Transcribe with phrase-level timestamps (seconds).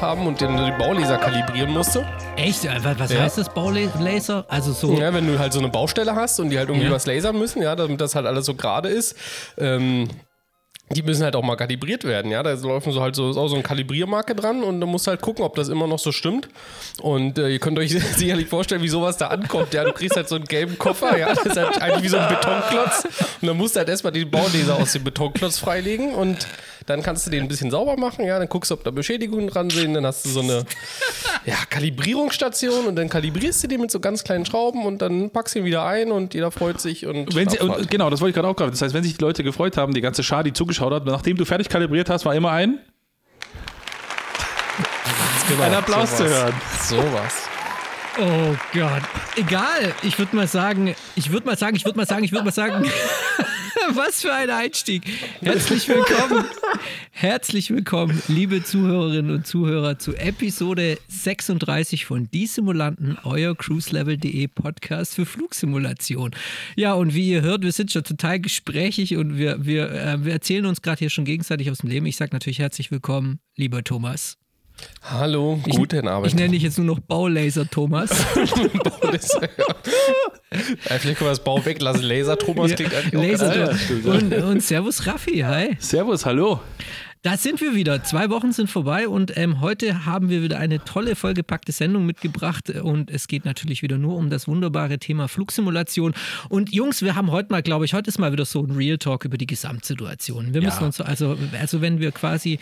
[0.00, 2.06] haben und den, die Baulaser kalibrieren musste.
[2.36, 2.64] Echt?
[2.64, 3.20] Äh, Was, Ja.
[3.22, 4.44] heißt das Baulaser?
[4.48, 4.94] Also so.
[4.94, 6.92] Ja, wenn du halt so eine Baustelle hast und die halt irgendwie Ja.
[6.92, 9.14] was lasern müssen, ja, damit das halt alles so gerade ist.
[9.58, 10.08] Ähm,
[10.92, 12.42] die müssen halt auch mal kalibriert werden, ja.
[12.42, 15.20] Da laufen so halt so, ist auch so eine Kalibriermarke dran und du musst halt
[15.20, 16.48] gucken, ob das immer noch so stimmt.
[17.00, 19.72] Und äh, ihr könnt euch sicherlich vorstellen, wie sowas da ankommt.
[19.72, 22.18] Ja, du kriegst halt so einen gelben Koffer, ja, das ist halt eigentlich wie so
[22.18, 23.04] ein Betonklotz.
[23.40, 26.48] Und dann musst du halt erstmal den Bauleser aus dem Betonklotz freilegen und
[26.86, 29.48] dann kannst du den ein bisschen sauber machen, ja, dann guckst du, ob da Beschädigungen
[29.48, 30.64] dran sind, dann hast du so eine
[31.44, 35.54] ja, Kalibrierungsstation und dann kalibrierst du den mit so ganz kleinen Schrauben und dann packst
[35.54, 38.30] du ihn wieder ein und jeder freut sich und Wenn sie, und, genau, das wollte
[38.30, 38.70] ich gerade auch gerade.
[38.70, 41.36] Das heißt, wenn sich die Leute gefreut haben, die ganze Schar, die zugeschaut hat, nachdem
[41.36, 42.78] du fertig kalibriert hast, war immer ein.
[45.48, 46.54] Genau, ein Applaus zu hören.
[46.80, 47.48] Sowas.
[48.18, 49.02] Oh Gott.
[49.36, 49.94] Egal.
[50.02, 52.52] Ich würde mal sagen, ich würde mal sagen, ich würde mal sagen, ich würde mal
[52.52, 52.88] sagen.
[53.94, 55.02] Was für ein Einstieg.
[55.40, 56.44] Herzlich willkommen.
[57.10, 65.14] Herzlich willkommen, liebe Zuhörerinnen und Zuhörer, zu Episode 36 von Die Simulanten, euer cruiselevel.de Podcast
[65.14, 66.30] für Flugsimulation.
[66.76, 70.32] Ja, und wie ihr hört, wir sind schon total gesprächig und wir, wir, äh, wir
[70.32, 72.06] erzählen uns gerade hier schon gegenseitig aus dem Leben.
[72.06, 74.39] Ich sage natürlich herzlich willkommen, lieber Thomas.
[75.02, 76.26] Hallo, guten Abend.
[76.28, 78.10] Ich nenne dich jetzt nur noch Baulaser Thomas.
[79.12, 79.48] das, ja.
[80.52, 82.02] Ja, vielleicht können wir das Bau weglassen.
[82.02, 84.22] Laser Thomas klingt eigentlich auch Laser Thomas.
[84.22, 85.76] und, und Servus Raffi, hi.
[85.78, 86.60] Servus, hallo.
[87.22, 88.02] Da sind wir wieder.
[88.02, 92.70] Zwei Wochen sind vorbei und ähm, heute haben wir wieder eine tolle, vollgepackte Sendung mitgebracht
[92.70, 96.14] und es geht natürlich wieder nur um das wunderbare Thema Flugsimulation.
[96.48, 98.96] Und Jungs, wir haben heute mal, glaube ich, heute ist mal wieder so ein Real
[98.96, 100.54] Talk über die Gesamtsituation.
[100.54, 100.68] Wir Ja.
[100.70, 102.58] müssen uns so, also, also wenn wir quasi,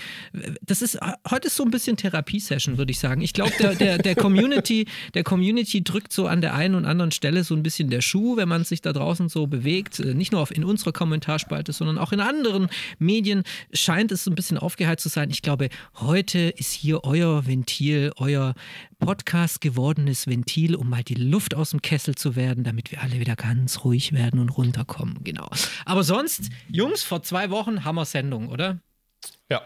[0.66, 0.98] das ist,
[1.30, 3.20] heute ist so ein bisschen Therapiesession, würde ich sagen.
[3.20, 7.12] Ich glaube, der, der, der Community, der Community drückt so an der einen und anderen
[7.12, 10.00] Stelle so ein bisschen der Schuh, wenn man sich da draußen so bewegt.
[10.00, 12.66] Nicht nur in unserer Kommentarspalte, sondern auch in anderen
[12.98, 15.28] Medien scheint es so ein bisschen aufgeheizt zu sein.
[15.30, 18.54] Ich glaube, heute ist hier euer Ventil, euer
[18.98, 23.20] Podcast gewordenes Ventil, um mal die Luft aus dem Kessel zu werden, damit wir alle
[23.20, 25.22] wieder ganz ruhig werden und runterkommen.
[25.24, 25.50] Genau.
[25.84, 28.80] Aber sonst, Jungs, vor zwei Wochen haben wir Sendung, oder?
[29.50, 29.62] Ja,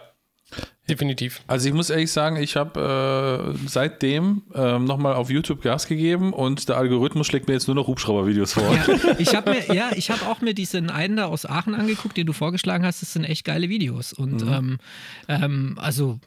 [0.89, 1.43] definitiv.
[1.47, 6.33] Also ich muss ehrlich sagen, ich habe äh, seitdem ähm, nochmal auf YouTube Gas gegeben
[6.33, 8.75] und der Algorithmus schlägt mir jetzt nur noch Hubschraubervideos vor.
[8.75, 12.17] Ja, ich habe mir, ja, ich habe auch mir diesen einen da aus Aachen angeguckt,
[12.17, 13.03] den du vorgeschlagen hast.
[13.03, 14.13] Das sind echt geile Videos.
[14.13, 14.79] Und ähm,
[15.29, 16.19] ähm, also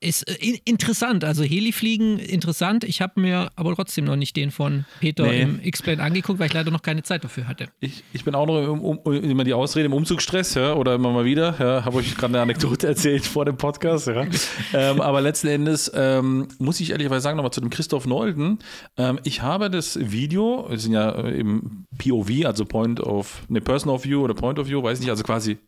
[0.00, 1.24] ist äh, in, interessant.
[1.24, 2.84] Also Helifliegen interessant.
[2.84, 5.42] Ich habe mir aber trotzdem noch nicht den von Peter Nee.
[5.42, 7.68] im X-Plane angeguckt, weil ich leider noch keine Zeit dafür hatte.
[7.80, 11.12] Ich, ich bin auch noch im, um, immer die Ausrede im Umzugsstress, ja, oder immer
[11.12, 11.54] mal wieder.
[11.58, 14.26] Ja, habe euch gerade eine Anekdote erzählt vor dem Podcast, ja.
[14.72, 18.58] ähm, aber letzten Endes ähm, muss ich ehrlicherweise sagen, nochmal zu dem Christoph Nolden.
[18.96, 23.60] Ähm, ich habe das Video, es sind ja äh, im POV, also Point of, ne,
[23.60, 25.58] Person of View oder Point of View, weiß nicht, also quasi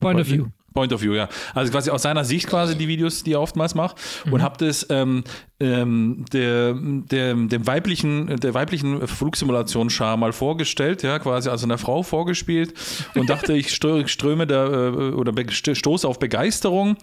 [0.00, 0.46] Point of View.
[0.72, 1.28] Point of View, ja.
[1.54, 3.96] Also quasi aus seiner Sicht quasi die Videos, die er oftmals macht.
[4.24, 4.32] Mhm.
[4.32, 5.24] Und habe das ähm,
[5.58, 12.02] ähm, der, der, dem weiblichen, der weiblichen Flugsimulationsschar mal vorgestellt, ja, quasi also einer Frau
[12.02, 12.74] vorgespielt
[13.14, 16.96] und dachte, ich strö- ströme da äh, oder stoße auf Begeisterung.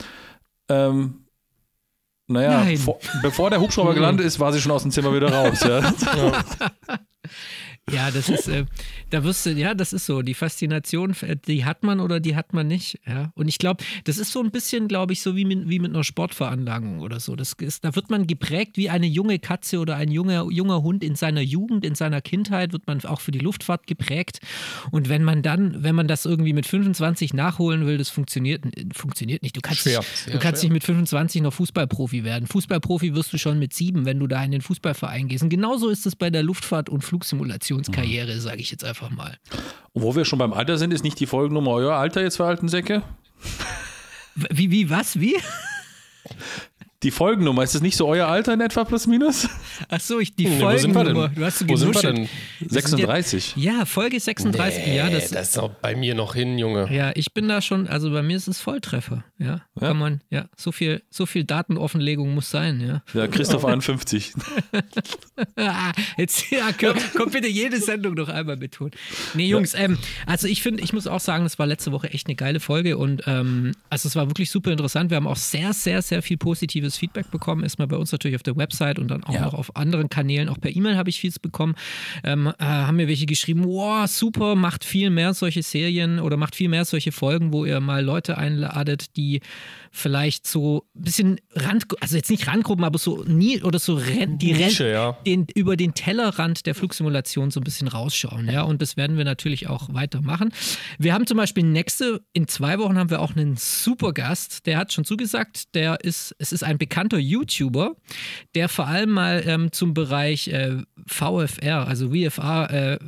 [0.69, 1.25] Ähm,
[2.29, 5.59] naja, vor, bevor der Hubschrauber gelandet ist, war sie schon aus dem Zimmer wieder raus.
[5.61, 5.81] Ja.
[6.15, 6.43] Ja,
[7.89, 8.65] das ist, äh,
[9.11, 10.21] da wirst du, ja, das ist so.
[10.21, 12.99] Die Faszination, äh, die hat man oder die hat man nicht.
[13.07, 13.31] Ja.
[13.35, 15.93] Und ich glaube, das ist so ein bisschen, glaube ich, so wie mit, wie mit
[15.93, 17.37] einer Sportveranlagung oder so.
[17.37, 21.01] Das ist, da wird man geprägt wie eine junge Katze oder ein junger, junger Hund
[21.01, 24.41] in seiner Jugend, in seiner Kindheit, wird man auch für die Luftfahrt geprägt.
[24.91, 29.43] Und wenn man dann, wenn man das irgendwie mit 25 nachholen will, das funktioniert, funktioniert
[29.43, 29.55] nicht.
[29.55, 30.69] Du kannst, Schwer, du kannst schwer.
[30.69, 32.47] nicht mit 25 noch Fußballprofi werden.
[32.47, 35.43] Fußballprofi wirst du schon mit sieben, wenn du da in den Fußballverein gehst.
[35.43, 37.01] Und genauso ist es bei der Luftfahrt- und
[37.83, 39.37] Flugsimulationskarriere, sage ich jetzt einfach mal.
[39.93, 42.45] Und wo wir schon beim Alter sind, ist nicht die Folgennummer euer Alter jetzt für
[42.45, 43.03] alten Säcke?
[44.51, 45.37] Wie, wie, was, wie?
[47.03, 49.47] Die Folgennummer, ist es nicht so euer Alter in etwa plus minus?
[49.87, 51.13] Achso, ich, die Nee, wo sind wir denn?
[51.15, 51.27] Folgennummer.
[51.29, 52.27] Du hast so Wo sind wir denn?
[52.59, 53.53] Das sind ja- 36.
[53.55, 54.87] Ja, Folge 36.
[54.95, 56.91] ja, das, das ist auch bei mir noch hin, Junge.
[56.91, 59.23] ja, ich bin da schon, also bei mir ist es Volltreffer.
[59.37, 59.87] Ja, Ja?
[59.89, 63.03] kann man, ja, so viel, so viel Datenoffenlegung muss sein, ja.
[63.13, 64.33] Ja, Christoph 51.
[65.55, 68.91] Ah, Jetzt, ja, komm, komm bitte jede Sendung noch einmal betonen.
[69.35, 72.25] Nee, Jungs, ähm, also ich finde, ich muss auch sagen, das war letzte Woche echt
[72.25, 75.11] eine geile Folge und ähm, also es war wirklich super interessant.
[75.11, 77.63] Wir haben auch sehr, sehr, sehr viel Positives positives Feedback bekommen.
[77.63, 79.41] Erstmal bei uns natürlich auf der Website und dann auch Ja.
[79.45, 80.49] noch auf anderen Kanälen.
[80.49, 81.75] Auch per E-Mail habe ich vieles bekommen.
[82.23, 86.55] Ähm, äh, haben mir welche geschrieben, wow, super, macht viel mehr solche Serien oder macht
[86.55, 89.41] viel mehr solche Folgen, wo ihr mal Leute einladet, die
[89.97, 94.37] vielleicht so ein bisschen Rand, also jetzt nicht Randgruppen, aber so nie oder so Ren,
[94.37, 95.17] die Ren, Nische, ja.
[95.25, 98.49] den, über den Tellerrand der Flugsimulation so ein bisschen rausschauen.
[98.49, 100.53] Ja, und das werden wir natürlich auch weitermachen.
[100.99, 104.77] Wir haben zum Beispiel nächste, in zwei Wochen haben wir auch einen super Gast, der
[104.77, 107.95] hat schon zugesagt, der ist, es ist ein bekannter YouTuber,
[108.55, 110.77] der vor allem mal ähm, zum Bereich äh,
[111.07, 112.99] VFR, also VFR, äh,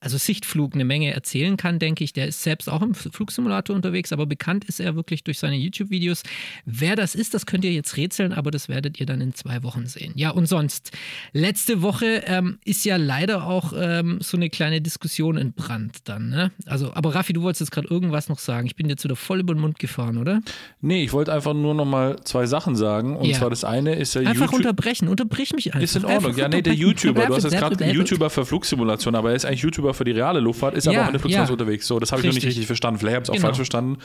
[0.00, 2.12] also Sichtflug eine Menge erzählen kann, denke ich.
[2.12, 6.22] Der ist selbst auch im Flugsimulator unterwegs, aber bekannt ist er wirklich durch seine YouTube-Videos.
[6.64, 9.62] Wer das ist, das könnt ihr jetzt rätseln, aber das werdet ihr dann in zwei
[9.62, 10.12] Wochen sehen.
[10.14, 10.92] Ja, und sonst,
[11.32, 16.28] letzte Woche ähm, ist ja leider auch ähm, so eine kleine Diskussion entbrannt dann.
[16.28, 16.52] Ne?
[16.66, 18.66] Also, aber Raffi, du wolltest jetzt gerade irgendwas noch sagen.
[18.66, 20.40] Ich bin jetzt wieder voll über den Mund gefahren, oder?
[20.80, 23.16] Nee, ich wollte einfach nur noch mal zwei Sachen sagen.
[23.16, 23.38] Und Ja.
[23.38, 24.54] zwar das eine ist ja Einfach YouTube.
[24.58, 25.80] unterbrechen, unterbrich mich einfach.
[25.82, 26.24] Ist in Ordnung.
[26.26, 26.74] Einfach Ja, nee, der.
[26.74, 27.26] YouTuber.
[27.26, 30.12] Du hast jetzt gerade einen YouTuber für Flugsimulation, aber er ist eigentlich YouTuber für die
[30.12, 31.62] reale Luftfahrt, ist aber Ja, auch in der Flugsimulation ja.
[31.62, 31.86] unterwegs.
[31.86, 32.66] So, das habe ich noch nicht Richtig.
[32.66, 33.00] verstanden.
[33.00, 33.46] Vielleicht habe ich es auch Genau.
[33.48, 33.98] falsch verstanden.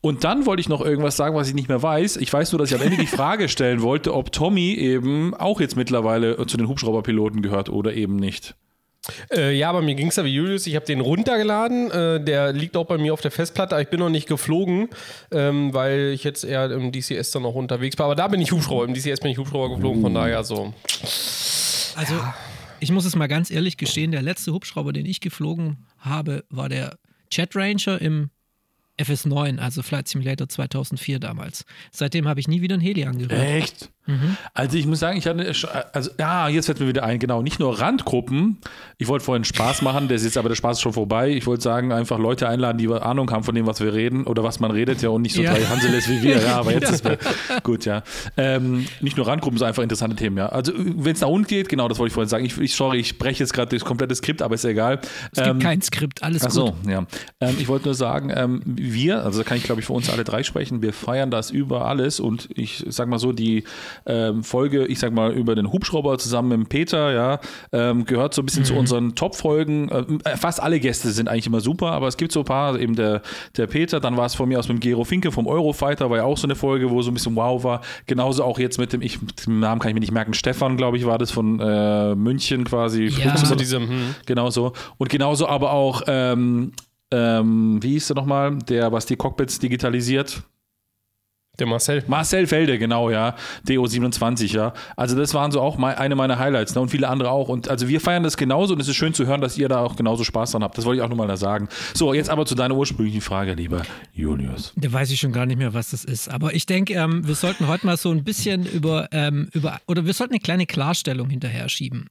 [0.00, 2.16] Und dann wollte ich noch irgendwas sagen, was ich nicht mehr weiß.
[2.16, 5.60] Ich weiß nur, dass ich am Ende die Frage stellen wollte, ob Tommy eben auch
[5.60, 8.54] jetzt mittlerweile zu den Hubschrauberpiloten gehört oder eben nicht.
[9.34, 10.66] Äh, ja, aber mir ging es ja wie Julius.
[10.68, 11.90] Ich habe den runtergeladen.
[11.90, 13.74] Äh, der liegt auch bei mir auf der Festplatte.
[13.74, 14.90] Aber ich bin noch nicht geflogen,
[15.32, 18.06] ähm, weil ich jetzt eher im DCS dann noch unterwegs war.
[18.06, 18.84] Aber da bin ich Hubschrauber.
[18.84, 20.02] Im DCS bin ich Hubschrauber geflogen.
[20.02, 20.72] Von daher so.
[21.96, 22.14] Also,
[22.82, 26.68] ich muss es mal ganz ehrlich gestehen, der letzte Hubschrauber, den ich geflogen habe, war
[26.68, 26.98] der
[27.30, 28.30] Jet Ranger im
[28.98, 31.64] FS9, also Flight Simulator 2004 damals.
[31.92, 33.40] Seitdem habe ich nie wieder ein Heli angerührt.
[33.40, 33.92] Echt?
[34.52, 35.52] Also ich muss sagen, ich hatte,
[35.92, 38.58] also ja, jetzt fällt mir wieder ein, genau, nicht nur Randgruppen.
[38.98, 41.30] Ich wollte vorhin Spaß machen, der ist jetzt aber der Spaß ist schon vorbei.
[41.30, 44.42] Ich wollte sagen, einfach Leute einladen, die Ahnung haben von dem, was wir reden oder
[44.42, 45.54] was man redet, ja, und nicht so Ja.
[45.54, 46.38] drei Hanseles wie wir.
[46.42, 47.16] Ja, aber jetzt ist mir
[47.62, 48.02] gut, ja.
[48.36, 50.46] Ähm, nicht nur Randgruppen, sondern einfach interessante Themen, ja.
[50.48, 52.44] Also wenn es nach unten geht, genau, das wollte ich vorhin sagen.
[52.44, 55.00] Ich, ich sorry, ich breche jetzt gerade das komplette Skript, aber ist ja egal.
[55.34, 56.54] Es gibt kein Skript, alles Ach gut.
[56.54, 57.06] so, ja.
[57.40, 60.10] Ähm, ich wollte nur sagen, ähm, wir, also da kann ich glaube ich für uns
[60.10, 63.64] alle drei sprechen, wir feiern das über alles und ich sag mal so, die
[64.06, 67.40] ähm, Folge, ich sag mal, über den Hubschrauber zusammen mit Peter, ja,
[67.72, 69.90] ähm, gehört so ein bisschen zu unseren Top-Folgen.
[69.92, 72.78] Ähm, äh, fast alle Gäste sind eigentlich immer super, aber es gibt so ein paar,
[72.78, 73.22] eben der,
[73.56, 76.18] der Peter, dann war es von mir aus mit dem Gero Finke vom Eurofighter, war
[76.18, 77.80] ja auch so eine Folge, wo so ein bisschen wow war.
[78.06, 80.96] Genauso auch jetzt mit dem, ich, den Namen kann ich mir nicht merken, Stefan, glaube
[80.96, 83.04] ich, war das von äh, München quasi.
[83.06, 83.36] Ja.
[83.36, 84.14] So diese, hm.
[84.26, 84.72] Genauso.
[84.98, 86.72] Und genauso aber auch, ähm,
[87.10, 90.42] ähm, wie hieß der nochmal, der, was die Cockpits digitalisiert?
[91.58, 92.02] Der Marcel.
[92.06, 93.36] Marcel Felde, genau, ja.
[93.68, 94.72] DO27, ja.
[94.96, 96.80] Also das waren so auch mei- eine meiner Highlights, ne?
[96.80, 97.50] Und viele andere auch.
[97.50, 99.80] Und also wir feiern das genauso und es ist schön zu hören, dass ihr da
[99.80, 100.78] auch genauso Spaß dran habt.
[100.78, 101.68] Das wollte ich auch nochmal da sagen.
[101.92, 103.82] So, jetzt aber zu deiner ursprünglichen Frage, lieber
[104.14, 104.72] Julius.
[104.76, 106.30] Da weiß ich schon gar nicht mehr, was das ist.
[106.30, 110.06] Aber ich denke, ähm, wir sollten heute mal so ein bisschen über, ähm, über, oder
[110.06, 112.06] wir sollten eine kleine Klarstellung hinterher schieben.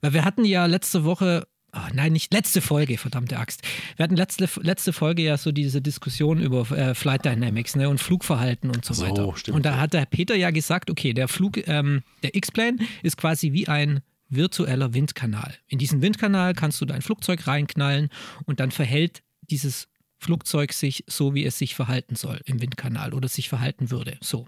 [0.00, 3.62] Weil wir hatten ja letzte Woche, ah, nein, nicht letzte Folge, verdammte Axt.
[3.96, 7.98] Wir hatten letzte, letzte Folge ja so diese Diskussion über äh, Flight Dynamics ne, und
[7.98, 9.36] Flugverhalten und so, So, weiter.
[9.36, 9.56] stimmt.
[9.56, 13.52] Und da hat der Peter ja gesagt, okay, der Flug, ähm, der X-Plane ist quasi
[13.52, 15.54] wie ein virtueller Windkanal.
[15.66, 18.10] In diesen Windkanal kannst du dein Flugzeug reinknallen
[18.46, 19.88] und dann verhält dieses
[20.20, 24.18] Flugzeug sich so, wie es sich verhalten soll im Windkanal oder sich verhalten würde.
[24.20, 24.46] So.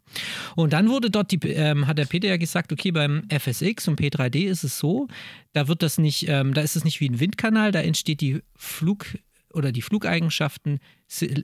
[0.55, 3.99] Und dann wurde dort, die, ähm, hat der Peter ja gesagt, okay, beim FSX und
[3.99, 5.09] P3D ist es so,
[5.55, 8.43] da wird das nicht, ähm, da ist es nicht wie ein Windkanal, da entsteht die
[8.55, 9.07] Flug
[9.55, 10.79] oder die Flugeigenschaften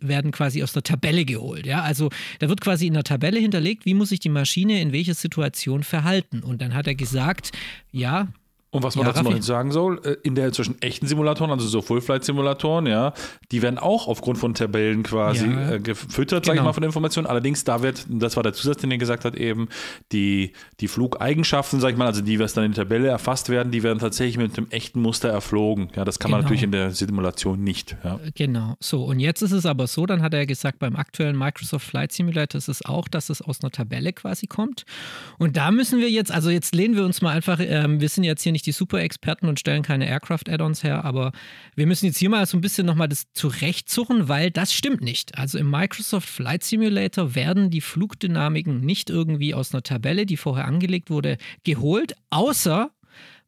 [0.00, 1.66] werden quasi aus der Tabelle geholt.
[1.66, 1.82] Ja?
[1.82, 5.14] Also da wird quasi in der Tabelle hinterlegt, wie muss sich die Maschine in welcher
[5.14, 6.42] Situation verhalten.
[6.42, 7.52] Und dann hat er gesagt,
[7.90, 8.28] ja,
[8.70, 11.66] Und was man Ja, dazu noch sagen soll, äh, in der zwischen echten Simulatoren, also
[11.66, 13.14] so Full-Flight-Simulatoren, ja,
[13.50, 15.72] die werden auch aufgrund von Tabellen quasi Ja.
[15.72, 16.68] äh, gefüttert, sag ich Genau.
[16.68, 17.26] mal, von Informationen.
[17.26, 19.68] Allerdings, da wird, das war der Zusatz, den er gesagt hat, eben,
[20.12, 23.72] die, die Flugeigenschaften, sag ich mal, also die, was dann in der Tabelle erfasst werden,
[23.72, 25.88] die werden tatsächlich mit einem echten Muster erflogen.
[25.96, 26.48] Ja, das kann man Genau.
[26.48, 27.96] natürlich in der Simulation nicht.
[28.04, 28.20] Ja.
[28.34, 29.04] Genau, so.
[29.04, 32.58] Und jetzt ist es aber so, dann hat er gesagt, beim aktuellen Microsoft Flight Simulator
[32.58, 34.84] ist es auch, dass es aus einer Tabelle quasi kommt.
[35.38, 38.25] Und da müssen wir jetzt, also jetzt lehnen wir uns mal einfach, ähm, wir sind
[38.25, 41.33] jetzt hier nicht die Super-Experten und stellen keine Aircraft-Add-ons her, aber
[41.77, 45.37] wir müssen jetzt hier mal so ein bisschen nochmal das zurechtsuchen, weil das stimmt nicht.
[45.38, 50.67] Also im Microsoft Flight Simulator werden die Flugdynamiken nicht irgendwie aus einer Tabelle, die vorher
[50.67, 52.91] angelegt wurde, geholt, außer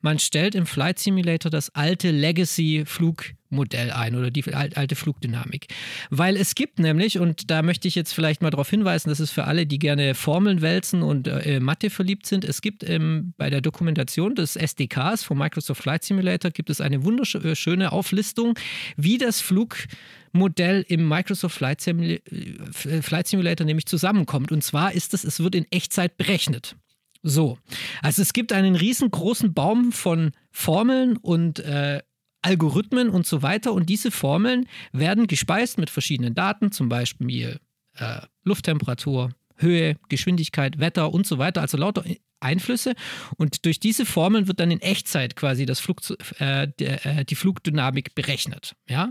[0.01, 5.67] man stellt im Flight Simulator das alte Legacy-Flugmodell ein oder die alte Flugdynamik.
[6.11, 9.31] Weil es gibt nämlich, und da möchte ich jetzt vielleicht mal darauf hinweisen, dass es
[9.31, 13.51] für alle, die gerne Formeln wälzen und äh, Mathe verliebt sind, es gibt ähm, bei
[13.51, 18.59] der Dokumentation des SDKs von Microsoft Flight Simulator gibt es eine wunderschöne Auflistung,
[18.97, 24.51] wie das Flugmodell im Microsoft Flight, Simula äh, Flight Simulator nämlich zusammenkommt.
[24.51, 26.77] Und zwar ist es, es wird in Echtzeit berechnet.
[27.23, 27.59] So,
[28.03, 32.01] also es gibt einen riesengroßen Baum von Formeln und äh,
[32.43, 37.61] Algorithmen und so weiter und diese Formeln werden gespeist mit verschiedenen Daten, zum Beispiel
[37.97, 42.05] äh, Lufttemperatur, Höhe, Geschwindigkeit, Wetter und so weiter, also lauter
[42.41, 42.95] Einflüsse
[43.37, 46.01] und durch diese Formeln wird dann in Echtzeit quasi das Flug,
[46.39, 48.75] äh, äh, die Flugdynamik berechnet.
[48.89, 49.11] Ja?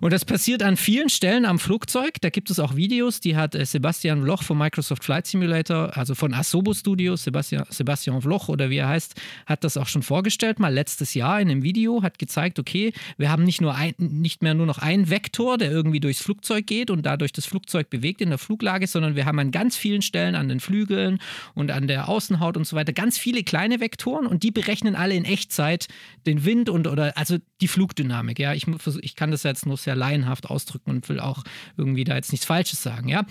[0.00, 2.20] Und das passiert an vielen Stellen am Flugzeug.
[2.20, 6.14] Da gibt es auch Videos, die hat äh, Sebastian Vloch von Microsoft Flight Simulator, also
[6.14, 10.58] von Asobo Studios, Sebastian, Sebastian Vloch oder wie er heißt, hat das auch schon vorgestellt,
[10.58, 14.42] mal letztes Jahr in einem Video, hat gezeigt, okay, wir haben nicht, nur ein, nicht
[14.42, 18.20] mehr nur noch einen Vektor, der irgendwie durchs Flugzeug geht und dadurch das Flugzeug bewegt
[18.20, 21.18] in der Fluglage, sondern wir haben an ganz vielen Stellen an den Flügeln
[21.54, 24.96] und an der Außenhaut Außenhaut und so weiter, ganz viele kleine Vektoren und die berechnen
[24.96, 25.88] alle in Echtzeit
[26.26, 28.38] den Wind und oder also die Flugdynamik.
[28.38, 28.66] Ja, ich,
[29.00, 31.44] ich kann das jetzt nur sehr laienhaft ausdrücken und will auch
[31.76, 33.08] irgendwie da jetzt nichts Falsches sagen.
[33.08, 33.24] Ja,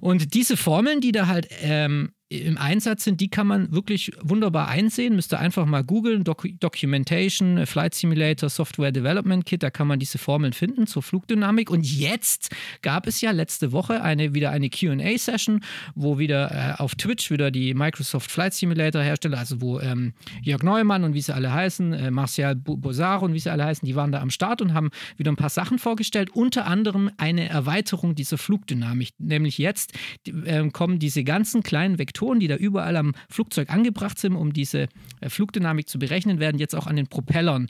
[0.00, 4.68] und diese Formeln, die da halt ähm, im Einsatz sind, die kann man wirklich wunderbar
[4.68, 5.16] einsehen.
[5.16, 9.98] Müsst ihr einfach mal googeln, Doc Documentation, Flight Simulator, Software Development Kit, da kann man
[9.98, 11.70] diese Formeln finden zur Flugdynamik.
[11.70, 16.96] Und jetzt gab es ja letzte Woche eine, wieder eine QA-Session, wo wieder äh, auf
[16.96, 21.34] Twitch wieder die Microsoft Flight Simulator Hersteller, also wo ähm, Jörg Neumann und wie sie
[21.34, 24.60] alle heißen, äh, Martial Bozar und wie sie alle heißen, die waren da am Start
[24.60, 29.14] und haben wieder ein paar Sachen vorgestellt, unter anderem eine Erweiterung dieser Flugdynamik.
[29.18, 29.94] Nämlich jetzt
[30.26, 34.52] äh, kommen diese ganzen kleinen Vektoren Detektoren, die da überall am Flugzeug angebracht sind, um
[34.52, 34.88] diese
[35.20, 37.68] äh, Flugdynamik zu berechnen, werden jetzt auch an den Propellern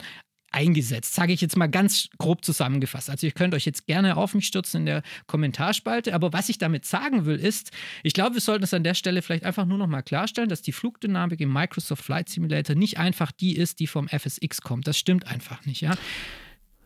[0.51, 1.13] eingesetzt.
[1.13, 3.11] Sage ich jetzt mal ganz grob zusammengefasst.
[3.11, 6.57] Also ihr könnt euch jetzt gerne auf mich stürzen in der Kommentarspalte, aber was ich
[6.57, 9.77] damit sagen will ist, ich glaube, wir sollten es an der Stelle vielleicht einfach nur
[9.77, 13.85] noch mal klarstellen, dass die Flugdynamik im Microsoft Flight Simulator nicht einfach die ist, die
[13.85, 14.87] vom FSX kommt.
[14.87, 15.95] Das stimmt einfach nicht, ja.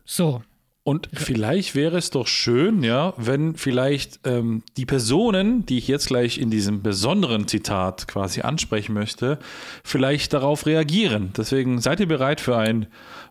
[0.04, 0.42] So,
[0.86, 6.08] und vielleicht wäre es doch schön, ja, wenn vielleicht ähm, die Personen, die ich jetzt
[6.08, 9.38] gleich in diesem besonderen Zitat quasi ansprechen möchte,
[9.82, 11.32] vielleicht darauf reagieren.
[11.34, 12.86] Deswegen seid ihr bereit für ein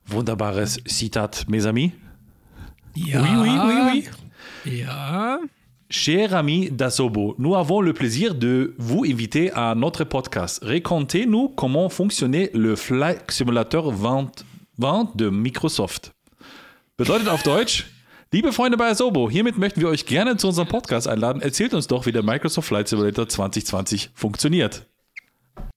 [0.07, 1.91] wunderbares Zitat, mes amis?
[2.95, 3.21] Ja.
[3.21, 4.03] Oui, oui, oui,
[4.65, 4.79] oui.
[4.79, 5.39] Ja.
[5.91, 10.63] Cher ami d'Asobo, nous avons le plaisir de vous inviter à notre podcast.
[10.63, 14.43] Racontez-nous comment fonctionnait le Flight Simulator 20,
[14.79, 16.13] 20 de Microsoft.
[16.95, 17.87] Bedeutet auf Deutsch,
[18.31, 21.41] liebe Freunde bei Asobo, hiermit möchten wir euch gerne zu unserem Podcast einladen.
[21.41, 24.85] Erzählt uns doch, wie der Microsoft Flight Simulator 2020 funktioniert.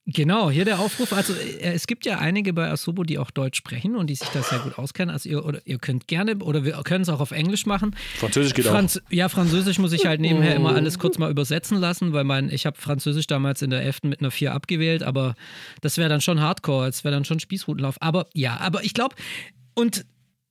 [0.05, 1.13] Genau, hier der Aufruf.
[1.13, 4.27] Also äh, es gibt ja einige bei Asobo, die auch Deutsch sprechen und die sich
[4.29, 5.11] da sehr gut auskennen.
[5.11, 7.95] Also ihr, oder ihr könnt gerne, oder wir können es auch auf Englisch machen.
[8.17, 9.11] Französisch geht Franz auch.
[9.11, 12.67] Ja, Französisch muss ich halt nebenher immer alles kurz mal übersetzen lassen, weil mein, ich
[12.67, 14.03] habe Französisch damals in der 11.
[14.03, 15.33] mit einer 4 abgewählt, aber
[15.81, 17.95] das wäre dann schon Hardcore, das wäre dann schon Spießrutenlauf.
[18.01, 19.15] Aber ja, aber ich glaube,
[19.73, 20.05] und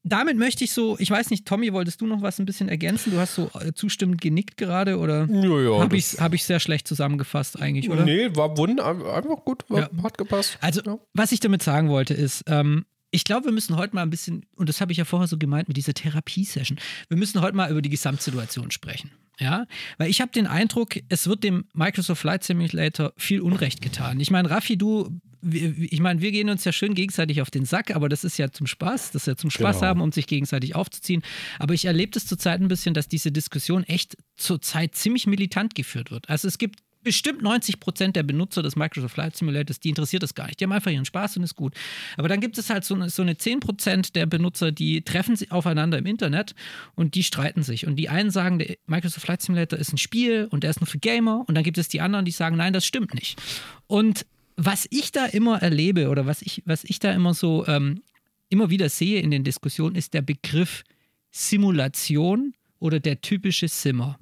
[0.07, 3.13] damit möchte ich so, ich weiß nicht, Tommy, wolltest du noch was ein bisschen ergänzen?
[3.13, 6.87] Du hast so äh, zustimmend genickt gerade oder ja, ja, habe ich hab sehr schlecht
[6.87, 8.05] zusammengefasst eigentlich, oder?
[8.05, 10.03] Nee, war wunder, einfach gut, war, ja.
[10.05, 10.59] hat gepasst.
[10.61, 10.99] Also, ja.
[11.13, 14.47] was ich damit sagen wollte ist, ähm, ich glaube, wir müssen heute mal ein bisschen,
[14.57, 17.71] und das habe ich ja vorher so gemeint mit dieser Therapie-Session, wir müssen heute mal
[17.71, 19.11] über die Gesamtsituation sprechen.
[19.39, 19.67] Ja,
[19.99, 24.19] weil ich habe den Eindruck, es wird dem Microsoft Flight Simulator viel Unrecht getan.
[24.19, 25.21] Ich meine, Raffi, du
[25.53, 28.51] ich meine, wir gehen uns ja schön gegenseitig auf den Sack, aber das ist ja
[28.51, 29.89] zum Spaß, das ist ja zum Spaß genau.
[29.89, 31.23] haben, um sich gegenseitig aufzuziehen.
[31.59, 36.11] Aber ich erlebe das zurzeit ein bisschen, dass diese Diskussion echt zurzeit ziemlich militant geführt
[36.11, 36.29] wird.
[36.29, 40.35] Also es gibt bestimmt 90 Prozent der Benutzer des Microsoft Flight Simulators, die interessiert das
[40.35, 40.59] gar nicht.
[40.59, 41.73] Die haben einfach ihren Spaß und ist gut.
[42.17, 45.37] Aber dann gibt es halt so eine, so eine 10 Prozent der Benutzer, die treffen
[45.37, 46.57] sich aufeinander im Internet
[46.97, 47.87] und die streiten sich.
[47.87, 50.89] Und die einen sagen, der Microsoft Flight Simulator ist ein Spiel und der ist nur
[50.89, 51.45] für Gamer.
[51.47, 53.41] Und dann gibt es die anderen, die sagen, nein, das stimmt nicht.
[53.87, 54.27] Und
[54.57, 58.03] was ich da immer erlebe oder was ich, was ich da immer so ähm,
[58.49, 60.83] immer wieder sehe in den Diskussionen, ist der Begriff
[61.31, 64.19] Simulation oder der typische Simmer.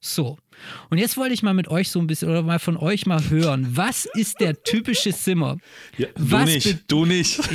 [0.00, 0.38] So.
[0.90, 3.30] Und jetzt wollte ich mal mit euch so ein bisschen oder mal von euch mal
[3.30, 3.76] hören.
[3.76, 5.58] Was ist der typische Simmer?
[5.96, 7.38] Ja, du was nicht, du nicht.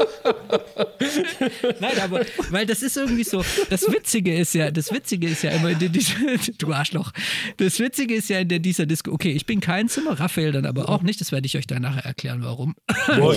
[1.80, 3.44] Nein, aber weil das ist irgendwie so.
[3.68, 6.04] Das Witzige ist ja, das Witzige ist ja immer, die, die,
[6.58, 7.12] du Arschloch.
[7.56, 9.12] Das Witzige ist ja in der, dieser Disco.
[9.12, 11.20] Okay, ich bin kein Zimmer, Raphael dann aber auch nicht.
[11.20, 12.74] Das werde ich euch dann nachher erklären, warum.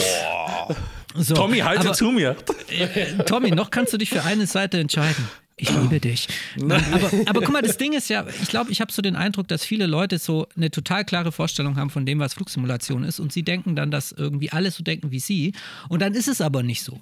[1.15, 2.35] So, Tommy, halte aber, zu mir.
[2.69, 5.29] Äh, Tommy, noch kannst du dich für eine Seite entscheiden.
[5.55, 6.27] Ich liebe dich.
[6.61, 9.47] aber, aber guck mal, das Ding ist ja, ich glaube, ich habe so den Eindruck,
[9.47, 13.19] dass viele Leute so eine total klare Vorstellung haben von dem, was Flugsimulation ist.
[13.19, 15.53] Und sie denken dann, dass irgendwie alle so denken wie sie.
[15.89, 16.99] Und dann ist es aber nicht so.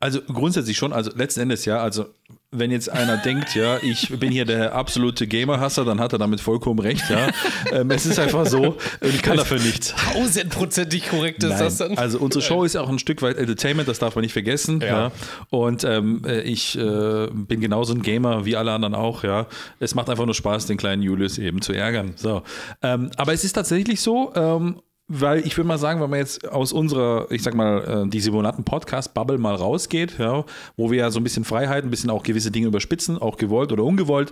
[0.00, 2.06] Also grundsätzlich schon, also letzten Endes ja, also
[2.52, 6.40] wenn jetzt einer denkt, ja, ich bin hier der absolute Gamer-Hasser, dann hat er damit
[6.40, 7.28] vollkommen recht, ja.
[7.72, 9.94] Ähm, es ist einfach so, ich kann dafür nichts.
[9.94, 11.58] Tausendprozentig korrekt ist Nein.
[11.58, 11.98] das dann.
[11.98, 14.80] Also unsere Show ist auch ein Stück weit Entertainment, das darf man nicht vergessen.
[14.80, 14.86] Ja.
[14.86, 15.12] Ja.
[15.50, 19.46] Und ähm, äh, ich äh, bin genauso ein Gamer wie alle anderen auch, ja.
[19.78, 22.12] Es macht einfach nur Spaß, den kleinen Julius eben zu ärgern.
[22.16, 22.42] So.
[22.82, 24.80] Ähm, aber es ist tatsächlich so, ähm,
[25.12, 28.20] weil ich würde mal sagen, wenn man jetzt aus unserer, ich sag mal, äh, die
[28.20, 30.44] Simonaten-Podcast-Bubble mal rausgeht, ja,
[30.76, 33.72] wo wir ja so ein bisschen Freiheit, ein bisschen auch gewisse Dinge überspitzen, auch gewollt
[33.72, 34.30] oder ungewollt,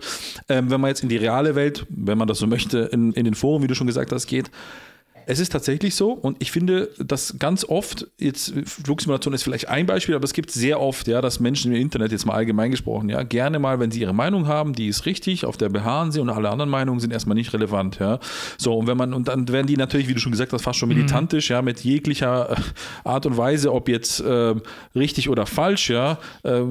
[0.48, 3.24] ähm, wenn man jetzt in die reale Welt, wenn man das so möchte, in, in
[3.24, 4.52] den Foren, wie du schon gesagt hast, geht,
[5.30, 9.84] es ist tatsächlich so und ich finde, dass ganz oft, jetzt Flugsimulation ist vielleicht ein
[9.84, 13.10] Beispiel, aber es gibt sehr oft, ja, dass Menschen im Internet, jetzt mal allgemein gesprochen,
[13.10, 16.20] ja, gerne mal, wenn sie ihre Meinung haben, die ist richtig, auf der beharren sie
[16.20, 18.20] und alle anderen Meinungen sind erstmal nicht relevant, ja.
[18.56, 20.78] So, und wenn man, und dann werden die natürlich, wie du schon gesagt hast, fast
[20.78, 22.56] schon militantisch, ja, mit jeglicher äh,
[23.04, 24.54] Art und Weise, ob jetzt äh,
[24.94, 26.62] richtig oder falsch, ja, äh,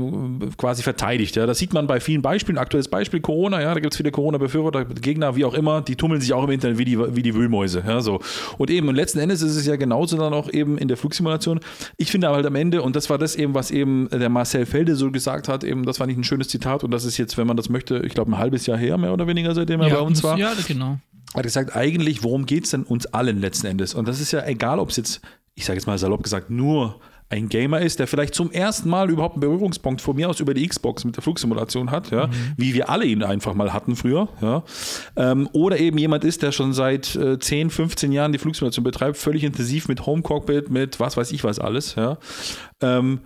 [0.57, 1.45] quasi verteidigt, ja.
[1.45, 4.85] Das sieht man bei vielen Beispielen, aktuelles Beispiel Corona, ja, da gibt es viele Corona-Befürworter,
[4.85, 7.83] Gegner, wie auch immer, die tummeln sich auch im Internet wie die, wie die Wühlmäuse,
[7.85, 8.19] ja, so.
[8.57, 11.59] Und eben, und letzten Endes ist es ja genauso dann auch eben in der Flugsimulation.
[11.97, 14.65] Ich finde aber halt am Ende, und das war das eben, was eben der Marcel
[14.65, 17.37] Felde so gesagt hat, eben, das war nicht ein schönes Zitat und das ist jetzt,
[17.37, 19.89] wenn man das möchte, ich glaube, ein halbes Jahr her, mehr oder weniger, seitdem er
[19.89, 20.37] bei uns war.
[20.37, 20.99] Ja, genau.
[21.33, 23.93] Hat gesagt, eigentlich, worum geht es denn uns allen letzten Endes?
[23.93, 25.21] Und das ist ja egal, ob es jetzt,
[25.55, 29.09] ich sage jetzt mal salopp gesagt, nur ein Gamer ist, der vielleicht zum ersten Mal
[29.09, 32.73] überhaupt einen Berührungspunkt von mir aus über die Xbox mit der Flugsimulation hat, ja, wie
[32.73, 34.63] wir alle ihn einfach mal hatten früher, ja.
[35.15, 39.17] Ähm, oder eben jemand ist, der schon seit äh, 10, 15 Jahren die Flugsimulation betreibt,
[39.17, 42.17] völlig intensiv mit Home Cockpit, mit was weiß ich was alles, ja.
[42.81, 43.19] Ähm,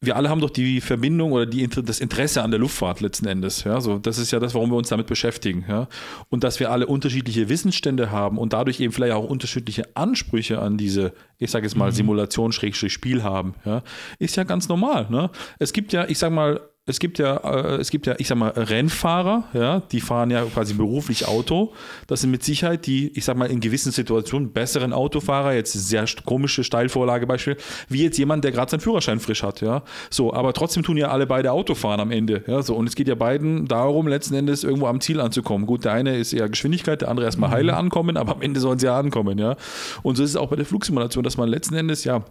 [0.00, 3.64] wir alle haben doch die Verbindung oder die, das Interesse an der Luftfahrt letzten Endes.
[3.64, 5.64] Ja, so, das ist ja das, warum wir uns damit beschäftigen.
[5.68, 5.88] Ja.
[6.28, 10.76] Und dass wir alle unterschiedliche Wissensstände haben und dadurch eben vielleicht auch unterschiedliche Ansprüche an
[10.76, 13.82] diese, ich sage jetzt mal, Simulation-Spiel haben, ja,
[14.20, 15.08] ist ja ganz normal.
[15.10, 15.30] Ne?
[15.58, 18.38] Es gibt ja, ich sage mal, es gibt ja, äh, es gibt ja, ich sag
[18.38, 21.72] mal, Rennfahrer, ja, die fahren ja quasi beruflich Auto.
[22.06, 26.06] Das sind mit Sicherheit die, ich sag mal, in gewissen Situationen besseren Autofahrer, jetzt sehr
[26.24, 27.56] komische Steilvorlagebeispiel,
[27.88, 29.82] wie jetzt jemand, der gerade seinen Führerschein frisch hat, ja.
[30.10, 32.62] So, aber trotzdem tun ja alle beide Autofahren am Ende, ja.
[32.62, 35.66] So, und es geht ja beiden darum, letzten Endes irgendwo am Ziel anzukommen.
[35.66, 38.78] Gut, der eine ist eher Geschwindigkeit, der andere erstmal heile ankommen, aber am Ende sollen
[38.78, 39.56] sie ja ankommen, ja.
[40.02, 42.24] Und so ist es auch bei der Flugsimulation, dass man letzten Endes, ja,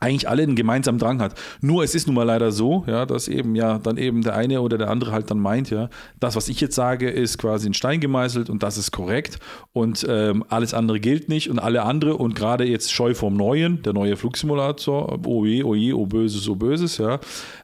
[0.00, 1.34] eigentlich alle einen gemeinsamen Drang hat.
[1.60, 4.60] Nur es ist nun mal leider so, ja, dass eben ja dann eben der eine
[4.60, 5.88] oder der andere halt dann meint, ja,
[6.20, 9.38] das, was ich jetzt sage, ist quasi in Stein gemeißelt und das ist korrekt
[9.72, 13.82] und ähm, alles andere gilt nicht und alle andere und gerade jetzt Scheu vom Neuen,
[13.82, 17.20] der neue Flugsimulator, oh je, oh je, oh böses, oh böses, ja,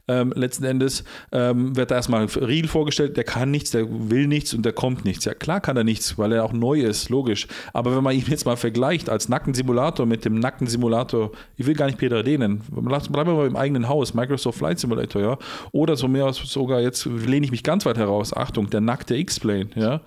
[0.06, 4.26] ähm, letzten Endes ähm, wird da erstmal ein Riegel vorgestellt, der kann nichts, der will
[4.26, 5.24] nichts und der kommt nichts.
[5.24, 7.46] Ja, klar kann er nichts, weil er auch neu ist, logisch.
[7.72, 11.86] Aber wenn man ihn jetzt mal vergleicht als Nackensimulator mit dem Nackensimulator, ich will gar
[11.86, 15.38] nicht Peter D nennen, lass- bleiben wir mal im eigenen Haus, Microsoft Flight Simulator, ja.
[15.72, 19.70] Oder so mehr sogar, jetzt lehne ich mich ganz weit heraus, Achtung, der nackte X-Plane,
[19.74, 20.00] ja.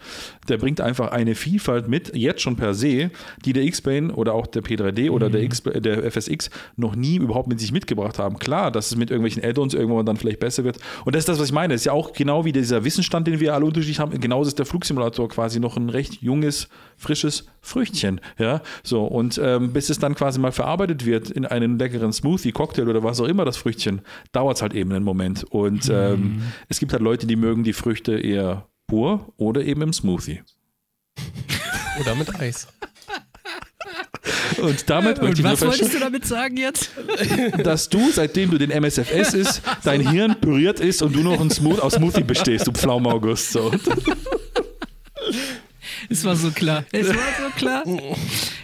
[0.49, 3.11] Der bringt einfach eine Vielfalt mit, jetzt schon per se,
[3.45, 7.47] die der X-Plane oder auch der P3D oder der, X, der FSX noch nie überhaupt
[7.47, 8.39] mit sich mitgebracht haben.
[8.39, 10.77] Klar, dass es mit irgendwelchen Add-ons irgendwann dann vielleicht besser wird.
[11.05, 11.73] Und das ist das, was ich meine.
[11.73, 14.19] Das ist ja auch genau wie dieser Wissensstand, den wir alle unterschiedlich haben.
[14.19, 18.21] Genauso ist der Flugsimulator quasi noch ein recht junges, frisches Früchtchen.
[18.37, 19.05] Ja, so.
[19.05, 23.03] Und ähm, bis es dann quasi mal verarbeitet wird in einen leckeren Smoothie, Cocktail oder
[23.03, 24.01] was auch immer das Früchtchen,
[24.31, 25.43] dauert es halt eben einen Moment.
[25.43, 29.93] Und ähm, es gibt halt Leute, die mögen die Früchte eher pur oder eben im
[29.93, 30.41] Smoothie.
[31.99, 32.67] Oder mit Eis.
[34.61, 36.91] Und damit möchte Und ich nur was wolltest du damit sagen jetzt?
[37.63, 41.49] dass du, seitdem du den MSFS ist, dein Hirn püriert ist und du noch ein
[41.49, 43.51] Smooth aus Smoothie bestehst, du Pflaume August.
[43.51, 43.71] So.
[46.09, 46.83] Es war so klar.
[46.91, 47.83] Es war so klar.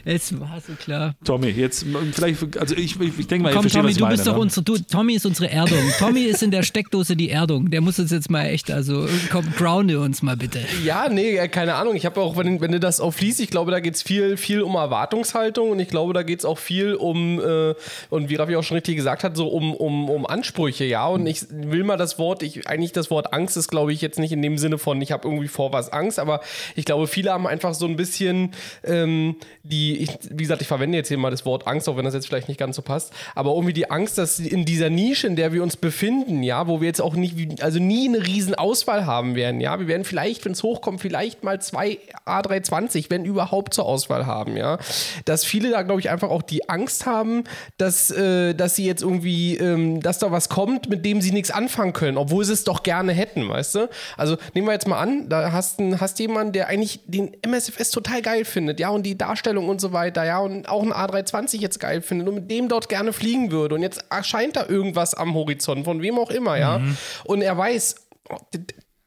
[0.05, 1.15] Es war so klar.
[1.23, 4.03] Tommy, jetzt vielleicht, also ich, ich, ich denke mal, Komm, versteht, Tommy, was ich du
[4.03, 4.15] meine.
[4.15, 4.39] bist doch ne?
[4.39, 5.79] unsere, du, Tommy ist unsere Erdung.
[5.99, 7.69] Tommy ist in der Steckdose die Erdung.
[7.71, 10.59] Der muss uns jetzt mal echt, also komm, grounde uns mal bitte.
[10.83, 11.95] Ja, nee, keine Ahnung.
[11.95, 14.61] Ich habe auch, wenn, wenn du das aufliest, ich glaube, da geht es viel, viel
[14.61, 17.73] um Erwartungshaltung und ich glaube, da geht es auch viel um, äh,
[18.09, 21.07] und wie Raffi auch schon richtig gesagt hat, so um, um, um Ansprüche, ja.
[21.07, 24.19] Und ich will mal das Wort, ich, eigentlich das Wort Angst ist, glaube ich, jetzt
[24.19, 26.41] nicht in dem Sinne von, ich habe irgendwie vor was Angst, aber
[26.75, 28.51] ich glaube, viele haben einfach so ein bisschen
[28.83, 32.05] ähm, die, ich, wie gesagt, ich verwende jetzt hier mal das Wort Angst, auch wenn
[32.05, 35.27] das jetzt vielleicht nicht ganz so passt, aber irgendwie die Angst, dass in dieser Nische,
[35.27, 38.55] in der wir uns befinden, ja, wo wir jetzt auch nicht, also nie eine riesen
[38.55, 43.25] Auswahl haben werden, ja, wir werden vielleicht, wenn es hochkommt, vielleicht mal zwei A320, wenn
[43.25, 44.79] überhaupt zur Auswahl haben, ja,
[45.25, 47.45] dass viele da, glaube ich, einfach auch die Angst haben,
[47.77, 51.51] dass, äh, dass sie jetzt irgendwie, ähm, dass da was kommt, mit dem sie nichts
[51.51, 53.89] anfangen können, obwohl sie es doch gerne hätten, weißt du?
[54.17, 58.21] Also nehmen wir jetzt mal an, da hast hast jemanden, der eigentlich den MSFS total
[58.21, 61.79] geil findet, ja, und die Darstellung und so weiter, ja, und auch ein A320 jetzt
[61.79, 63.75] geil findet und mit dem dort gerne fliegen würde.
[63.75, 66.79] Und jetzt erscheint da irgendwas am Horizont, von wem auch immer, ja.
[66.79, 66.97] Mhm.
[67.25, 67.95] Und er weiß,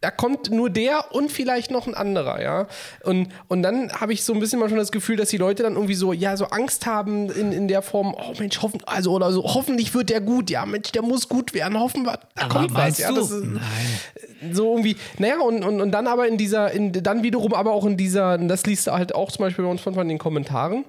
[0.06, 2.68] da kommt nur der und vielleicht noch ein anderer, ja.
[3.02, 5.64] Und, und dann habe ich so ein bisschen mal schon das Gefühl, dass die Leute
[5.64, 9.10] dann irgendwie so, ja, so Angst haben in, in der Form, oh Mensch, hoffen, also
[9.10, 12.44] oder so, hoffentlich wird der gut, ja, Mensch, der muss gut werden, hoffen wir, da
[12.44, 13.10] aber kommt was, ja.
[13.10, 14.52] Das ist Nein.
[14.52, 17.84] So irgendwie, naja, und, und, und dann aber in dieser, in, dann wiederum aber auch
[17.84, 20.84] in dieser, das liest halt auch zum Beispiel bei uns von, von den Kommentaren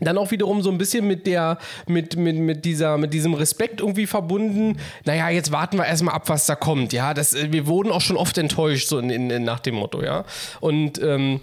[0.00, 3.80] dann auch wiederum so ein bisschen mit der, mit, mit, mit dieser, mit diesem Respekt
[3.80, 4.78] irgendwie verbunden.
[5.04, 7.14] Naja, jetzt warten wir erstmal ab, was da kommt, ja.
[7.14, 10.24] Das, äh, wir wurden auch schon oft enttäuscht, so in, in, nach dem Motto, ja.
[10.60, 11.40] Und ähm,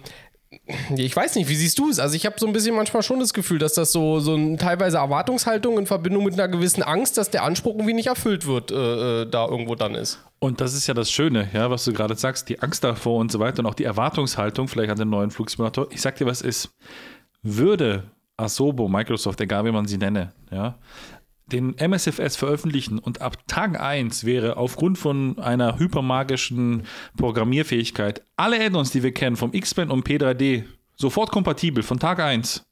[0.96, 2.00] ich weiß nicht, wie siehst du es?
[2.00, 4.60] Also ich habe so ein bisschen manchmal schon das Gefühl, dass das so, so ein,
[4.60, 8.72] teilweise Erwartungshaltung in Verbindung mit einer gewissen Angst, dass der Anspruch irgendwie nicht erfüllt wird,
[8.72, 10.20] äh, äh da irgendwo dann ist.
[10.40, 13.32] Und das ist ja das Schöne, ja, was du gerade sagst, die Angst davor und
[13.32, 15.88] so weiter und auch die Erwartungshaltung vielleicht an den neuen Flugsimulator.
[15.90, 16.70] Ich sag dir, was ist.
[17.42, 20.78] Würde Asobo, Microsoft, egal wie man sie nenne, ja,
[21.48, 26.84] den MSFS veröffentlichen und ab Tag 1 wäre aufgrund von einer hypermagischen
[27.18, 30.64] Programmierfähigkeit alle Add-ons, die wir kennen, vom X-Band und P3D,
[30.96, 32.66] sofort kompatibel von Tag 1,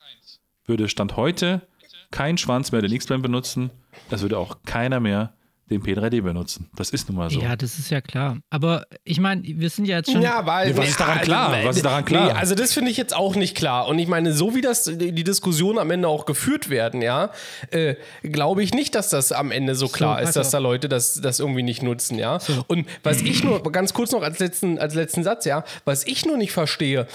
[0.65, 1.67] würde Stand heute
[2.11, 3.71] kein Schwanz mehr den X-Band benutzen,
[4.09, 5.33] es würde auch keiner mehr
[5.71, 6.69] den P3D benutzen.
[6.75, 7.39] Das ist nun mal so.
[7.39, 8.37] Ja, das ist ja klar.
[8.49, 10.21] Aber ich meine, wir sind ja jetzt schon.
[10.21, 10.75] Ja, weil.
[10.77, 11.55] was ist daran klar?
[11.63, 12.33] Was ist daran klar?
[12.33, 13.87] Nee, also, das finde ich jetzt auch nicht klar.
[13.87, 17.31] Und ich meine, so wie das die Diskussionen am Ende auch geführt werden, ja,
[17.71, 20.89] äh, glaube ich nicht, dass das am Ende so klar so, ist, dass da Leute
[20.89, 22.39] das, das irgendwie nicht nutzen, ja.
[22.39, 22.63] So.
[22.67, 26.25] Und was ich nur, ganz kurz noch als letzten, als letzten Satz, ja, was ich
[26.25, 27.07] nur nicht verstehe,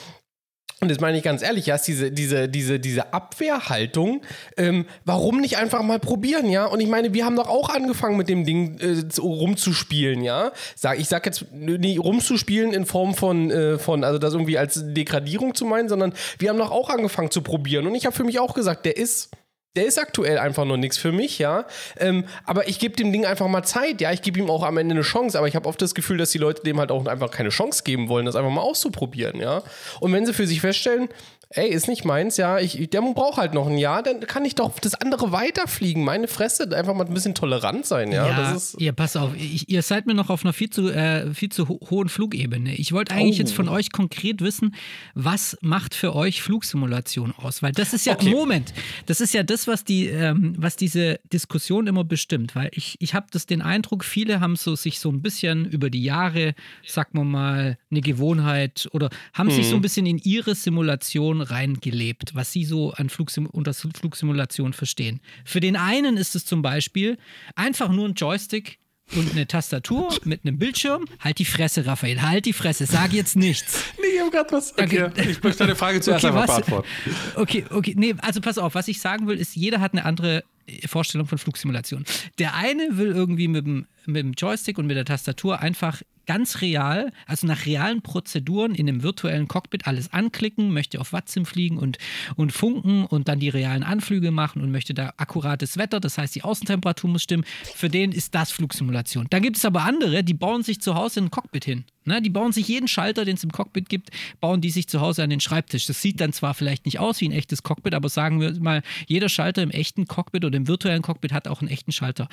[0.83, 4.21] und das meine ich ganz ehrlich, ja, diese, diese, diese, diese Abwehrhaltung,
[4.59, 6.67] ähm, warum nicht einfach mal probieren, ja?
[6.67, 10.53] Und ich meine, wir haben doch auch angefangen mit dem Ding äh, rumzuspielen, ja?
[10.75, 14.83] Sag, ich sag jetzt nicht rumzuspielen in Form von, äh, von, also das irgendwie als
[14.85, 17.87] Degradierung zu meinen, sondern wir haben doch auch angefangen zu probieren.
[17.87, 19.31] Und ich habe für mich auch gesagt, der ist
[19.77, 21.67] der ist aktuell einfach noch nichts für mich, ja.
[21.99, 24.13] Ähm, aber ich gebe dem Ding einfach mal Zeit, ja.
[24.13, 26.31] Ich gebe ihm auch am Ende eine Chance, aber ich habe oft das Gefühl, dass
[26.31, 29.63] die Leute dem halt auch einfach keine Chance geben wollen, das einfach mal auszuprobieren, ja.
[30.01, 31.09] Und wenn sie für sich feststellen,
[31.51, 34.55] ey, ist nicht meins, ja, ich, der braucht halt noch ein Jahr, dann kann ich
[34.57, 36.05] doch das andere weiterfliegen.
[36.05, 38.27] Meine Fresse, einfach mal ein bisschen tolerant sein, ja.
[38.27, 40.91] Ja, das ist ja pass auf, ich, ihr seid mir noch auf einer viel zu,
[40.91, 42.75] äh, viel zu ho hohen Flugebene.
[42.75, 43.43] Ich wollte eigentlich oh.
[43.43, 44.75] jetzt von euch konkret wissen,
[45.15, 47.63] was macht für euch Flugsimulation aus?
[47.63, 48.31] Weil das ist ja, okay.
[48.31, 48.75] Moment,
[49.07, 52.57] das ist ja das, was, die, ähm, was diese Diskussion immer bestimmt.
[52.57, 56.03] Weil ich, ich habe den Eindruck, viele haben so, sich so ein bisschen über die
[56.03, 56.55] Jahre,
[56.87, 59.53] sag mal mal, eine Gewohnheit oder haben mhm.
[59.53, 63.75] sich so ein bisschen in ihre Simulation Simulation reingelebt, was sie so an Flugsim unter
[63.75, 65.21] Flugsimulation verstehen.
[65.45, 67.19] Für den einen ist es zum Beispiel
[67.55, 68.79] einfach nur ein Joystick
[69.15, 71.07] und eine Tastatur mit einem Bildschirm.
[71.21, 73.85] Halt die Fresse, Raphael, halt die Fresse, sag jetzt nichts.
[74.01, 74.73] nee, ich habe gerade was.
[74.73, 75.05] Okay.
[75.05, 75.31] okay.
[75.31, 76.89] Ich möchte deine Frage zuerst okay, einfach beantworten.
[77.37, 80.43] Okay, okay, nee, also pass auf, was ich sagen will, ist, jeder hat eine andere
[80.87, 82.05] Vorstellung von Flugsimulation.
[82.39, 86.61] Der eine will irgendwie mit dem, mit dem Joystick und mit der Tastatur einfach ganz
[86.61, 91.79] real, also nach realen Prozeduren in einem virtuellen Cockpit alles anklicken, möchte auf Wattsim fliegen
[91.79, 91.99] und,
[92.35, 96.35] und funken und dann die realen Anflüge machen und möchte da akkurates Wetter, das heißt
[96.35, 97.45] die Außentemperatur muss stimmen.
[97.75, 99.27] Für den ist das Flugsimulation.
[99.31, 101.85] Dann gibt es aber andere, die bauen sich zu Hause ein Cockpit hin.
[102.05, 105.01] Ne, die bauen sich jeden Schalter, den es im Cockpit gibt, bauen die sich zu
[105.01, 105.87] Hause an den Schreibtisch.
[105.87, 108.83] Das sieht dann zwar vielleicht nicht aus wie ein echtes Cockpit, aber sagen wir mal,
[109.09, 112.29] jeder Schalter im echten Cockpit oder im virtuellen Cockpit hat auch einen echten Schalter.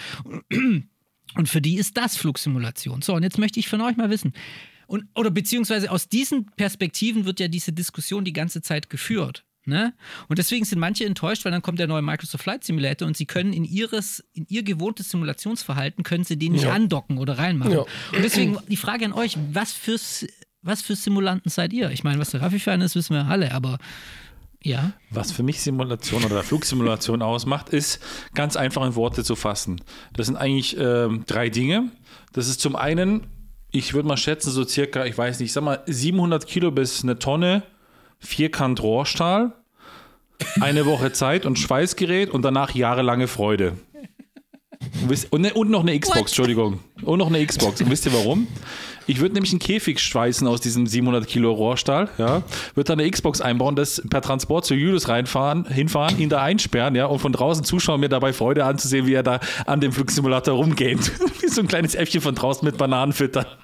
[1.36, 3.02] Und für die ist das Flugsimulation.
[3.02, 4.34] So, und jetzt möchte ich von euch mal wissen,
[4.88, 9.44] und, oder beziehungsweise aus diesen Perspektiven wird ja diese Diskussion die ganze Zeit geführt.
[9.66, 9.94] Ne?
[10.28, 13.26] Und deswegen sind manche enttäuscht, weil dann kommt der neue Microsoft Flight Simulator und sie
[13.26, 16.74] können in ihres, in ihr gewohntes Simulationsverhalten, können sie den nicht ja.
[16.74, 17.72] andocken oder reinmachen.
[17.72, 17.80] Ja.
[17.80, 19.98] Und deswegen die Frage an euch, was für,
[20.62, 21.92] was für Simulanten seid ihr?
[21.92, 23.78] Ich meine, was der Raffi für ist, wissen wir alle, aber
[24.64, 24.94] ja.
[25.10, 28.00] Was für mich Simulation oder Flugsimulation ausmacht, ist
[28.34, 29.82] ganz einfach in Worte zu fassen.
[30.14, 31.92] Das sind eigentlich äh, drei Dinge.
[32.32, 33.28] Das ist zum einen,
[33.72, 37.04] ich würde mal schätzen, so circa, ich weiß nicht, ich sag mal 700 Kilo bis
[37.04, 37.64] eine Tonne
[38.20, 39.52] Vierkant Rohrstahl,
[40.62, 43.74] eine Woche Zeit und Schweißgerät und danach jahrelange Freude.
[45.30, 46.80] Und, ne, und noch eine Xbox, Entschuldigung.
[47.04, 47.82] Und noch eine Xbox.
[47.82, 48.48] Und wisst ihr warum?
[49.06, 52.42] Ich würde nämlich einen Käfig schweißen aus diesem 700 Kilo Rohrstahl, ja,
[52.74, 56.96] würde dann eine Xbox einbauen, das per Transport zu Julius reinfahren, hinfahren, ihn da einsperren,
[56.96, 60.56] ja, und von draußen zuschauen, mir dabei Freude anzusehen, wie er da an dem Flugsimulator
[60.56, 61.12] rumgeht.
[61.42, 63.46] wie so ein kleines Äffchen von draußen mit Bananen füttern.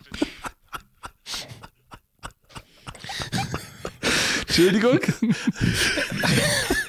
[4.47, 4.99] Entschuldigung.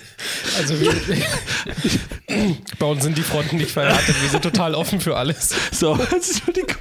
[0.59, 0.93] Also wir,
[2.79, 4.15] bei uns sind die Fronten nicht verhärtet.
[4.21, 5.55] Wir sind total offen für alles.
[5.73, 6.77] So, Entschuldigung.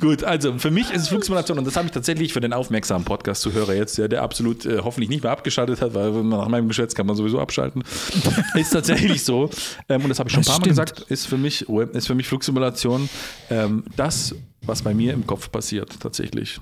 [0.00, 3.04] Gut, also für mich ist es Flugsimulation und das habe ich tatsächlich für den aufmerksamen
[3.04, 6.94] Podcast-Zuhörer jetzt, ja, der absolut äh, hoffentlich nicht mehr abgeschaltet hat, weil nach meinem Geschätz
[6.94, 7.82] kann man sowieso abschalten.
[8.54, 9.50] ist tatsächlich so.
[9.88, 10.96] Ähm, und das habe ich schon Das ein paar Mal stimmt.
[10.96, 13.08] gesagt, ist für mich, oh, ist für mich Flugsimulation
[13.50, 16.60] ähm, das, was bei mir im Kopf passiert, tatsächlich.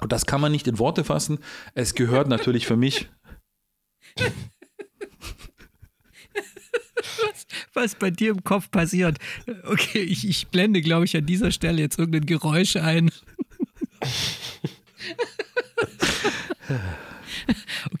[0.00, 1.38] Und das kann man nicht in Worte fassen.
[1.74, 3.08] Es gehört natürlich für mich
[7.74, 9.18] Was bei dir im Kopf passiert.
[9.64, 13.10] Okay, ich, ich blende, glaube ich, an dieser Stelle jetzt irgendein Geräusch ein.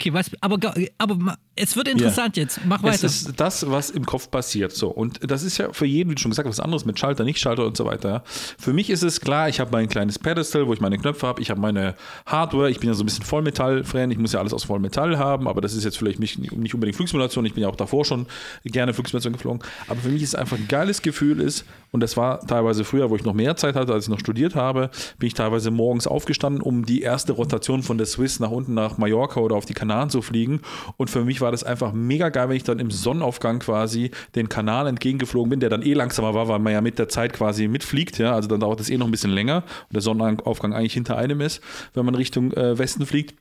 [0.02, 0.58] Okay, was, aber,
[0.98, 2.58] aber es wird interessant jetzt.
[2.66, 3.06] Mach Es weiter.
[3.06, 4.72] ist das, was im Kopf passiert.
[4.72, 4.88] So.
[4.88, 7.22] Und das ist ja für jeden, wie du schon gesagt hast, was anderes mit Schalter,
[7.22, 8.08] nicht Schalter und so weiter.
[8.08, 8.22] Ja.
[8.26, 11.40] Für mich ist es klar, ich habe mein kleines Pedestal, wo ich meine Knöpfe habe,
[11.40, 11.94] ich habe meine
[12.26, 15.46] Hardware, ich bin ja so ein bisschen Vollmetall-Fan, ich muss ja alles aus Vollmetall haben,
[15.46, 18.26] aber das ist jetzt vielleicht nicht, nicht unbedingt Flugsimulation, ich bin ja auch davor schon
[18.64, 19.62] gerne Flugsimulation geflogen.
[19.86, 23.10] Aber für mich ist es einfach ein geiles Gefühl ist, und das war teilweise früher,
[23.10, 26.06] wo ich noch mehr Zeit hatte, als ich noch studiert habe, bin ich teilweise morgens
[26.06, 29.74] aufgestanden, um die erste Rotation von der Swiss nach unten nach Mallorca oder auf die
[29.74, 30.60] Kanaren zu fliegen.
[30.96, 34.48] Und für mich war das einfach mega geil, wenn ich dann im Sonnenaufgang quasi den
[34.48, 37.68] Kanal entgegengeflogen bin, der dann eh langsamer war, weil man ja mit der Zeit quasi
[37.68, 38.18] mitfliegt.
[38.18, 38.34] Ja?
[38.34, 41.40] Also dann dauert das eh noch ein bisschen länger und der Sonnenaufgang eigentlich hinter einem
[41.40, 41.60] ist,
[41.94, 43.34] wenn man Richtung äh, Westen fliegt.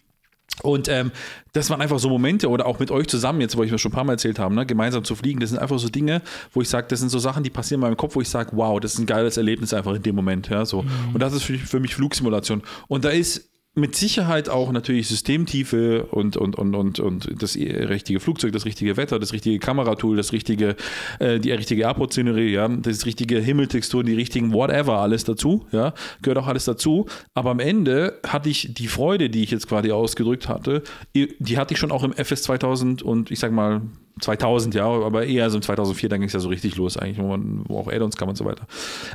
[0.64, 1.12] Und ähm,
[1.54, 3.92] das waren einfach so Momente oder auch mit euch zusammen, jetzt, wo ich mir schon
[3.92, 6.22] ein paar Mal erzählt habe, ne, gemeinsam zu fliegen, das sind einfach so Dinge,
[6.54, 8.52] wo ich sage, das sind so Sachen, die passieren in meinem Kopf, wo ich sage,
[8.54, 10.50] wow, das ist ein geiles Erlebnis einfach in dem Moment.
[10.50, 10.86] Ja, so.
[11.14, 12.62] Und das ist für, für mich Flugsimulation.
[12.88, 18.19] Und da ist mit Sicherheit auch natürlich Systemtiefe und, und, und, und, und das richtige
[18.19, 20.75] Flugzeug, das richtige Wetter, das richtige Kameratool, das richtige,
[21.19, 26.39] äh, die richtige Airport-Szenerie, ja, das richtige Himmeltextur, die richtigen whatever, alles dazu, ja, gehört
[26.39, 27.05] auch alles dazu.
[27.34, 30.84] Aber am Ende hatte ich die Freude, die ich jetzt quasi ausgedrückt hatte,
[31.15, 33.81] die hatte ich schon auch im FS 2000 und ich sag mal
[34.19, 37.17] 2000, ja, aber eher so im 2004, dann ging es ja so richtig los eigentlich,
[37.17, 38.67] wo, man, wo auch Add-ons kam und so weiter.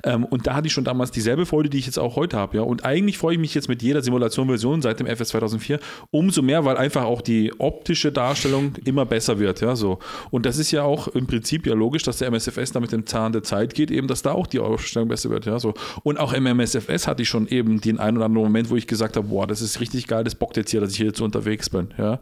[0.03, 2.57] Ähm, und da hatte ich schon damals dieselbe Freude, die ich jetzt auch heute habe,
[2.57, 2.63] ja.
[2.63, 5.81] Und eigentlich freue ich mich jetzt mit jeder Simulation-Version seit dem FS 2004
[6.11, 9.99] umso mehr, weil einfach auch die optische Darstellung immer besser wird, ja, so.
[10.31, 13.07] Und das ist ja auch im Prinzip ja logisch, dass der MSFS da mit dem
[13.07, 15.75] Zahn der Zeit geht, eben, dass da auch die Ausstellung besser wird, ja, so.
[16.03, 18.87] Und auch im MSFS hatte ich schon eben den einen oder anderen Moment, wo ich
[18.87, 21.21] gesagt habe, boah, das ist richtig geil, das bockt jetzt hier, dass ich hier jetzt
[21.21, 22.19] unterwegs bin, ja.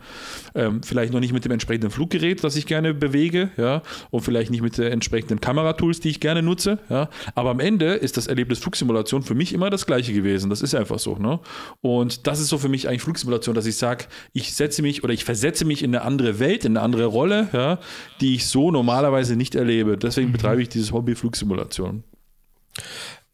[0.55, 4.51] Ähm, vielleicht noch nicht mit dem entsprechenden Fluggerät, das ich gerne bewege, ja, und vielleicht
[4.51, 8.27] nicht mit den entsprechenden Kameratools, die ich gerne nutze, ja, aber am Ende ist das
[8.27, 11.41] Erlebnis Flugsimulation für mich immer das gleiche gewesen, das ist einfach so, ne,
[11.81, 15.13] und das ist so für mich eigentlich Flugsimulation, dass ich sage, ich setze mich oder
[15.13, 17.79] ich versetze mich in eine andere Welt, in eine andere Rolle, ja,
[18.21, 22.05] die ich so normalerweise nicht erlebe, deswegen betreibe ich dieses Hobby Flugsimulation.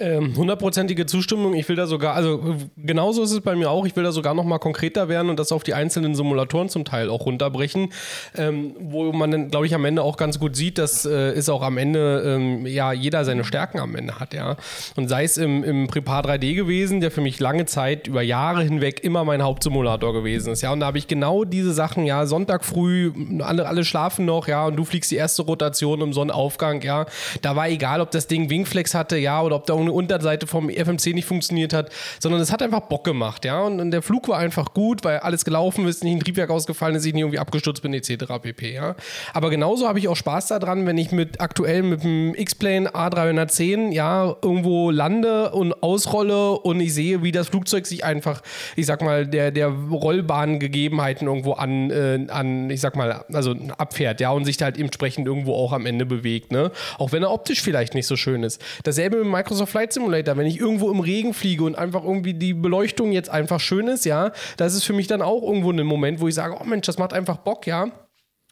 [0.00, 1.52] Ähm, hundertprozentige Zustimmung.
[1.52, 3.84] Ich will da sogar, also genauso ist es bei mir auch.
[3.84, 6.86] Ich will da sogar noch mal konkreter werden und das auf die einzelnen Simulatoren zum
[6.86, 7.92] Teil auch runterbrechen,
[8.34, 11.50] ähm, wo man dann, glaube ich, am Ende auch ganz gut sieht, dass äh, es
[11.50, 14.56] auch am Ende ähm, ja jeder seine Stärken am Ende hat, ja.
[14.96, 18.62] Und sei es im, im Prepar 3D gewesen, der für mich lange Zeit über Jahre
[18.62, 20.72] hinweg immer mein Hauptsimulator gewesen ist, ja.
[20.72, 24.64] Und da habe ich genau diese Sachen, ja, Sonntag früh, alle, alle schlafen noch, ja,
[24.64, 27.04] und du fliegst die erste Rotation im Sonnenaufgang, ja.
[27.42, 30.70] Da war egal, ob das Ding Wingflex hatte, ja, oder ob da eine Unterseite vom
[30.70, 33.60] FMC nicht funktioniert hat, sondern es hat einfach Bock gemacht, ja.
[33.62, 36.94] Und, und der Flug war einfach gut, weil alles gelaufen ist, nicht ein Triebwerk ausgefallen
[36.94, 38.24] ist, ich nicht irgendwie abgestürzt bin, etc.
[38.40, 38.72] pp.
[38.72, 38.94] Ja.
[39.34, 43.92] Aber genauso habe ich auch Spaß daran, wenn ich mit aktuell mit dem X-Plane A310
[43.92, 48.42] ja irgendwo lande und ausrolle und ich sehe, wie das Flugzeug sich einfach,
[48.76, 54.20] ich sag mal, der, der Rollbahngegebenheiten irgendwo an, äh, an, ich sag mal, also abfährt,
[54.20, 56.70] ja, und sich halt entsprechend irgendwo auch am Ende bewegt, ne?
[56.98, 58.60] Auch wenn er optisch vielleicht nicht so schön ist.
[58.84, 62.54] Dasselbe mit Microsoft Flight Simulator, wenn ich irgendwo im Regen fliege und einfach irgendwie die
[62.54, 66.20] Beleuchtung jetzt einfach schön ist, ja, das ist für mich dann auch irgendwo ein Moment,
[66.20, 67.90] wo ich sage, oh Mensch, das macht einfach Bock, ja.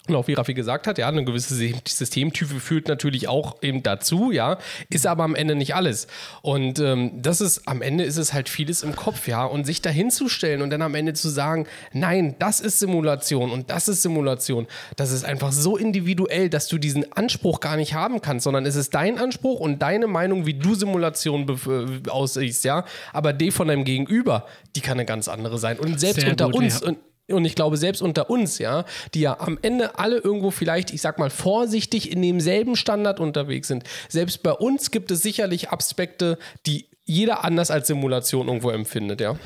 [0.08, 3.82] Und auch wie Raffi gesagt hat, ja, eine gewisse Sy- Systemtiefe führt natürlich auch eben
[3.82, 4.58] dazu, ja,
[4.90, 6.06] ist aber am Ende nicht alles.
[6.42, 9.44] Und ähm, das ist, am Ende ist es halt vieles im Kopf, ja.
[9.44, 13.50] Und sich dahin zu stellen und dann am Ende zu sagen, nein, das ist Simulation
[13.50, 14.66] und das ist Simulation,
[14.96, 18.76] das ist einfach so individuell, dass du diesen Anspruch gar nicht haben kannst, sondern es
[18.76, 22.84] ist dein Anspruch und deine Meinung, wie du Simulation äh, aussiehst, ja.
[23.12, 25.78] Aber die von deinem Gegenüber, die kann eine ganz andere sein.
[25.78, 26.88] Und selbst Sehr unter gut, uns, ja.
[26.88, 26.98] und
[27.30, 31.00] und ich glaube, selbst unter uns, ja, die ja am Ende alle irgendwo vielleicht, ich
[31.00, 36.38] sag mal, vorsichtig in demselben Standard unterwegs sind, selbst bei uns gibt es sicherlich Aspekte,
[36.66, 39.36] die jeder anders als Simulation irgendwo empfindet, ja.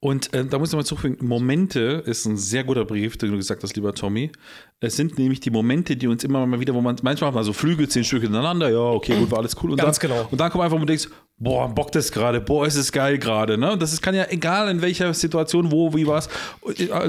[0.00, 3.36] Und äh, da muss ich mal zufügen, Momente ist ein sehr guter Brief, den du
[3.36, 4.32] gesagt hast, lieber Tommy.
[4.82, 7.44] Es sind nämlich die Momente, die uns immer mal wieder, wo man manchmal hat man
[7.44, 9.70] so Flügel, zehn Stücke ineinander, ja, okay, gut, war alles cool.
[9.70, 10.28] Und Ganz dann, genau.
[10.30, 11.08] Und dann kommt einfach, wo du denkst,
[11.42, 13.58] boah, Bock das gerade, boah, ist es geil gerade.
[13.58, 13.72] Ne?
[13.72, 16.28] Und das ist, kann ja egal in welcher Situation, wo, wie war es.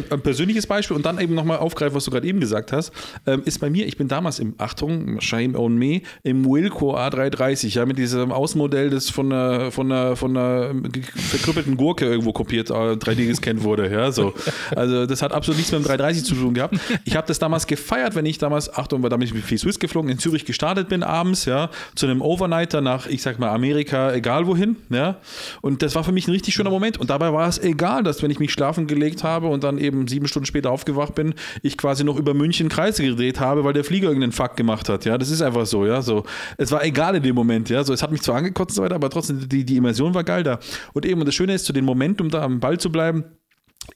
[0.10, 2.92] Ein persönliches Beispiel und dann eben nochmal aufgreifen, was du gerade eben gesagt hast,
[3.28, 7.76] ähm, ist bei mir, ich bin damals im, Achtung, Shame on me, im Wilco A330,
[7.76, 10.74] ja, mit diesem Außenmodell, das von einer, von einer, von einer
[11.16, 14.34] verkrüppelten Gurke irgendwo kopiert, äh, 3D gescannt wurde, ja, so.
[14.76, 16.76] Also das hat absolut nichts mit dem 330 zu tun gehabt.
[17.06, 20.10] Ich habe das damals gefeiert, wenn ich damals, Achtung, weil damit ich mit Swiss geflogen,
[20.10, 24.48] in Zürich gestartet bin abends, ja, zu einem Overnighter nach, ich sag mal, Amerika, egal
[24.48, 25.18] wohin, ja.
[25.62, 26.98] Und das war für mich ein richtig schöner Moment.
[26.98, 30.08] Und dabei war es egal, dass wenn ich mich schlafen gelegt habe und dann eben
[30.08, 33.84] sieben Stunden später aufgewacht bin, ich quasi noch über München Kreise gedreht habe, weil der
[33.84, 35.18] Flieger irgendeinen Fuck gemacht hat, ja.
[35.18, 36.02] Das ist einfach so, ja.
[36.02, 36.24] So,
[36.58, 37.84] es war egal in dem Moment, ja.
[37.84, 40.24] So, es hat mich zwar angekotzt und so weiter, aber trotzdem, die, die Immersion war
[40.24, 40.60] geil da.
[40.94, 43.26] Und eben, und das Schöne ist, zu dem Moment, um da am Ball zu bleiben,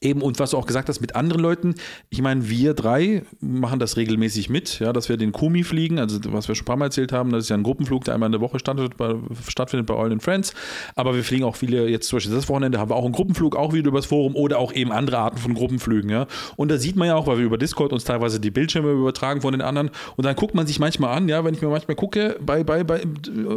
[0.00, 1.74] Eben, und was du auch gesagt hast mit anderen Leuten,
[2.10, 6.18] ich meine, wir drei machen das regelmäßig mit, ja, dass wir den Kumi fliegen, also
[6.26, 8.28] was wir schon ein paar Mal erzählt haben, das ist ja ein Gruppenflug, der einmal
[8.28, 9.14] in der Woche stattfindet bei,
[9.48, 10.52] stattfindet All in Friends,
[10.94, 13.56] aber wir fliegen auch viele, jetzt zum Beispiel das Wochenende haben wir auch einen Gruppenflug,
[13.56, 16.96] auch wieder übers Forum oder auch eben andere Arten von Gruppenflügen, ja, und da sieht
[16.96, 19.90] man ja auch, weil wir über Discord uns teilweise die Bildschirme übertragen von den anderen.
[20.16, 22.84] Und dann guckt man sich manchmal an, ja, wenn ich mir manchmal gucke, bei, bei,
[22.84, 23.02] bei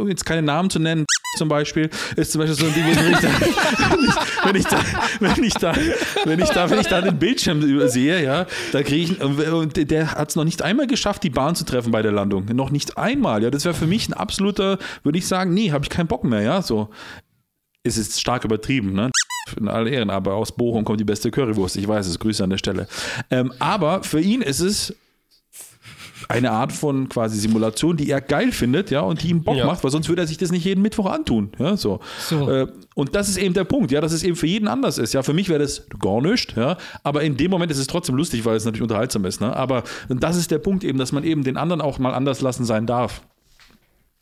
[0.07, 1.05] jetzt keine Namen zu nennen,
[1.37, 2.85] zum Beispiel, ist zum Beispiel so ein Ding,
[4.43, 4.79] wenn ich da,
[5.19, 5.73] wenn ich da,
[6.25, 10.11] wenn ich da, wenn ich da, den Bildschirm sehe, ja, da kriege ich, und der
[10.11, 12.45] hat es noch nicht einmal geschafft, die Bahn zu treffen bei der Landung.
[12.53, 13.49] Noch nicht einmal, ja.
[13.49, 16.41] Das wäre für mich ein absoluter, würde ich sagen, nee, habe ich keinen Bock mehr,
[16.41, 16.61] ja.
[16.61, 16.89] So.
[17.83, 19.09] Es ist stark übertrieben, ne?
[19.57, 21.77] In allen Ehren, aber aus Bochum kommt die beste Currywurst.
[21.77, 22.87] Ich weiß es, Grüße an der Stelle.
[23.29, 24.95] Ähm, aber für ihn ist es
[26.31, 29.65] eine Art von quasi Simulation, die er geil findet, ja, und die ihm Bock Ja.
[29.65, 31.99] macht, weil sonst würde er sich das nicht jeden Mittwoch antun, ja, so.
[32.27, 32.49] So.
[32.49, 35.13] Äh, und das ist eben der Punkt, ja, dass es eben für jeden anders ist,
[35.13, 35.23] ja.
[35.23, 38.45] Für mich wäre das gar nichts, ja, aber in dem Moment ist es trotzdem lustig,
[38.45, 39.55] weil es natürlich unterhaltsam ist, ne.
[39.55, 42.65] Aber das ist der Punkt eben, dass man eben den anderen auch mal anders lassen
[42.65, 43.21] sein darf.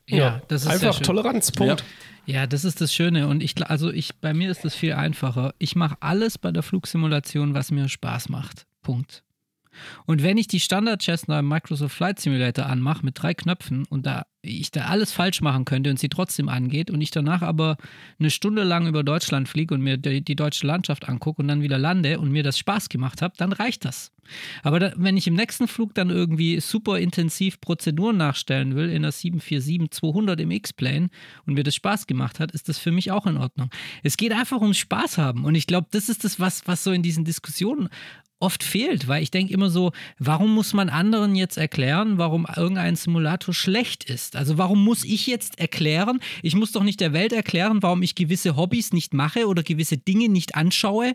[0.08, 1.00] Ja, das ist Einfach.
[1.00, 1.84] Toleranzpunkt.
[2.26, 3.28] Ja, das ist das Schöne.
[3.28, 5.54] Und ich, also ich, bei mir ist das viel einfacher.
[5.60, 8.66] Ich mache alles bei der Flugsimulation, was mir Spaß macht.
[8.82, 9.24] Punkt.
[10.06, 14.06] Und wenn ich die Standard Cessna im Microsoft Flight Simulator anmache mit drei Knöpfen und
[14.06, 17.78] da ich da alles falsch machen könnte und sie trotzdem angeht und ich danach aber
[18.20, 21.62] eine Stunde lang über Deutschland fliege und mir die, die deutsche Landschaft angucke und dann
[21.62, 24.14] wieder lande und mir das Spaß gemacht habe, dann reicht das.
[24.64, 29.02] Aber da, wenn ich im nächsten Flug dann irgendwie super intensiv Prozeduren nachstellen will in
[29.02, 31.10] der 747-200 im X-Plane
[31.46, 33.70] und mir das Spaß gemacht hat, ist das für mich auch in Ordnung.
[34.04, 36.92] Es geht einfach ums Spaß haben und ich glaube, das ist das, was, was so
[36.92, 37.90] in diesen Diskussionen
[38.40, 42.96] oft fehlt, weil ich denke immer so, warum muss man anderen jetzt erklären, warum irgendein
[42.96, 44.36] Simulator schlecht ist?
[44.36, 48.16] Also warum muss ich jetzt erklären, ich muss doch nicht der Welt erklären, warum ich
[48.16, 51.14] gewisse Hobbys nicht mache oder gewisse Dinge nicht anschaue.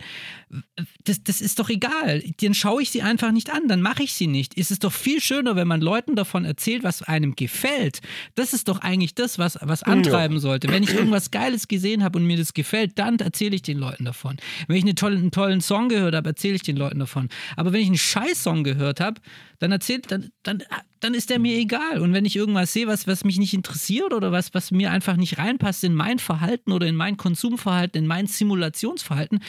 [1.05, 2.23] Das, das ist doch egal.
[2.43, 4.59] Dann schaue ich sie einfach nicht an, dann mache ich sie nicht.
[4.59, 8.01] Es ist doch viel schöner, wenn man Leuten davon erzählt, was einem gefällt.
[8.35, 10.69] Das ist doch eigentlich das, was, was antreiben sollte.
[10.69, 14.05] Wenn ich irgendwas Geiles gesehen habe und mir das gefällt, dann erzähle ich den Leuten
[14.05, 14.37] davon.
[14.67, 17.14] Wenn ich eine tolle, einen tollen Song gehört habe, erzähle ich den Leuten davon.
[17.57, 19.21] Aber wenn ich einen Scheiß-Song gehört habe,
[19.59, 20.63] dann erzählt, dann, dann,
[21.01, 22.01] dann ist der mir egal.
[22.01, 25.17] Und wenn ich irgendwas sehe, was, was mich nicht interessiert oder was, was mir einfach
[25.17, 29.41] nicht reinpasst in mein Verhalten oder in mein Konsumverhalten, in mein Simulationsverhalten,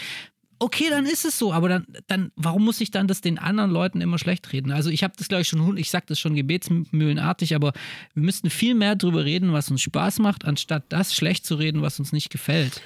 [0.60, 3.72] okay, dann ist es so, aber dann, dann, warum muss ich dann das den anderen
[3.72, 4.72] Leuten immer schlecht reden?
[4.72, 7.74] Also ich habe das, glaube ich, schon, ich sage das schon gebetsmühlenartig, aber
[8.14, 11.82] wir müssten viel mehr drüber reden, was uns Spaß macht, anstatt das schlecht zu reden,
[11.82, 12.82] was uns nicht gefällt.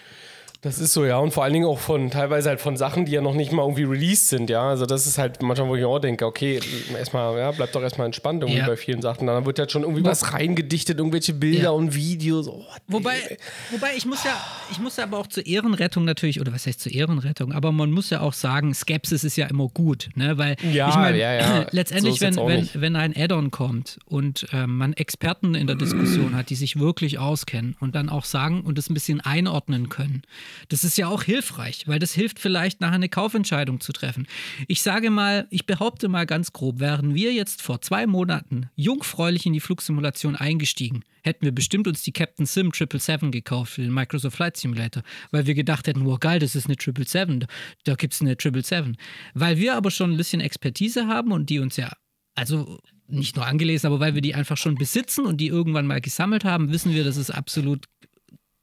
[0.61, 1.17] Das ist so, ja.
[1.19, 3.61] Und vor allen Dingen auch von teilweise halt von Sachen, die ja noch nicht mal
[3.63, 4.67] irgendwie released sind, ja.
[4.67, 6.59] Also das ist halt manchmal, wo ich auch denke, okay,
[6.97, 8.67] erstmal, ja, bleibt doch erstmal entspannt irgendwie Ja.
[8.67, 9.25] bei vielen Sachen.
[9.25, 11.69] Dann wird halt schon irgendwie was reingedichtet, irgendwelche Bilder Ja.
[11.69, 12.49] und Videos.
[12.49, 13.37] Oh, Wobei,
[13.71, 14.35] wobei ich muss ja,
[14.69, 17.91] ich muss ja aber auch zur Ehrenrettung natürlich, oder was heißt zur Ehrenrettung, aber man
[17.91, 20.37] muss ja auch sagen, Skepsis ist ja immer gut, ne?
[20.37, 21.67] Weil Ja, ich meine, ja, ja.
[21.71, 22.81] letztendlich, So wenn, wenn, nicht.
[22.81, 27.17] wenn ein Add-on kommt und ähm, man Experten in der Diskussion hat, die sich wirklich
[27.17, 30.23] auskennen und dann auch sagen und das ein bisschen einordnen können,
[30.69, 34.27] das ist ja auch hilfreich, weil das hilft vielleicht nachher eine Kaufentscheidung zu treffen.
[34.67, 39.45] Ich sage mal, ich behaupte mal ganz grob, wären wir jetzt vor zwei Monaten jungfräulich
[39.45, 43.93] in die Flugsimulation eingestiegen, hätten wir bestimmt uns die Captain Sim 777 gekauft für den
[43.93, 47.47] Microsoft Flight Simulator, weil wir gedacht hätten, wow geil, das ist eine 777,
[47.83, 48.97] da gibt es eine 777.
[49.33, 51.91] Weil wir aber schon ein bisschen Expertise haben und die uns ja,
[52.35, 56.01] also nicht nur angelesen, aber weil wir die einfach schon besitzen und die irgendwann mal
[56.01, 57.85] gesammelt haben, wissen wir, das ist absolut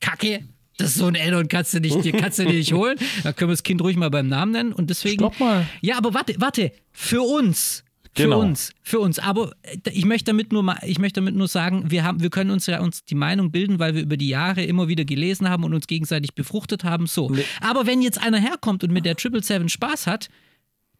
[0.00, 0.48] kacke.
[0.78, 2.98] Das ist so ein Addon kannst du nicht, kannst du dir nicht holen.
[3.22, 4.72] Da können wir das Kind ruhig mal beim Namen nennen.
[4.72, 5.20] Und deswegen.
[5.20, 5.66] Stopp mal.
[5.80, 6.72] Ja, aber warte, warte.
[6.92, 7.82] Für uns.
[8.14, 8.40] Für Genau.
[8.40, 9.18] uns, für uns.
[9.18, 12.30] Aber äh, ich möchte damit nur mal, ich möchte damit nur sagen, wir haben, wir
[12.30, 15.50] können uns ja uns die Meinung bilden, weil wir über die Jahre immer wieder gelesen
[15.50, 17.06] haben und uns gegenseitig befruchtet haben.
[17.06, 17.30] So.
[17.60, 20.28] Aber wenn jetzt einer herkommt und mit der Triple Seven Spaß hat,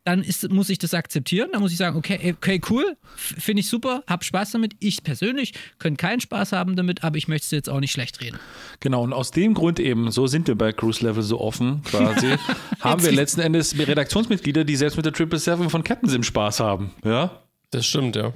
[0.07, 1.51] dann ist, muss ich das akzeptieren.
[1.53, 4.75] Dann muss ich sagen, okay, okay, cool, finde ich super, hab Spaß damit.
[4.79, 8.21] Ich persönlich könnte keinen Spaß haben damit, aber ich möchte es jetzt auch nicht schlecht
[8.21, 8.39] reden.
[8.81, 12.37] Genau, und aus dem Grund eben, so sind wir bei Cruise Level so offen quasi,
[12.81, 16.61] haben wir letzten Endes Redaktionsmitglieder, die selbst mit der Triple Seven von Captain Sim Spaß
[16.61, 16.93] haben.
[17.05, 17.43] Ja?
[17.71, 18.33] Das stimmt, ja.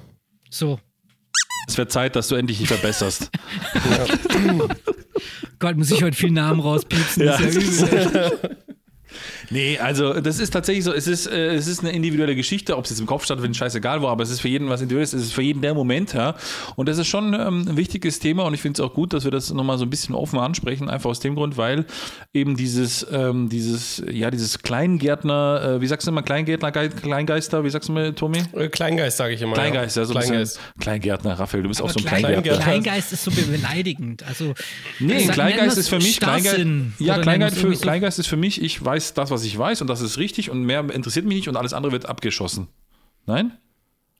[0.51, 0.81] So.
[1.68, 3.31] Es wird Zeit, dass du endlich dich verbesserst.
[5.61, 7.25] Gott, muss ich heute viel Namen rauspiepsen.
[7.25, 8.57] Ja, das ist ja übel.
[9.51, 12.85] Nee, also das ist tatsächlich so, es ist, äh, es ist eine individuelle Geschichte, ob
[12.85, 15.23] es jetzt im Kopf stattfindet, scheißegal wo, aber es ist für jeden was Individuelles, es
[15.25, 16.37] ist für jeden der Moment, ja.
[16.77, 19.25] Und das ist schon ähm, ein wichtiges Thema und ich finde es auch gut, dass
[19.25, 21.85] wir das nochmal so ein bisschen offen ansprechen, einfach aus dem Grund, weil
[22.33, 27.65] eben dieses, ähm, dieses, ja, dieses Kleingärtner, äh, wie sagst du immer, Kleingärtner, Ge- Kleingeister,
[27.65, 28.39] wie sagst du mir, Tommy?
[28.53, 29.55] Äh, Kleingeist, sage ich immer.
[29.55, 30.57] Kleingeist, ja, so ein Kleingeist.
[30.59, 32.63] bisschen Kleingärtner, Raphael, du bist auch so ein Klein- Kleingärtner.
[32.65, 34.23] Kleingeist ist so beleidigend.
[34.27, 34.55] Also,
[34.99, 36.59] Nee, Kleingeist ist für mich, Kleingeist,
[36.99, 39.86] ja, Kleingeist, für, so- Kleingeist ist für mich, ich weiß das, was ich weiß und
[39.88, 42.68] das ist richtig und mehr interessiert mich nicht und alles andere wird abgeschossen.
[43.26, 43.53] Nein?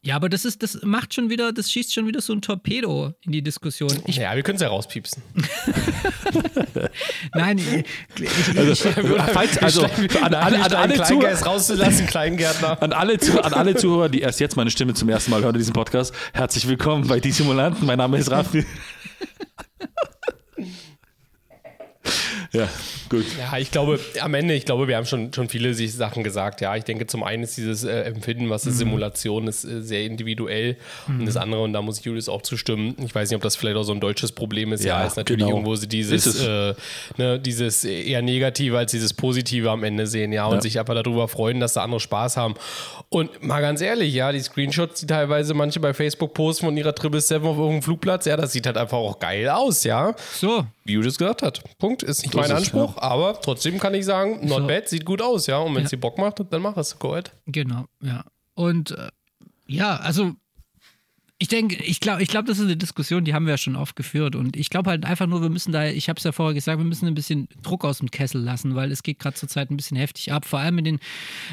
[0.03, 3.13] Ja, aber das ist, das macht schon wieder, das schießt schon wieder so ein Torpedo
[3.21, 3.93] in die Diskussion.
[4.07, 5.23] Ich, Ja, wir können es ja rauspiepsen.
[7.35, 7.85] nein, ich,
[8.23, 8.89] ich, Also,
[9.35, 9.85] falls, also
[10.23, 12.83] an, alle, an, alle Zuhörer, rauszulassen, Kleingärtner.
[12.83, 15.55] an, alle, Zu- an alle Zuhörer, die erst jetzt meine Stimme zum ersten Mal hören
[15.55, 17.87] in diesem Podcast, herzlich willkommen bei Die Simulanten.
[17.87, 18.65] Mein Name ist Raffi.
[22.53, 22.69] ja,
[23.09, 23.25] gut.
[23.39, 26.61] Ja, ich glaube, am Ende, ich glaube, wir haben schon, schon viele Sachen gesagt.
[26.61, 30.03] Ja, ich denke, zum einen ist dieses äh, Empfinden, was ist Simulation, ist äh, sehr
[30.05, 30.77] individuell.
[31.09, 33.57] Und das andere, und da muss ich Julius auch zustimmen, ich weiß nicht, ob das
[33.57, 34.85] vielleicht auch so ein deutsches Problem ist.
[34.85, 35.59] Ja, Ja, ist natürlich genau.
[35.59, 36.75] irgendwo dieses, äh,
[37.17, 40.33] ne, dieses eher Negative als dieses Positive am Ende sehen.
[40.33, 40.61] Ja, und Ja.
[40.61, 42.55] sich einfach darüber freuen, dass da andere Spaß haben.
[43.09, 46.95] Und mal ganz ehrlich, ja, die Screenshots, die teilweise manche bei Facebook posten von ihrer
[46.95, 50.65] Triple Seven auf irgendeinem Flugplatz, ja, das sieht halt einfach auch geil aus, ja so,
[50.85, 51.63] wie Julius gesagt hat.
[51.79, 52.03] Punkt.
[52.03, 54.67] Ist nicht mein es, Anspruch, aber trotzdem kann ich sagen, not So.
[54.67, 55.59] bad, sieht gut aus, ja.
[55.59, 55.97] Und wenn es Ja.
[55.97, 56.99] dir Bock macht, dann mach es.
[56.99, 57.33] Go ahead.
[57.47, 58.25] genau, ja.
[58.55, 59.09] Und äh,
[59.67, 60.33] ja, also
[61.43, 63.75] ich denke, ich glaube, ich glaube, das ist eine Diskussion, die haben wir ja schon
[63.75, 64.37] oft geführt.
[64.37, 66.77] Und ich glaube halt einfach nur, wir müssen da, ich habe es ja vorher gesagt,
[66.77, 69.71] wir müssen ein bisschen Druck aus dem Kessel lassen, weil es geht gerade zur Zeit
[69.71, 70.45] ein bisschen heftig ab.
[70.45, 70.99] Vor allem mit den,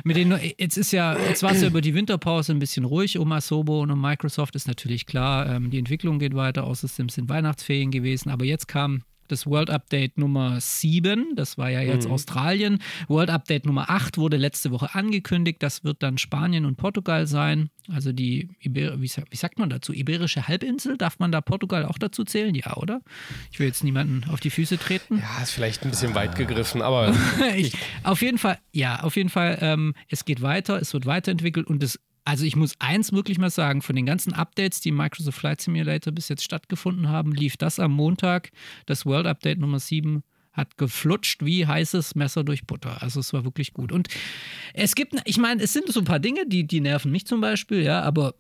[0.04, 3.18] mit den, jetzt ist ja, jetzt war es ja über die Winterpause ein bisschen ruhig
[3.18, 5.48] um Asobo und um Microsoft, ist natürlich klar.
[5.48, 10.18] Ähm, die Entwicklung geht weiter, außerdem sind Weihnachtsferien gewesen, aber jetzt kam das World Update
[10.18, 12.80] Nummer 7, das war ja jetzt Australien.
[13.08, 17.70] World Update Nummer 8 wurde letzte Woche angekündigt, das wird dann Spanien und Portugal sein.
[17.90, 21.98] Also die, Iber wie, wie sagt man dazu, Iberische Halbinsel, darf man da Portugal auch
[21.98, 22.54] dazu zählen?
[22.54, 23.02] Ja, oder?
[23.52, 25.20] Ich will jetzt niemanden auf die Füße treten.
[25.20, 27.16] Ja, ist vielleicht ein bisschen weit gegriffen, aber
[27.56, 27.74] Ich,
[28.04, 31.82] auf jeden Fall, ja, auf jeden Fall, ähm, es geht weiter, es wird weiterentwickelt und
[31.82, 35.40] es, also ich muss eins wirklich mal sagen, von den ganzen Updates, die im Microsoft
[35.40, 38.52] Flight Simulator bis jetzt stattgefunden haben, lief das am Montag,
[38.86, 43.02] das World Update Nummer 7 hat geflutscht wie heißes Messer durch Butter.
[43.02, 43.94] Also es war wirklich gut.
[43.94, 44.10] Und
[44.74, 47.40] es gibt, ich meine, es sind so ein paar Dinge, die, die nerven mich zum
[47.40, 48.34] Beispiel, ja, aber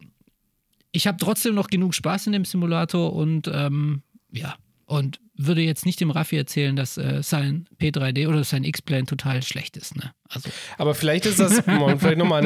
[0.91, 4.01] ich habe trotzdem noch genug Spaß in dem Simulator und ähm,
[4.33, 4.55] ja,
[4.87, 9.43] und würde jetzt nicht dem Raffi erzählen, dass äh, sein P3D oder sein X-Plane total
[9.43, 9.95] schlecht ist.
[9.95, 10.13] Ne?
[10.29, 12.41] Also, Aber vielleicht ist das, vielleicht nochmal,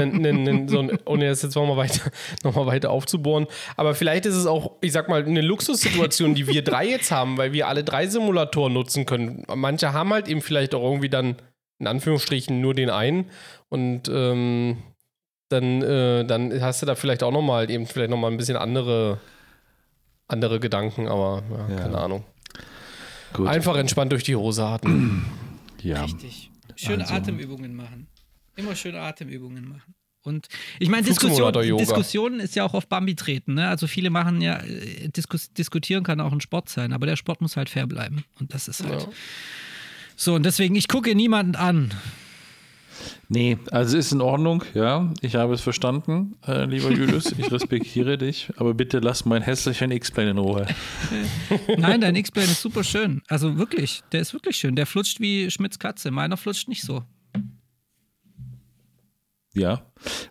[0.68, 2.12] so ein, ohne das jetzt nochmal weiter,
[2.44, 3.46] noch mal weiter aufzubohren,
[3.78, 7.38] aber vielleicht ist es auch, ich sag mal, eine Luxussituation, die wir drei jetzt haben,
[7.38, 9.46] weil wir alle drei Simulatoren nutzen können.
[9.56, 11.36] Manche haben halt eben vielleicht auch irgendwie dann,
[11.80, 13.30] in Anführungsstrichen, nur den einen
[13.70, 14.78] und ähm,
[15.50, 19.20] dann, äh, dann hast du da vielleicht auch nochmal eben vielleicht nochmal ein bisschen andere,
[20.28, 21.82] andere Gedanken, aber ja, Ja.
[21.84, 22.24] keine Ahnung.
[23.34, 23.48] Gut.
[23.48, 25.26] Einfach entspannt durch die Hose atmen.
[25.82, 26.04] ja.
[26.04, 26.52] richtig.
[26.76, 27.14] Schöne Also.
[27.16, 28.08] Atemübungen machen.
[28.56, 29.96] Immer schöne Atemübungen machen.
[30.24, 31.52] Und ich meine, Diskussion.
[31.78, 33.56] Diskussionen ist ja auch auf Bambi treten.
[33.56, 33.68] Ne?
[33.68, 37.42] Also viele machen ja, äh, Diskus diskutieren kann auch ein Sport sein, aber der Sport
[37.42, 38.24] muss halt fair bleiben.
[38.40, 39.02] Und das ist halt.
[39.02, 39.10] Ja.
[40.16, 41.92] So, und deswegen, ich gucke niemanden an.
[43.30, 45.12] Nee, also ist in Ordnung, ja.
[45.22, 47.32] Ich habe es verstanden, äh, lieber Julius.
[47.38, 50.68] Ich respektiere dich, aber bitte lass mein hässlichen X-Plane in Ruhe.
[51.78, 53.22] Nein, dein X-Plane ist super schön.
[53.28, 54.76] Also wirklich, der ist wirklich schön.
[54.76, 56.12] Der flutscht wie Schmidts Katze.
[56.12, 57.04] Meiner flutscht nicht so.
[59.54, 59.82] Ja,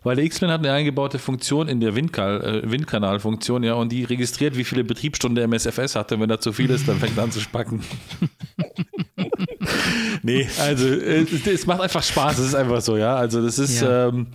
[0.01, 4.03] weil der X-Plane hat eine eingebaute Funktion in der Windkal äh, Windkanalfunktion, ja, und die
[4.03, 6.19] registriert, wie viele Betriebsstunden der MSFS hatte.
[6.19, 7.83] Wenn da zu viel ist, dann fängt er an zu spacken.
[10.23, 13.15] nee, also äh, es, es macht einfach Spaß, es ist einfach so, ja.
[13.15, 14.07] Also das ist, Ja.
[14.09, 14.27] ähm,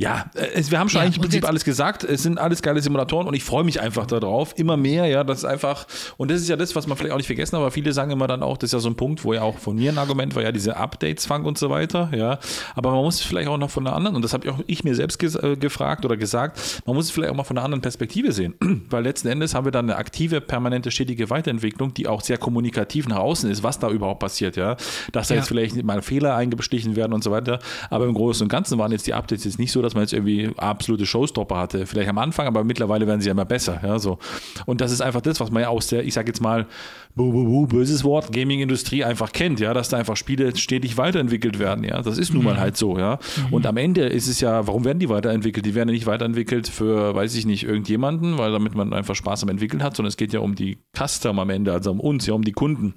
[0.00, 2.04] Ja, äh, es, wir haben schon Ja, eigentlich im Prinzip alles gesagt.
[2.04, 4.58] Es sind alles geile Simulatoren und ich freue mich einfach darauf.
[4.58, 5.24] Immer mehr, ja.
[5.24, 5.86] Das ist einfach,
[6.16, 8.26] und das ist ja das, was man vielleicht auch nicht vergessen aber viele sagen immer
[8.26, 10.34] dann auch, das ist ja so ein Punkt, wo ja auch von mir ein Argument
[10.34, 12.38] war, ja, diese Updates-Fang und so weiter, ja.
[12.74, 14.58] Aber man muss es vielleicht auch noch von einer anderen, und das habe ich auch
[14.66, 17.58] ich mir selbst ges äh, gefragt oder gesagt, man muss es vielleicht auch mal von
[17.58, 18.54] einer anderen Perspektive sehen.
[18.88, 23.06] Weil letzten Endes haben wir dann eine aktive, permanente, stetige Weiterentwicklung, die auch sehr kommunikativ
[23.06, 24.76] nach außen ist, was da überhaupt passiert, ja.
[25.12, 25.40] Dass da Ja.
[25.40, 27.58] jetzt vielleicht mal Fehler eingestichen werden und so weiter.
[27.90, 30.12] Aber im Großen und Ganzen waren jetzt die Updates jetzt nicht so, dass man jetzt
[30.12, 31.86] irgendwie absolute Showstopper hatte.
[31.86, 33.80] Vielleicht am Anfang, aber mittlerweile werden sie ja immer besser.
[33.82, 34.18] Ja, so.
[34.66, 36.66] Und das ist einfach das, was man ja aus der, ich sage jetzt mal,
[37.14, 41.58] buh, buh, buh, böses Wort, Gaming-Industrie einfach kennt, ja, dass da einfach Spiele stetig weiterentwickelt
[41.58, 41.84] werden.
[41.84, 42.98] Ja, das ist nun mal halt so.
[42.98, 43.18] Ja.
[43.50, 45.66] Und am Ende ist es ja, warum werden die weiterentwickelt?
[45.66, 49.42] Die werden ja nicht weiterentwickelt für, weiß ich nicht, irgendjemanden, weil damit man einfach Spaß
[49.42, 52.26] am Entwickeln hat, sondern es geht ja um die Custom am Ende, also um uns,
[52.26, 52.94] ja, um die Kunden.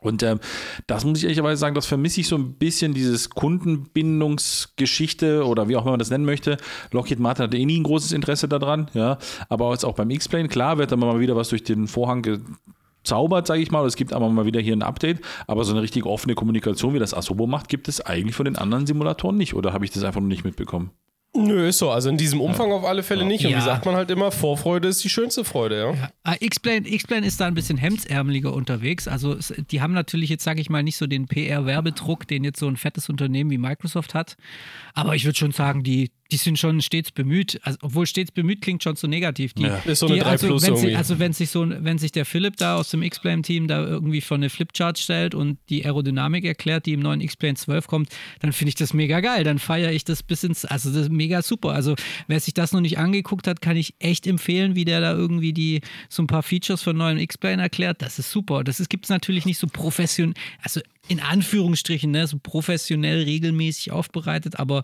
[0.00, 0.38] Und ähm,
[0.86, 5.74] das muss ich ehrlicherweise sagen, das vermisse ich so ein bisschen, dieses Kundenbindungsgeschichte oder wie
[5.74, 6.56] auch immer man das nennen möchte.
[6.92, 9.18] Lockheed Martin hatte eh nie ein großes Interesse daran, ja.
[9.48, 13.48] Aber jetzt auch beim X-Plane, klar wird dann mal wieder was durch den Vorhang gezaubert,
[13.48, 13.84] sage ich mal.
[13.86, 15.20] Es gibt aber mal wieder hier ein Update.
[15.48, 18.54] Aber so eine richtig offene Kommunikation, wie das Asobo macht, gibt es eigentlich von den
[18.56, 19.54] anderen Simulatoren nicht.
[19.54, 20.92] Oder habe ich das einfach noch nicht mitbekommen?
[21.36, 21.90] Nö, ist so.
[21.90, 23.44] Also in diesem Umfang auf alle Fälle nicht.
[23.44, 23.58] Und Ja.
[23.58, 25.92] wie sagt man halt immer, Vorfreude ist die schönste Freude, ja.
[25.92, 26.10] Ja.
[26.24, 26.88] Ah, X-Plane
[27.26, 29.06] ist da ein bisschen hemdsärmeliger unterwegs.
[29.06, 32.58] Also es, die haben natürlich jetzt, sage ich mal, nicht so den PR-Werbedruck, den jetzt
[32.58, 34.36] so ein fettes Unternehmen wie Microsoft hat.
[34.94, 37.58] Aber ich würde schon sagen, die, die sind schon stets bemüht.
[37.62, 39.54] Also, obwohl stets bemüht klingt schon so negativ.
[39.54, 41.84] Die, Ja, ist so eine die, 3 also, wenn sie, also wenn sich so, ein-
[41.84, 45.58] wenn sich der Philipp da aus dem X-Plane-Team da irgendwie von eine Flipchart stellt und
[45.70, 48.10] die Aerodynamik erklärt, die im neuen X-Plane 12 kommt,
[48.40, 49.42] dann finde ich das mega geil.
[49.44, 51.70] Dann feiere ich das bis ins, also das ist mega super.
[51.70, 51.94] Also
[52.26, 55.52] wer sich das noch nicht angeguckt hat, kann ich echt empfehlen, wie der da irgendwie
[55.54, 58.02] die so ein paar Features von neuen X-Plane erklärt.
[58.02, 58.64] Das ist super.
[58.64, 64.58] Das gibt es natürlich nicht so professionell, also in Anführungsstrichen, ne, so professionell regelmäßig aufbereitet,
[64.58, 64.82] aber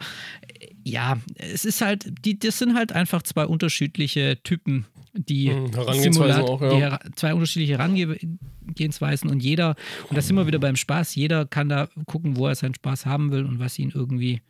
[0.60, 5.72] äh, ja, es ist halt, die, das sind halt einfach zwei unterschiedliche Typen, die Mhm,
[5.72, 6.70] Herangehensweisen Simulat- auch, ja.
[6.70, 9.76] die Hera- zwei unterschiedliche Herangehensweisen und jeder,
[10.08, 13.06] und das sind wir wieder beim Spaß, jeder kann da gucken, wo er seinen Spaß
[13.06, 14.40] haben will und was ihn irgendwie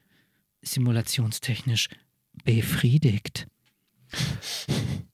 [0.63, 1.89] simulationstechnisch
[2.45, 3.47] befriedigt.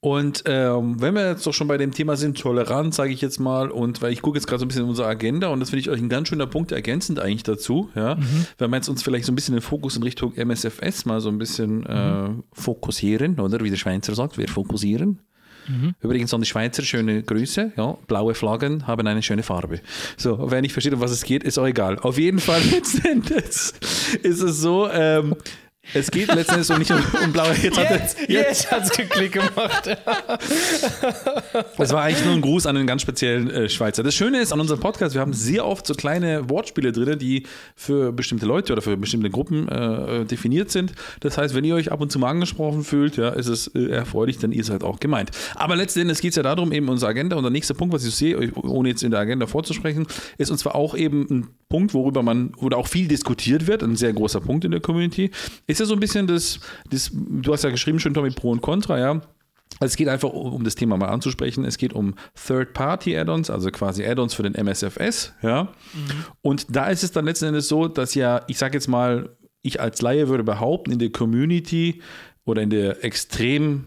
[0.03, 3.39] Und ähm, wenn wir jetzt doch schon bei dem Thema sind, Toleranz, sage ich jetzt
[3.39, 5.71] mal, und weil ich gucke jetzt gerade so ein bisschen in unsere Agenda und das
[5.71, 8.17] finde ich euch ein ganz schöner Punkt ergänzend eigentlich dazu, ja,
[8.57, 11.29] wenn wir jetzt uns vielleicht so ein bisschen den Fokus in Richtung MSFS mal so
[11.29, 15.21] ein bisschen äh, fokussieren, oder wie der Schweizer sagt, wir fokussieren.
[16.01, 17.73] Übrigens an die Schweizer schöne Grüße.
[17.77, 19.81] Ja, blaue Flaggen haben eine schöne Farbe.
[20.17, 21.99] So, wer nicht versteht, um was es geht, ist auch egal.
[22.01, 23.75] Auf jeden Fall letzten Endes
[24.23, 25.37] ist es so, ähm,
[25.93, 27.55] es geht letzten Endes so nicht um, um blaue.
[27.55, 29.99] Jetzt hat er, jetzt hat's geklickt gemacht.
[31.77, 34.03] Das war eigentlich nur ein Gruß an einen ganz speziellen äh, Schweizer.
[34.03, 37.45] Das Schöne ist an unserem Podcast, wir haben sehr oft so kleine Wortspiele drin, die
[37.75, 40.93] für bestimmte Leute oder für bestimmte Gruppen äh, definiert sind.
[41.21, 43.89] Das heißt, wenn ihr euch ab und zu mal angesprochen fühlt, ja, ist es äh,
[43.89, 45.31] erfreulich, dann ihr seid auch gemeint.
[45.57, 48.05] Aber letzten Endes geht es ja darum, eben unsere Agenda und der nächste Punkt, was
[48.05, 50.07] ich sehe, ohne jetzt in der Agenda vorzusprechen,
[50.39, 53.97] ist und zwar auch eben ein Punkt, worüber man oder auch viel diskutiert wird, ein
[53.97, 55.31] sehr großer Punkt in der Community,
[55.71, 58.61] ist ja so ein bisschen das, das du hast ja geschrieben schon, Tommy, Pro und
[58.61, 59.21] Contra, ja.
[59.79, 62.15] Also es geht einfach, um das Thema mal anzusprechen, es geht um
[62.47, 65.73] Third-Party-Add-ons, also quasi Add-ons für den MSFS, ja.
[66.43, 69.81] Und da ist es dann letzten Endes so, dass ja, ich sage jetzt mal, ich
[69.81, 72.03] als Laie würde behaupten, in der Community
[72.45, 73.87] oder in der extrem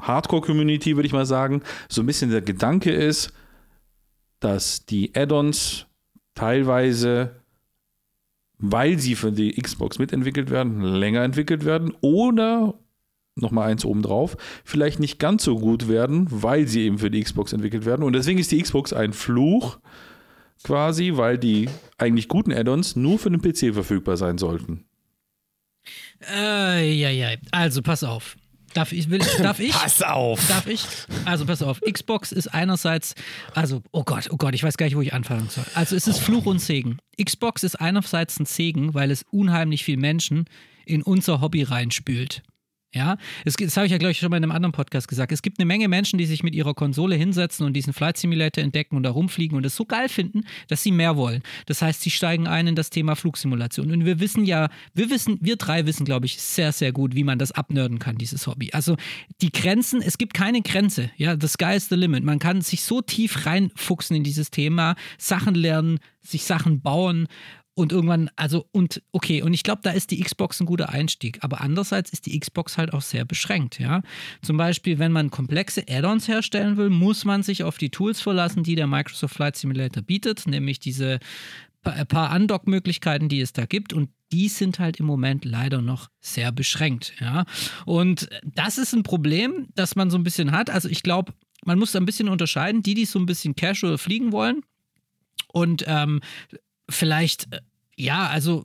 [0.00, 3.32] Hardcore-Community, würde ich mal sagen, so ein bisschen der Gedanke ist,
[4.40, 5.86] dass die Add-ons
[6.34, 7.36] teilweise,
[8.58, 12.74] weil sie für die Xbox mitentwickelt werden, länger entwickelt werden oder
[13.36, 17.52] nochmal eins obendrauf, vielleicht nicht ganz so gut werden, weil sie eben für die Xbox
[17.52, 18.02] entwickelt werden.
[18.04, 19.78] Und deswegen ist die Xbox ein Fluch
[20.62, 24.84] quasi, weil die eigentlich guten Add-ons nur für den PC verfügbar sein sollten.
[26.32, 27.36] Äh, ja, ja.
[27.50, 28.36] Also, pass auf.
[28.74, 29.08] Darf ich?
[29.08, 29.72] Will, darf ich?
[29.72, 30.46] Pass auf.
[30.48, 30.84] Darf ich?
[31.24, 33.14] Also pass auf, Xbox ist einerseits,
[33.54, 35.64] also, oh Gott, oh Gott, ich weiß gar nicht, wo ich anfangen soll.
[35.74, 36.98] Also es ist Fluch und Segen.
[37.22, 40.46] Xbox ist einerseits ein Segen, weil es unheimlich viel Menschen
[40.86, 42.42] in unser Hobby reinspült.
[42.94, 45.32] Ja, es, das habe ich ja, glaube ich, schon mal in einem anderen Podcast gesagt.
[45.32, 48.62] Es gibt eine Menge Menschen, die sich mit ihrer Konsole hinsetzen und diesen Flight Simulator
[48.62, 51.42] entdecken und da rumfliegen und es so geil finden, dass sie mehr wollen.
[51.66, 53.90] Das heißt, sie steigen ein in das Thema Flugsimulation.
[53.90, 57.24] Und wir wissen ja, wir wissen, wir drei wissen, glaube ich, sehr, sehr gut, wie
[57.24, 58.70] man das abnörden kann, dieses Hobby.
[58.72, 58.96] Also
[59.40, 61.10] die Grenzen, es gibt keine Grenze.
[61.16, 62.22] Ja, the sky is the limit.
[62.22, 67.26] Man kann sich so tief reinfuchsen in dieses Thema, Sachen lernen, sich Sachen bauen
[67.74, 71.38] und irgendwann, also, und okay, und ich glaube, da ist die Xbox ein guter Einstieg.
[71.42, 74.02] Aber andererseits ist die Xbox halt auch sehr beschränkt, ja.
[74.42, 78.62] Zum Beispiel, wenn man komplexe Add-ons herstellen will, muss man sich auf die Tools verlassen,
[78.62, 81.18] die der Microsoft Flight Simulator bietet, nämlich diese
[81.82, 86.08] ein paar Undock-Möglichkeiten, die es da gibt und die sind halt im Moment leider noch
[86.20, 87.14] sehr beschränkt.
[87.20, 87.44] Ja?
[87.84, 90.70] Und das ist ein Problem, das man so ein bisschen hat.
[90.70, 93.98] Also ich glaube, man muss da ein bisschen unterscheiden, die, die so ein bisschen casual
[93.98, 94.62] fliegen wollen
[95.48, 96.20] und ähm,
[96.88, 97.60] vielleicht, äh,
[97.96, 98.64] ja, also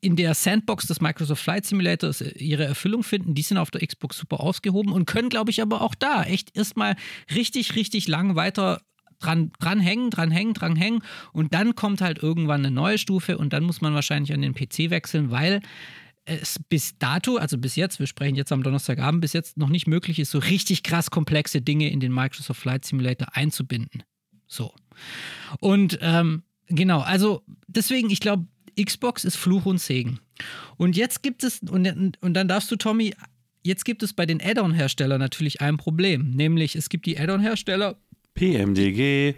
[0.00, 3.34] in der Sandbox des Microsoft Flight Simulators ihre Erfüllung finden.
[3.34, 6.56] Die sind auf der Xbox super ausgehoben und können, glaube ich, aber auch da echt
[6.56, 6.96] erstmal
[7.32, 8.82] richtig, richtig lang weiter
[9.20, 11.02] dran, dran hängen, dran hängen, dran hängen.
[11.32, 14.54] Und dann kommt halt irgendwann eine neue Stufe und dann muss man wahrscheinlich an den
[14.54, 15.62] PC wechseln, weil
[16.24, 19.86] es bis dato, also bis jetzt, wir sprechen jetzt am Donnerstagabend, bis jetzt noch nicht
[19.86, 24.02] möglich ist, so richtig krass komplexe Dinge in den Microsoft Flight Simulator einzubinden.
[24.46, 24.74] So.
[25.60, 28.46] Und ähm, genau, also deswegen, ich glaube,
[28.80, 30.20] Xbox ist Fluch und Segen.
[30.76, 33.14] Und jetzt gibt es, und, und dann darfst du, Tommy,
[33.62, 36.30] jetzt gibt es bei den Add-on-Herstellern natürlich ein Problem.
[36.30, 37.96] Nämlich, es gibt die Add-on-Hersteller.
[38.34, 39.34] PMDG.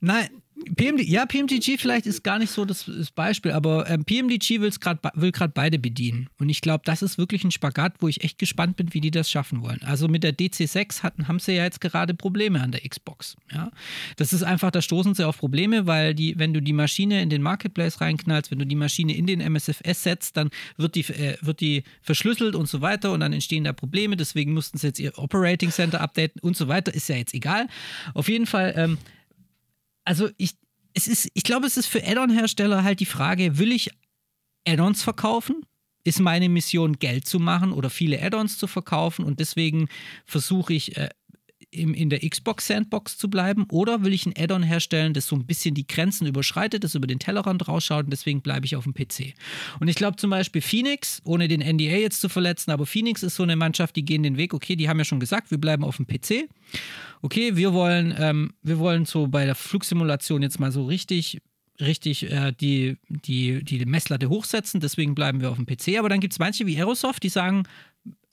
[0.00, 0.28] Nein,
[0.76, 4.98] PMD, ja, PMDG vielleicht ist gar nicht so das, das Beispiel, aber ähm, PMDG grad,
[5.14, 6.28] will gerade beide bedienen.
[6.38, 9.10] Und ich glaube, das ist wirklich ein Spagat, wo ich echt gespannt bin, wie die
[9.10, 9.80] das schaffen wollen.
[9.84, 13.36] Also mit der DC6 hatten, haben sie ja jetzt gerade Probleme an der Xbox.
[13.52, 13.70] Ja?
[14.16, 17.30] Das ist einfach, da stoßen sie auf Probleme, weil die, wenn du die Maschine in
[17.30, 21.36] den Marketplace reinknallst, wenn du die Maschine in den MSFS setzt, dann wird die, äh,
[21.40, 24.16] wird die verschlüsselt und so weiter und dann entstehen da Probleme.
[24.16, 26.94] Deswegen mussten sie jetzt ihr Operating Center updaten und so weiter.
[26.94, 27.66] Ist ja jetzt egal.
[28.14, 28.74] Auf jeden Fall.
[28.76, 28.98] Ähm,
[30.04, 30.52] also ich,
[30.94, 33.90] es ist, ich glaube, es ist für Add-on-Hersteller halt die Frage, will ich
[34.66, 35.64] Add-ons verkaufen?
[36.04, 39.88] Ist meine Mission, Geld zu machen oder viele Add-ons zu verkaufen und deswegen
[40.26, 41.08] versuche ich äh,
[41.74, 45.36] im, in der Xbox Sandbox zu bleiben oder will ich ein Add-on herstellen, das so
[45.36, 48.84] ein bisschen die Grenzen überschreitet, das über den Tellerrand rausschaut und deswegen bleibe ich auf
[48.84, 49.34] dem PC.
[49.80, 53.36] Und ich glaube zum Beispiel Phoenix, ohne den NDA jetzt zu verletzen, aber Phoenix ist
[53.36, 55.84] so eine Mannschaft, die gehen den Weg, okay, die haben ja schon gesagt, wir bleiben
[55.84, 56.48] auf dem PC.
[57.22, 61.40] Okay, wir wollen, ähm, wir wollen so bei der Flugsimulation jetzt mal so richtig
[61.80, 65.98] richtig äh, die, die, die Messlatte hochsetzen, deswegen bleiben wir auf dem PC.
[65.98, 67.64] Aber dann gibt es manche wie Aerosoft, die sagen,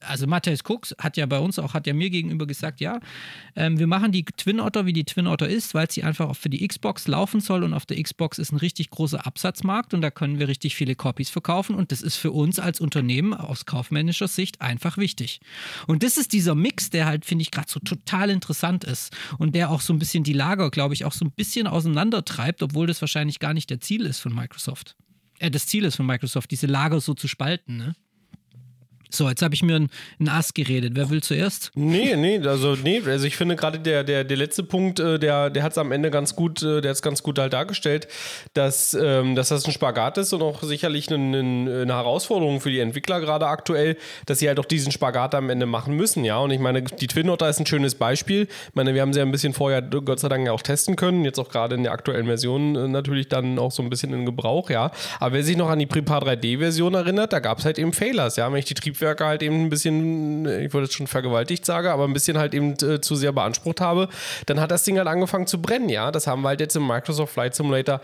[0.01, 2.99] also Matthias Cooks hat ja bei uns auch, hat ja mir gegenüber gesagt, ja,
[3.55, 6.35] ähm, wir machen die Twin Otter, wie die Twin Otter ist, weil sie einfach auch
[6.35, 10.01] für die Xbox laufen soll und auf der Xbox ist ein richtig großer Absatzmarkt und
[10.01, 13.65] da können wir richtig viele Copies verkaufen und das ist für uns als Unternehmen aus
[13.65, 15.39] kaufmännischer Sicht einfach wichtig.
[15.87, 19.55] Und das ist dieser Mix, der halt, finde ich, gerade so total interessant ist und
[19.55, 22.87] der auch so ein bisschen die Lager, glaube ich, auch so ein bisschen auseinandertreibt, obwohl
[22.87, 24.95] das wahrscheinlich gar nicht der Ziel ist von Microsoft.
[25.39, 27.95] Äh, das Ziel ist von Microsoft, diese Lager so zu spalten, ne?
[29.13, 30.93] So, jetzt habe ich mir einen Ass geredet.
[30.95, 31.71] Wer will zuerst?
[31.75, 35.49] Nee, nee, also nee, also ich finde gerade der, der, der letzte Punkt, äh, der,
[35.49, 38.07] der hat es am Ende ganz gut, äh, der hat ganz gut halt dargestellt,
[38.53, 42.79] dass, ähm, dass das ein Spagat ist und auch sicherlich eine, eine Herausforderung für die
[42.79, 46.37] Entwickler gerade aktuell, dass sie halt auch diesen Spagat am Ende machen müssen, ja.
[46.37, 48.43] Und ich meine, die Twin Otter ist ein schönes Beispiel.
[48.43, 50.95] Ich meine, wir haben sie ja ein bisschen vorher Gott sei Dank ja auch testen
[50.95, 54.13] können, jetzt auch gerade in der aktuellen Version äh, natürlich dann auch so ein bisschen
[54.13, 54.91] in Gebrauch, ja.
[55.19, 58.37] Aber wer sich noch an die Prepa 3D-Version erinnert, da gab es halt eben Failers,
[58.37, 58.49] ja.
[58.49, 61.87] Wenn ich die Trieb Triebwerke halt eben ein bisschen, ich wollte es schon vergewaltigt sagen,
[61.87, 64.09] aber ein bisschen halt eben äh, zu sehr beansprucht habe,
[64.45, 66.11] dann hat das Ding halt angefangen zu brennen, ja.
[66.11, 68.01] Das haben wir halt jetzt im Microsoft Flight Simulator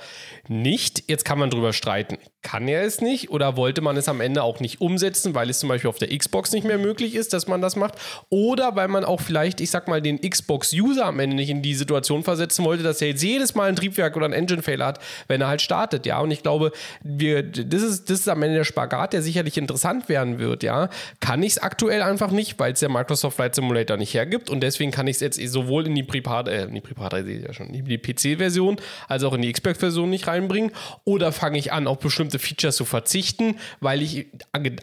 [0.48, 1.04] nicht.
[1.08, 2.18] Jetzt kann man drüber streiten.
[2.48, 5.60] Kann er es nicht oder wollte man es am Ende auch nicht umsetzen, weil es
[5.60, 7.96] zum Beispiel auf der Xbox nicht mehr möglich ist, dass man das macht?
[8.30, 11.76] Oder weil man auch vielleicht, ich sag mal, den Xbox-User am Ende nicht in die
[11.76, 15.42] Situation versetzen wollte, dass er jetzt jedes Mal ein Triebwerk oder ein Engine-Fehler hat, wenn
[15.42, 16.20] er halt startet, ja.
[16.20, 16.72] Und ich glaube,
[17.04, 20.90] wir, das, ist, das ist am Ende der Spagat, der sicherlich interessant werden wird, ja
[21.20, 24.62] kann ich es aktuell einfach nicht, weil es der Microsoft Flight Simulator nicht hergibt und
[24.62, 27.68] deswegen kann ich es jetzt sowohl in die Privat, äh, in die Privat, ja schon,
[27.68, 28.78] in die PC-Version
[29.08, 30.72] als auch in die Xbox-Version nicht reinbringen
[31.04, 34.28] oder fange ich an, auf bestimmte Features zu verzichten, weil ich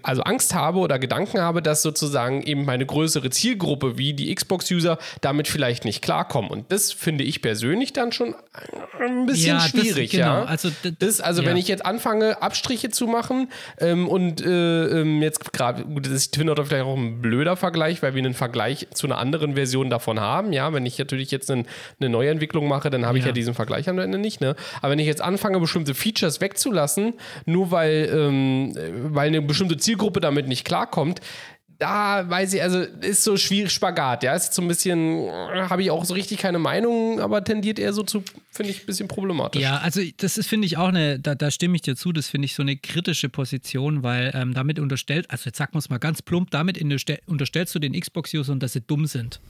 [0.02, 4.98] also Angst habe oder Gedanken habe, dass sozusagen eben meine größere Zielgruppe wie die Xbox-User
[5.20, 8.34] damit vielleicht nicht klarkommen und das finde ich persönlich dann schon
[9.00, 10.26] ein bisschen ja, schwierig, das, genau.
[10.26, 10.44] ja.
[10.44, 11.48] Also, das, also ja.
[11.48, 13.48] wenn ich jetzt anfange, Abstriche zu machen
[13.78, 18.02] ähm, und äh, ähm, jetzt gerade, gut, das ist Twin vielleicht auch ein blöder Vergleich,
[18.02, 20.52] weil wir einen Vergleich zu einer anderen Version davon haben.
[20.52, 21.66] Ja, wenn ich natürlich jetzt einen,
[22.00, 24.40] eine Neuentwicklung mache, dann habe ich ja diesen Vergleich am Ende nicht.
[24.40, 24.54] Ne?
[24.80, 27.14] Aber wenn ich jetzt anfange, bestimmte Features wegzulassen,
[27.46, 28.74] nur weil, ähm,
[29.14, 31.20] weil eine bestimmte Zielgruppe damit nicht klarkommt,
[31.78, 35.28] da weiß ich, also ist so schwierig Spagat, ja, ist so ein bisschen,
[35.68, 38.86] habe ich auch so richtig keine Meinung, aber tendiert eher so zu, finde ich, ein
[38.86, 39.60] bisschen problematisch.
[39.60, 42.28] Ja, also das ist, finde ich, auch eine, da, da, stimme ich dir zu, das
[42.28, 45.90] finde ich so eine kritische Position, weil ähm, damit unterstellt, also jetzt sagen wir es
[45.90, 46.80] mal ganz plump, damit
[47.26, 49.40] unterstellst du den Xbox-Usern, dass sie dumm sind.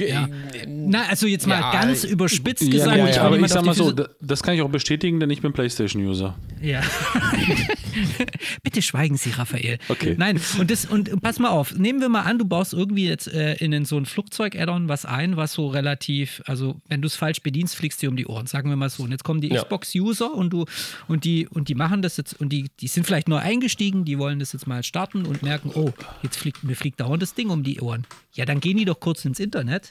[0.00, 0.26] Ja.
[0.66, 2.96] Na, also jetzt mal ja, ganz überspitzt gesagt.
[2.96, 5.52] Ja, ja, aber ich sag mal so, das kann ich auch bestätigen, denn ich bin
[5.52, 6.34] PlayStation-User.
[6.62, 6.80] Ja.
[8.62, 9.78] Bitte schweigen Sie, Raphael.
[9.88, 10.14] Okay.
[10.16, 13.28] Nein, und, das, und pass mal auf, nehmen wir mal an, du baust irgendwie jetzt
[13.28, 17.42] äh, in so ein Flugzeug-Add-on was ein, was so relativ, also wenn du es falsch
[17.42, 19.02] bedienst, fliegst du dir um die Ohren, sagen wir mal so.
[19.02, 19.62] Und jetzt kommen die Ja.
[19.62, 20.64] Xbox-User und du
[21.08, 24.18] und die und die machen das jetzt und die, die sind vielleicht neu eingestiegen, die
[24.18, 27.50] wollen das jetzt mal starten und merken, oh, jetzt fliegt mir fliegt dauernd das Ding
[27.50, 28.06] um die Ohren.
[28.34, 29.81] Ja, dann gehen die doch kurz ins Internet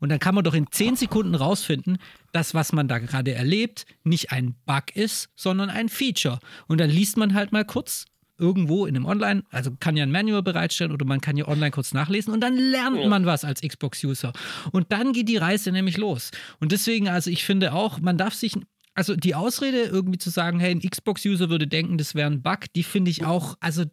[0.00, 1.98] und dann kann man doch in 10 Sekunden rausfinden,
[2.32, 6.38] dass was man da gerade erlebt, nicht ein Bug ist, sondern ein Feature.
[6.66, 8.04] Und dann liest man halt mal kurz
[8.40, 11.72] irgendwo in einem Online, also kann ja ein Manual bereitstellen oder man kann ja online
[11.72, 14.32] kurz nachlesen und dann lernt man was als Xbox-User.
[14.70, 16.30] Und dann geht die Reise nämlich los.
[16.60, 18.54] Und deswegen, also ich finde auch, man darf sich,
[18.94, 22.72] also die Ausrede irgendwie zu sagen, hey, ein Xbox-User würde denken, das wäre ein Bug,
[22.76, 23.84] die finde ich auch, also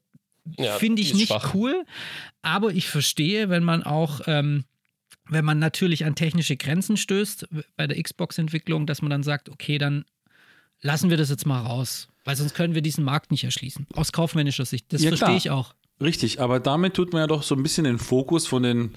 [0.60, 1.56] Ja, finde ich nicht schwach.
[1.56, 1.84] cool,
[2.44, 4.66] aber ich verstehe, wenn man auch, ähm,
[5.30, 9.78] wenn man natürlich an technische Grenzen stößt bei der Xbox-Entwicklung, dass man dann sagt, okay,
[9.78, 10.06] dann
[10.82, 13.88] lassen wir das jetzt mal raus, weil sonst können wir diesen Markt nicht erschließen.
[13.94, 14.92] Aus kaufmännischer Sicht.
[14.94, 15.74] Das Ja, verstehe ich auch.
[16.02, 18.92] Richtig, aber damit tut man ja doch so ein bisschen den Fokus von den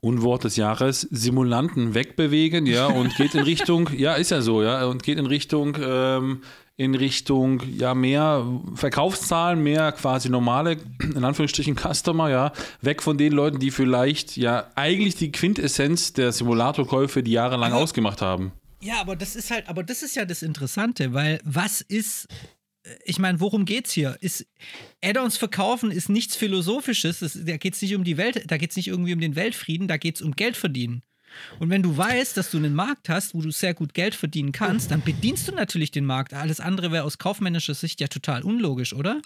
[0.00, 4.84] Unwort des Jahres, Simulanten wegbewegen, ja, und geht in Richtung, ja, ist ja so, ja,
[4.86, 6.42] und geht in Richtung, ähm,
[6.78, 13.32] in Richtung, ja, mehr Verkaufszahlen, mehr quasi normale, in Anführungsstrichen, Customer, ja, weg von den
[13.32, 18.52] Leuten, die vielleicht, ja, eigentlich die Quintessenz der Simulatorkäufe, die jahrelang ausgemacht haben.
[18.80, 22.28] Ja, aber das ist halt, aber das ist ja das Interessante, weil was ist,
[22.84, 24.16] äh, ich meine, worum geht's hier?
[24.20, 24.46] Ist
[25.04, 28.86] Add-ons verkaufen ist nichts Philosophisches, das, da geht's nicht um die Welt, da geht's nicht
[28.86, 31.02] irgendwie um den Weltfrieden, da geht's um Geld verdienen.
[31.58, 34.52] Und wenn du weißt, dass du einen Markt hast, wo du sehr gut Geld verdienen
[34.52, 36.34] kannst, dann bedienst du natürlich den Markt.
[36.34, 39.20] Alles andere wäre aus kaufmännischer Sicht ja total unlogisch, oder?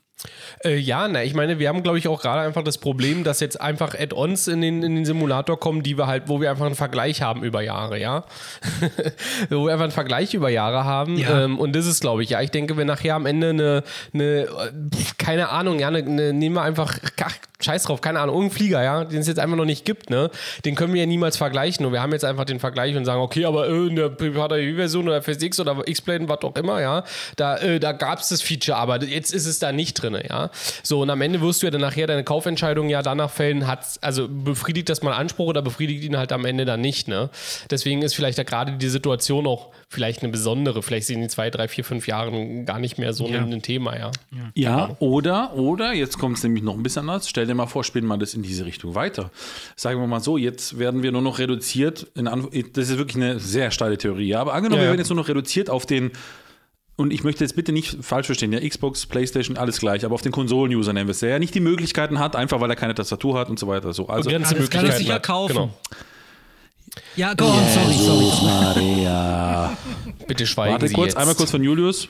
[0.65, 3.41] Äh, ja, na, ich meine, wir haben, glaube ich, auch gerade einfach das Problem, dass
[3.41, 6.67] jetzt einfach Add-ons in den, in den Simulator kommen, die wir halt, wo wir einfach
[6.67, 8.25] einen Vergleich haben über Jahre, ja.
[9.51, 11.17] wo wir einfach einen Vergleich über Jahre haben.
[11.17, 11.45] Ja.
[11.45, 13.83] Ähm, und das ist, glaube ich, ja, ich denke, wenn nachher am Ende eine,
[14.15, 14.49] eine äh,
[15.19, 18.83] keine Ahnung, ja, eine, eine, nehmen wir einfach, ach, scheiß drauf, keine Ahnung, irgendein Flieger,
[18.83, 20.31] ja, den es jetzt einfach noch nicht gibt, ne,
[20.65, 21.87] den können wir ja niemals vergleichen.
[21.87, 25.07] Und wir haben jetzt einfach den Vergleich und sagen, okay, aber äh, in der PHDI-Version
[25.09, 27.05] oder FSX oder X-Plane, was auch immer, ja,
[27.37, 30.51] da, äh, da gab es das Feature, aber jetzt ist es da nicht drin, ja.
[30.83, 33.85] So, und am Ende wirst du ja dann nachher deine Kaufentscheidung ja danach fällen, hat,
[34.01, 37.31] also befriedigt das mal Anspruch oder befriedigt ihn halt am Ende dann nicht, ne.
[37.71, 40.83] Deswegen ist vielleicht da gerade die Situation auch vielleicht eine besondere.
[40.83, 43.41] Vielleicht sind die zwei, drei, vier, fünf Jahren gar nicht mehr so Ja.
[43.41, 44.11] ein, ein Thema, ja.
[44.55, 47.29] Ja, oder, oder, jetzt kommt es nämlich noch ein bisschen anders.
[47.29, 49.31] Stell dir mal vor, spielen wir das in diese Richtung weiter.
[49.77, 51.63] Sagen wir mal so, jetzt werden wir nur noch reduziert,
[52.15, 54.91] in Anf das ist wirklich eine sehr steile Theorie, ja, aber angenommen, Ja, wir ja.
[54.93, 56.11] werden jetzt nur noch reduziert auf den,
[56.97, 60.23] und ich möchte jetzt bitte nicht falsch verstehen, ja, Xbox, Playstation, alles gleich, aber auf
[60.23, 62.95] den Konsolen-User nennen wir es, der ja nicht die Möglichkeiten hat, einfach weil er keine
[62.95, 63.93] Tastatur hat und so weiter.
[63.93, 65.55] So, also, Ja, das kann er sich ja kaufen.
[65.55, 65.75] Genau.
[67.17, 68.45] Ja, go on, sorry, sorry.
[68.45, 69.77] Maria.
[70.27, 71.17] Bitte schweigen Warte Sie kurz, jetzt.
[71.17, 72.09] einmal kurz von Julius.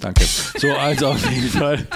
[0.00, 0.24] Danke.
[0.58, 1.86] So, also auf jeden Fall.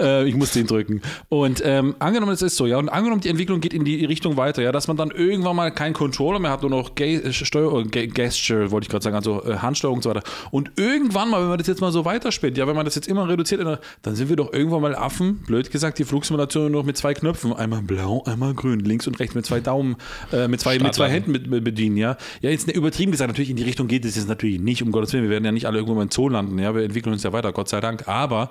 [0.00, 1.02] Äh, ich muss den drücken.
[1.28, 4.36] Und ähm, angenommen, es ist so, ja, und angenommen, die Entwicklung geht in die Richtung
[4.36, 7.32] weiter, ja, dass man dann irgendwann mal keinen Controller mehr hat, nur noch Ga äh,
[7.32, 10.22] Steuer, äh, Ga- Gesture, wollte ich gerade sagen, also äh, Handsteuerung und so weiter.
[10.50, 13.08] Und irgendwann mal, wenn man das jetzt mal so weiterspielt, ja, wenn man das jetzt
[13.08, 13.60] immer reduziert,
[14.02, 17.14] dann sind wir doch irgendwann mal Affen, blöd gesagt, die Flugsimulation nur noch mit zwei
[17.14, 19.96] Knöpfen, einmal blau, einmal grün, links und rechts mit zwei Daumen,
[20.32, 21.10] äh, mit zwei, mit zwei.
[21.10, 22.16] Händen mit, mit bedienen, ja.
[22.40, 25.12] Ja, jetzt übertrieben gesagt, natürlich in die Richtung geht es jetzt natürlich nicht, um Gottes
[25.12, 25.24] Willen.
[25.24, 26.74] Wir werden ja nicht alle irgendwo mal im Zoo landen, ja.
[26.74, 28.08] Wir entwickeln uns ja weiter, Gott sei Dank.
[28.08, 28.50] Aber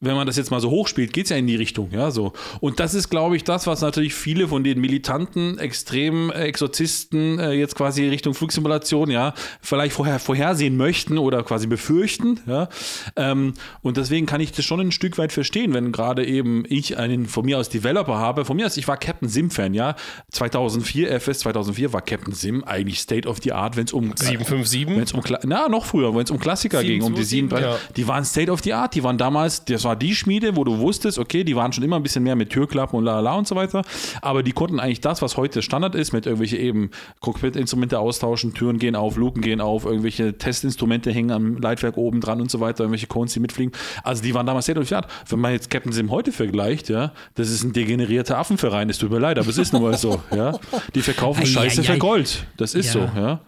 [0.00, 2.32] wenn man das jetzt mal so hochspielt, geht es ja in die Richtung, ja, so.
[2.60, 7.38] Und das ist, glaube ich, das, was natürlich viele von den militanten, extremen äh, Exorzisten
[7.38, 12.68] äh, jetzt quasi Richtung Flugsimulation, ja, vielleicht vorher vorhersehen möchten oder quasi befürchten, ja.
[13.16, 13.52] Ähm,
[13.82, 17.26] und deswegen kann ich das schon ein Stück weit verstehen, wenn gerade eben ich einen
[17.26, 18.46] von mir aus Developer habe.
[18.46, 19.96] Von mir aus, ich war Captain Sim-Fan, ja.
[20.32, 24.96] 2004, FS 2004 war Captain Sim eigentlich State of the Art, wenn es um 757.
[24.96, 27.50] wenn es um na noch früher, wenn es um Klassiker ging, um die 727, 7,
[27.60, 27.94] ja.
[27.96, 30.78] die waren State of the Art, die waren damals, das war die Schmiede, wo du
[30.78, 33.46] wusstest, okay, die waren schon immer ein bisschen mehr mit Türklappen und la la und
[33.46, 33.82] so weiter,
[34.22, 36.90] aber die konnten eigentlich das, was heute Standard ist, mit irgendwelche eben
[37.20, 42.40] Cockpit-Instrumente austauschen, Türen gehen auf, Luken gehen auf, irgendwelche Testinstrumente hängen am Leitwerk oben dran
[42.40, 43.72] und so weiter, irgendwelche Cones, die mitfliegen.
[44.02, 45.06] Also die waren damals State of the Art.
[45.28, 49.10] Wenn man jetzt Captain Sim heute vergleicht, ja, das ist ein degenerierter Affenverein, es tut
[49.10, 50.58] mir leid, aber es ist nun mal so, ja.
[50.94, 51.98] Die verkaufen Ei, Scheiße ei, für.
[51.98, 52.46] Gold.
[52.56, 52.92] Das ist Ja.
[52.92, 53.40] so, ja.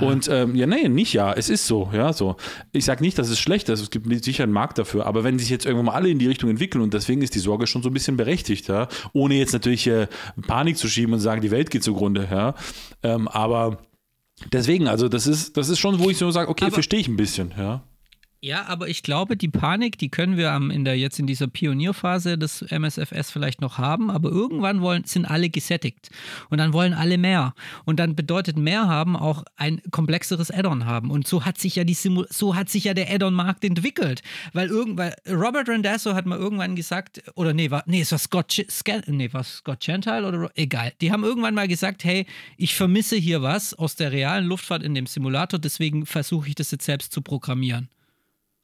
[0.00, 0.06] Ja.
[0.06, 2.36] Und ähm, ja, nee, nicht ja, es ist so, ja, so.
[2.72, 5.38] Ich sage nicht, dass es schlecht ist, es gibt sicher einen Markt dafür, aber wenn
[5.38, 7.82] sich jetzt irgendwann mal alle in die Richtung entwickeln und deswegen ist die Sorge schon
[7.82, 10.06] so ein bisschen berechtigt, ja, ohne jetzt natürlich äh,
[10.46, 12.54] Panik zu schieben und sagen, die Welt geht zugrunde, ja,
[13.02, 13.78] ähm, aber
[14.52, 17.16] deswegen, also das ist, das ist schon, wo ich so sage, okay, verstehe ich ein
[17.16, 17.82] bisschen, ja.
[18.42, 21.46] Ja, aber ich glaube, die Panik, die können wir am, in der, jetzt in dieser
[21.46, 26.08] Pionierphase des MSFS vielleicht noch haben, aber irgendwann wollen, sind alle gesättigt.
[26.48, 27.52] Und dann wollen alle mehr.
[27.84, 31.10] Und dann bedeutet mehr haben auch ein komplexeres Add-on haben.
[31.10, 34.22] Und so hat sich ja die Simu so hat sich ja der Add-on-Markt entwickelt.
[34.54, 38.64] Weil irgendwann, Robert Randazzo hat mal irgendwann gesagt, oder nee, war, nee, es war Scott,
[39.06, 40.94] nee, war Scott Gentile oder egal.
[41.02, 42.24] Die haben irgendwann mal gesagt, hey,
[42.56, 46.70] ich vermisse hier was aus der realen Luftfahrt in dem Simulator, deswegen versuche ich das
[46.70, 47.90] jetzt selbst zu programmieren.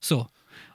[0.00, 0.26] So.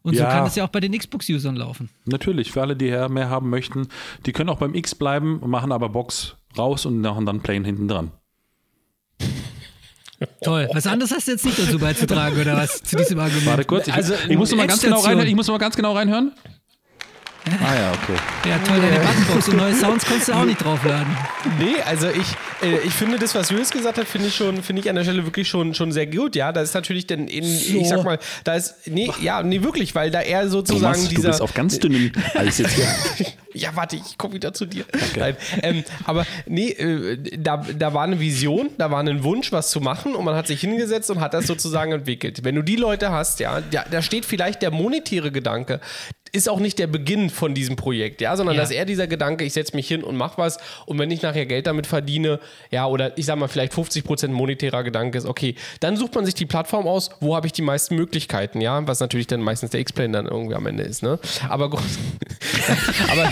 [0.04, 0.32] Und so Ja.
[0.32, 1.90] kann es ja auch bei den Xbox-Usern laufen.
[2.06, 3.88] Natürlich, für alle, die mehr haben möchten,
[4.26, 7.88] die können auch beim X bleiben, machen aber Box raus und machen dann Plane hinten
[7.88, 8.12] dran.
[10.44, 10.70] Toll.
[10.74, 12.84] Was anderes hast du jetzt nicht dazu beizutragen, oder was?
[12.84, 13.46] Zu diesem Argument.
[13.46, 15.94] Warte kurz, ich, Also, ich muss mal ganz genau rein, ich muss mal ganz genau
[15.94, 16.32] reinhören.
[17.46, 18.20] Ah ja, okay.
[18.48, 21.18] Ja, toll, deine Buttonbox und neue Sounds konntest du auch nicht draufladen.
[21.58, 24.82] Nee, also ich, äh, ich finde das, was Julius gesagt hat, finde ich schon, finde
[24.82, 26.36] ich an der Stelle wirklich schon, schon sehr gut.
[26.36, 29.96] Ja, da ist natürlich denn in, ich sag mal, da ist, nee, ja, nee, wirklich,
[29.96, 31.22] weil da er sozusagen Thomas, dieser.
[31.24, 32.88] du bist auf ganz dünnem Eis jetzt hier.
[33.54, 34.86] Ja, warte, ich komme wieder zu dir.
[35.18, 39.72] Nein, ähm, aber nee, äh, da, da war eine Vision, da war ein Wunsch, was
[39.72, 42.46] zu machen und man hat sich hingesetzt und hat das sozusagen entwickelt.
[42.46, 45.82] Wenn du die Leute hast, ja, da, da steht vielleicht der monetäre Gedanke,
[46.32, 48.62] ist auch nicht der Beginn von diesem Projekt, ja, sondern Ja.
[48.62, 51.46] dass eher dieser Gedanke, ich setze mich hin und mach was und wenn ich nachher
[51.46, 55.98] Geld damit verdiene, ja, oder ich sag mal, vielleicht 50% monetärer Gedanke ist, okay, dann
[55.98, 59.28] sucht man sich die Plattform aus, wo habe ich die meisten Möglichkeiten, ja, was natürlich
[59.28, 61.20] dann meistens der X-Plane dann irgendwie am Ende ist, ne?
[61.50, 61.82] Aber gut.
[63.12, 63.32] aber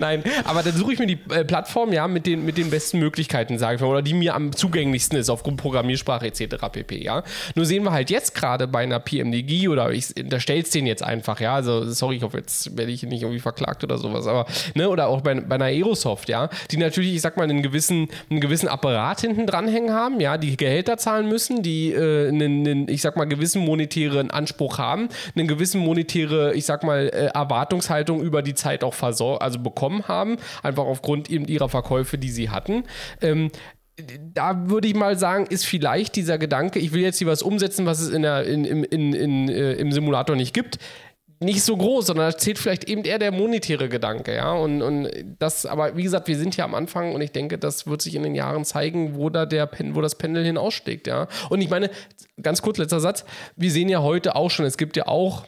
[0.00, 2.98] Nein, aber dann suche ich mir die äh, Plattform, ja, mit den, mit den besten
[2.98, 6.56] Möglichkeiten, sage ich mal, oder die mir am zugänglichsten ist aufgrund Programmiersprache etc.
[6.72, 7.02] pp.
[7.02, 7.22] Ja.
[7.54, 11.02] Nur sehen wir halt jetzt gerade bei einer PMDG oder ich unterstelle es denen jetzt
[11.02, 14.46] einfach, ja, also sorry, ich hoffe, jetzt werde ich nicht irgendwie verklagt oder sowas, aber,
[14.74, 18.08] ne, oder auch bei, bei einer Aerosoft, ja, die natürlich, ich sag mal, einen gewissen,
[18.30, 22.88] einen gewissen Apparat hinten dranhängen haben, ja, die Gehälter zahlen müssen, die äh, einen, einen,
[22.88, 28.22] ich sag mal, gewissen monetären Anspruch haben, einen gewissen monetäre, ich sag mal, äh, Erwartungshaltung
[28.22, 32.50] über die Zeit auch versor also bekommen haben, einfach aufgrund eben ihrer Verkäufe, die sie
[32.50, 32.84] hatten.
[33.20, 33.50] Ähm,
[34.34, 37.86] da würde ich mal sagen, ist vielleicht dieser Gedanke, ich will jetzt hier was umsetzen,
[37.86, 40.78] was es in der, in, in, in, äh, im Simulator nicht gibt,
[41.40, 44.52] nicht so groß, sondern da zählt vielleicht eben eher der monetäre Gedanke, ja.
[44.52, 47.86] Und, und das, aber wie gesagt, wir sind ja am Anfang und ich denke, das
[47.86, 51.28] wird sich in den Jahren zeigen, wo da der Pen, wo das Pendel hinausschlägt, ja.
[51.50, 51.90] Und ich meine,
[52.40, 53.24] ganz kurz, letzter Satz,
[53.54, 55.46] wir sehen ja heute auch schon, es gibt ja auch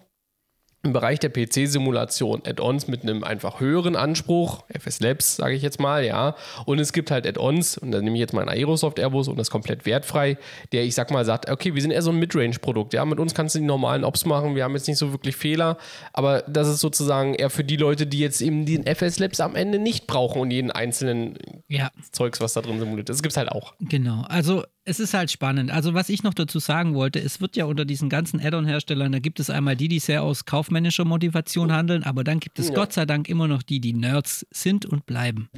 [0.84, 5.80] im Bereich der PC-Simulation Add-ons mit einem einfach höheren Anspruch, FS Labs, sage ich jetzt
[5.80, 6.36] mal, ja.
[6.66, 9.36] Und es gibt halt Add-ons, und da nehme ich jetzt mal einen Aerosoft Airbus und
[9.36, 10.38] das ist komplett wertfrei,
[10.72, 13.04] der, ich sag mal, sagt, okay, wir sind eher so ein Midrange-Produkt, ja.
[13.04, 15.78] Mit uns kannst du die normalen Ops machen, wir haben jetzt nicht so wirklich Fehler,
[16.12, 19.56] aber das ist sozusagen eher für die Leute, die jetzt eben den FS Labs am
[19.56, 23.16] Ende nicht brauchen und jeden einzelnen Ja, Zeugs, was da drin simuliert ist.
[23.16, 23.74] Das gibt es halt auch.
[23.80, 24.22] genau.
[24.28, 25.70] Also es ist halt spannend.
[25.70, 29.18] Also was ich noch dazu sagen wollte, es wird ja unter diesen ganzen Add-on-Herstellern, da
[29.18, 32.74] gibt es einmal die, die sehr aus kaufmännischer Motivation handeln, aber dann gibt es Ja.
[32.74, 35.50] Gott sei Dank immer noch die, die Nerds sind und bleiben.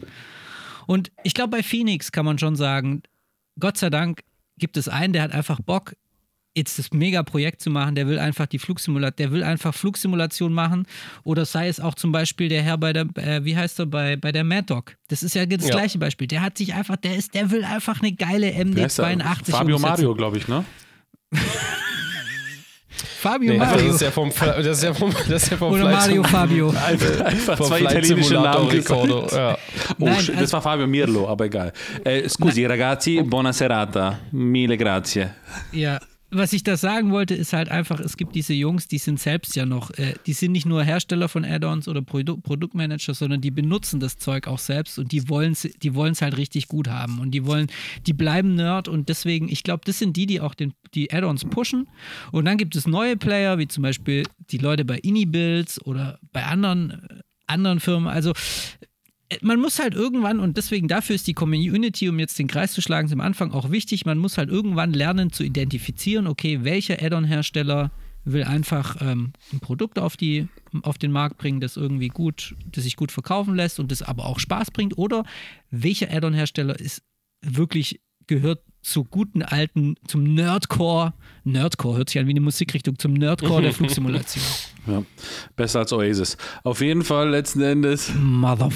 [0.86, 3.02] Und ich glaube, bei Phoenix kann man schon sagen,
[3.60, 4.22] Gott sei Dank
[4.58, 5.94] gibt es einen, der hat einfach Bock,
[6.54, 10.86] jetzt das Mega-Projekt zu machen, der will einfach die Flugsimulation, der will einfach Flugsimulation machen
[11.22, 14.16] oder sei es auch zum Beispiel der Herr bei der, äh, wie heißt er, bei,
[14.16, 14.96] bei der Mad Dog.
[15.08, 15.76] Das ist ja das Ja.
[15.76, 16.26] gleiche Beispiel.
[16.26, 19.06] Der hat sich einfach, der ist, der will einfach eine geile Wer ist der?
[19.16, 19.90] MD82 Fabio umsetzen.
[19.92, 20.64] Mario, glaube ich, ne?
[23.20, 23.86] Fabio Nee, Mario.
[23.86, 26.22] Das ist ja vom, das ist ja vom, das ist ja vom oder Flight Mario
[26.24, 26.70] Fabio.
[26.70, 29.32] Einfach, einfach vom zwei Flight italienische Namen gesagt.
[29.32, 29.58] Ja.
[29.98, 31.72] Oh, Nein, shit, das also- war Fabio Mirlo, aber egal.
[32.04, 34.18] Äh, scusi ragazzi, buona serata.
[34.32, 35.30] Mille grazie.
[35.72, 35.98] Ja,
[36.30, 39.56] was ich da sagen wollte, ist halt einfach, es gibt diese Jungs, die sind selbst
[39.56, 43.50] ja noch, äh, die sind nicht nur Hersteller von Add-ons oder Produ Produktmanager, sondern die
[43.50, 47.18] benutzen das Zeug auch selbst und die wollen es die wollen's halt richtig gut haben
[47.18, 47.66] und die wollen,
[48.06, 51.44] die bleiben Nerd und deswegen, ich glaube, das sind die, die auch den, die Add-ons
[51.46, 51.88] pushen
[52.30, 56.44] und dann gibt es neue Player, wie zum Beispiel die Leute bei Inibuilds oder bei
[56.44, 58.32] anderen, äh, anderen Firmen, also
[59.42, 62.80] man muss halt irgendwann, und deswegen dafür ist die Community, um jetzt den Kreis zu
[62.80, 67.90] schlagen, zum Anfang auch wichtig, man muss halt irgendwann lernen zu identifizieren, okay, welcher Add-on-Hersteller
[68.24, 70.48] will einfach ähm, ein Produkt auf, die,
[70.82, 74.26] auf den Markt bringen, das irgendwie gut, das sich gut verkaufen lässt und das aber
[74.26, 75.24] auch Spaß bringt, oder
[75.70, 77.02] welcher Add-on-Hersteller ist
[77.40, 81.14] wirklich gehört zu guten alten, zum Nerdcore,
[81.44, 84.44] Nerdcore hört sich an wie eine Musikrichtung, zum Nerdcore der Flugsimulation.
[84.86, 85.02] Ja,
[85.56, 86.36] besser als Oasis.
[86.62, 88.70] Auf jeden Fall, letzten Endes, Mother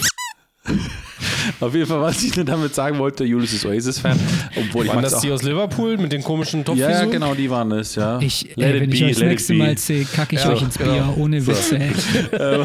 [1.61, 4.19] auf jeden Fall, was ich nur damit sagen wollte, Julius ist Oasis-Fan.
[4.57, 7.51] Obwohl ich Waren mag's das die aus Liverpool mit den komischen Ja, ja, genau, die
[7.51, 8.19] waren es, ja.
[8.21, 9.59] Ich, Let ey, wenn ich be, euch das nächste be.
[9.59, 10.93] Mal sehe, kacke ich Ja, euch ins genau.
[10.93, 11.79] Bier, ohne Witze.
[11.79, 12.65] ey.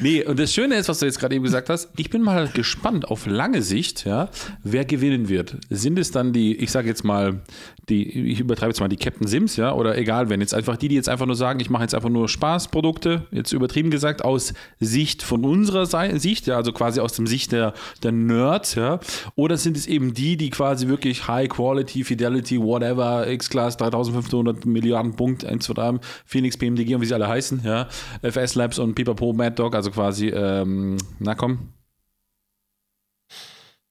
[0.00, 2.48] Nee, und das Schöne ist, was du jetzt gerade eben gesagt hast, ich bin mal
[2.48, 4.28] gespannt auf lange Sicht, ja,
[4.62, 5.56] wer gewinnen wird.
[5.70, 7.40] Sind es dann die, ich sage jetzt mal,
[7.88, 10.88] die, ich übertreibe jetzt mal die Captain Sims, ja, oder egal, wenn jetzt einfach die,
[10.88, 14.54] die jetzt einfach nur sagen, ich mache jetzt einfach nur Spaßprodukte, jetzt übertrieben gesagt, aus
[14.80, 19.00] Sicht von unserer Seite, Sicht, ja, also quasi aus dem Sicht der, der Nerds, ja,
[19.34, 25.14] oder sind es eben die, die quasi wirklich High Quality, Fidelity, whatever, X-Class, 3500 Milliarden
[25.16, 27.88] Punkt, 1, 2, 3, Phoenix, PMDG und wie sie alle heißen, ja,
[28.22, 31.70] FS Labs und Pipapo Mad Dog, also quasi, ähm, na komm.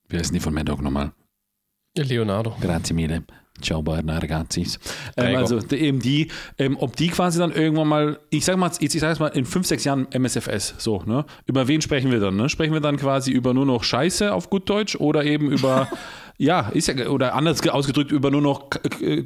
[0.10, 1.12] Wer ist denn die von Mad Dog nochmal?
[1.96, 2.56] Leonardo.
[2.60, 3.24] Grazie mille.
[3.62, 4.80] Ciao, buona ragazzis.
[5.16, 8.95] Ähm, also eben die, ähm, ob die quasi dann irgendwann mal, ich sag mal, jetzt,
[8.95, 11.24] ich sag jetzt mal in fünf, sechs Jahren MSFS, so, ne?
[11.45, 12.36] Über wen sprechen wir dann?
[12.36, 12.49] Ne?
[12.49, 15.88] Sprechen wir dann quasi über nur noch Scheiße auf gut Deutsch oder eben über,
[16.39, 18.70] ja, ist ja, oder anders ge- ausgedrückt, über nur noch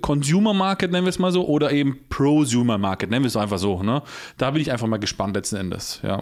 [0.02, 3.60] Consumer Market, nennen wir es mal so, oder eben Prosumer Market, nennen wir es einfach
[3.60, 4.04] so, ne?
[4.38, 6.22] Da bin ich einfach mal gespannt letzten Endes, ja.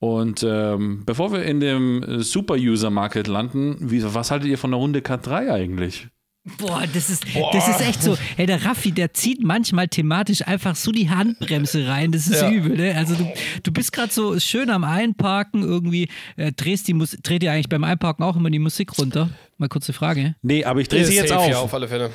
[0.00, 4.72] Und ähm, bevor wir in dem äh, Super-User Market landen, wie, was haltet ihr von
[4.72, 6.08] der Runde K3 eigentlich?
[6.58, 8.16] Boah, das ist, das ist echt so.
[8.36, 12.12] Hey, der Raffi, der zieht manchmal thematisch einfach so die Handbremse rein.
[12.12, 12.50] Das ist Ja.
[12.50, 12.94] übel, ne?
[12.96, 13.26] Also du,
[13.64, 17.82] du bist gerade so schön am Einparken, irgendwie äh, drehst die dreht ihr eigentlich beim
[17.82, 19.28] Einparken auch immer die Musik runter?
[19.58, 20.36] Mal kurze Frage.
[20.42, 21.48] Nee, aber ich drehe sie jetzt auf.
[21.48, 22.10] Ja, auf alle Fälle.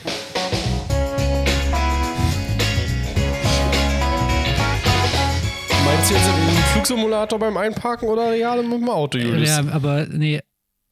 [5.85, 9.49] Meinst du jetzt im Flugsimulator beim Einparken oder real mit dem Auto, Julius?
[9.49, 10.39] Ja, aber nee.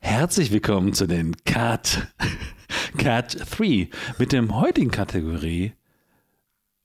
[0.02, 2.08] Herzlich willkommen zu den Cat,
[2.98, 5.74] Cat 3 mit dem heutigen Kategorie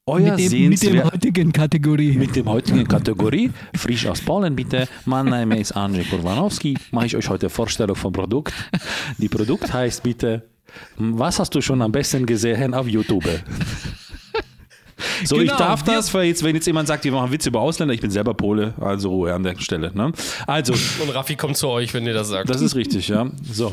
[0.06, 2.12] Euer Mit dem, mit dem heutigen Kategorie.
[2.12, 4.86] mit dem heutigen Kategorie frisch aus Polen bitte.
[5.06, 6.76] Mein Name ist Andrzej Kurwanowski.
[6.90, 8.52] Mache ich euch heute Vorstellung vom Produkt.
[9.16, 10.42] Die Produkt heißt bitte
[10.98, 13.24] Was hast du schon am besten gesehen auf YouTube?
[15.24, 17.48] So, ich Genau, darf wir- das, weil jetzt, wenn jetzt jemand sagt, wir machen Witze
[17.48, 19.90] über Ausländer, ich bin selber Pole, also Ruhe an der Stelle.
[19.94, 20.12] Ne?
[20.46, 20.72] Also,
[21.02, 22.48] Und Raffi kommt zu euch, wenn ihr das sagt.
[22.50, 23.26] das ist richtig, ja.
[23.50, 23.72] So.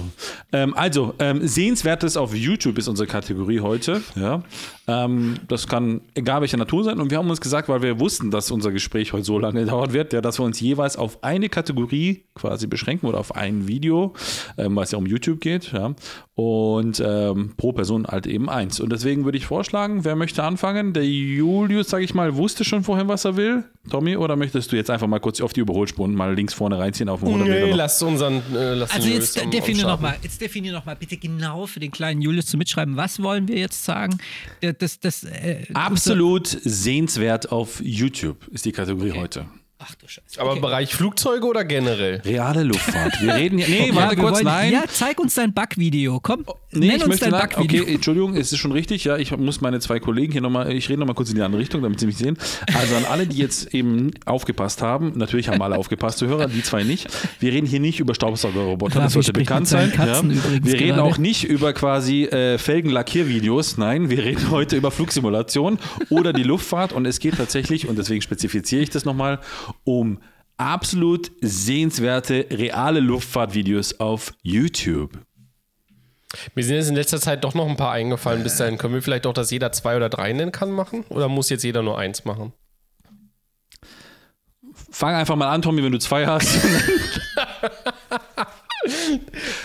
[0.52, 4.02] Ähm, also, ähm, Sehenswertes auf YouTube ist unsere Kategorie heute.
[4.16, 4.44] Ja.
[4.88, 7.00] Ähm, das kann egal welcher Natur sein.
[7.00, 9.94] Und wir haben uns gesagt, weil wir wussten, dass unser Gespräch heute so lange dauern
[9.94, 14.14] wird, ja, dass wir uns jeweils auf eine Kategorie quasi beschränken oder auf ein Video,
[14.58, 15.72] ähm, weil es ja um YouTube geht.
[15.72, 15.94] Ja.
[16.44, 18.80] Und ähm, pro Person halt eben eins.
[18.80, 20.92] Und deswegen würde ich vorschlagen, wer möchte anfangen?
[20.94, 23.64] Der Julius, sage ich mal, wusste schon vorhin, was er will.
[23.92, 27.10] Tommy, oder möchtest du jetzt einfach mal kurz auf die Überholspuren mal links vorne reinziehen
[27.10, 27.66] auf dem 100 Meter?
[27.68, 28.42] Nee, lasst unseren.
[28.56, 31.80] Äh, lasst Also jetzt Julius am- definier nochmal, jetzt definier noch mal bitte genau für
[31.80, 34.18] den kleinen Julius zu mitschreiben, was wollen wir jetzt sagen?
[34.80, 39.46] Das, das, äh, Absolut sehenswert auf YouTube ist die Kategorie heute.
[39.84, 40.40] Ach du Scheiße.
[40.40, 40.58] Aber Okay.
[40.58, 42.22] im Bereich Flugzeuge oder generell?
[42.24, 43.20] Reale Luftfahrt.
[43.22, 43.68] Wir reden hier.
[43.68, 44.72] Nee, Ja, warte wir kurz, wollen, nein.
[44.74, 46.20] Ja, zeig uns dein Backvideo.
[46.22, 49.36] Komm, Nee, nenn ich möchte dein sagen, okay, Entschuldigung, es ist schon richtig, ja, ich
[49.36, 52.00] muss meine zwei Kollegen hier nochmal, ich rede nochmal kurz in die andere Richtung, damit
[52.00, 52.38] sie mich sehen.
[52.74, 56.84] Also an alle, die jetzt eben aufgepasst haben, natürlich haben alle aufgepasst, Zuhörer, die zwei
[56.84, 57.08] nicht.
[57.40, 59.92] Wir reden hier nicht über Staubsaugerroboter, das sollte bekannt sein.
[59.98, 60.22] Ja.
[60.24, 61.04] Wir reden gerade.
[61.04, 65.78] auch nicht über quasi äh, Felgenlackiervideos, nein, wir reden heute über Flugsimulation
[66.10, 69.40] oder die Luftfahrt und es geht tatsächlich, und deswegen spezifiziere ich das nochmal,
[69.84, 70.20] um
[70.58, 75.18] absolut sehenswerte, reale Luftfahrtvideos auf YouTube.
[76.56, 78.44] Mir sind jetzt in letzter Zeit doch noch ein paar eingefallen.
[78.44, 81.04] Bis dahin können wir vielleicht auch, dass jeder zwei oder drei nennen kann, machen?
[81.10, 82.54] Oder muss jetzt jeder nur eins machen?
[84.90, 86.58] Fang einfach mal an, Tommy, wenn du zwei hast.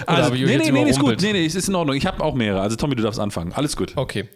[0.06, 1.20] also, nee, nee, nee, ist gut.
[1.20, 1.96] Nee, nee, es ist in Ordnung.
[1.96, 2.60] Ich habe auch mehrere.
[2.60, 3.52] Also, Tommy, du darfst anfangen.
[3.52, 3.92] Alles gut.
[3.96, 4.28] Okay,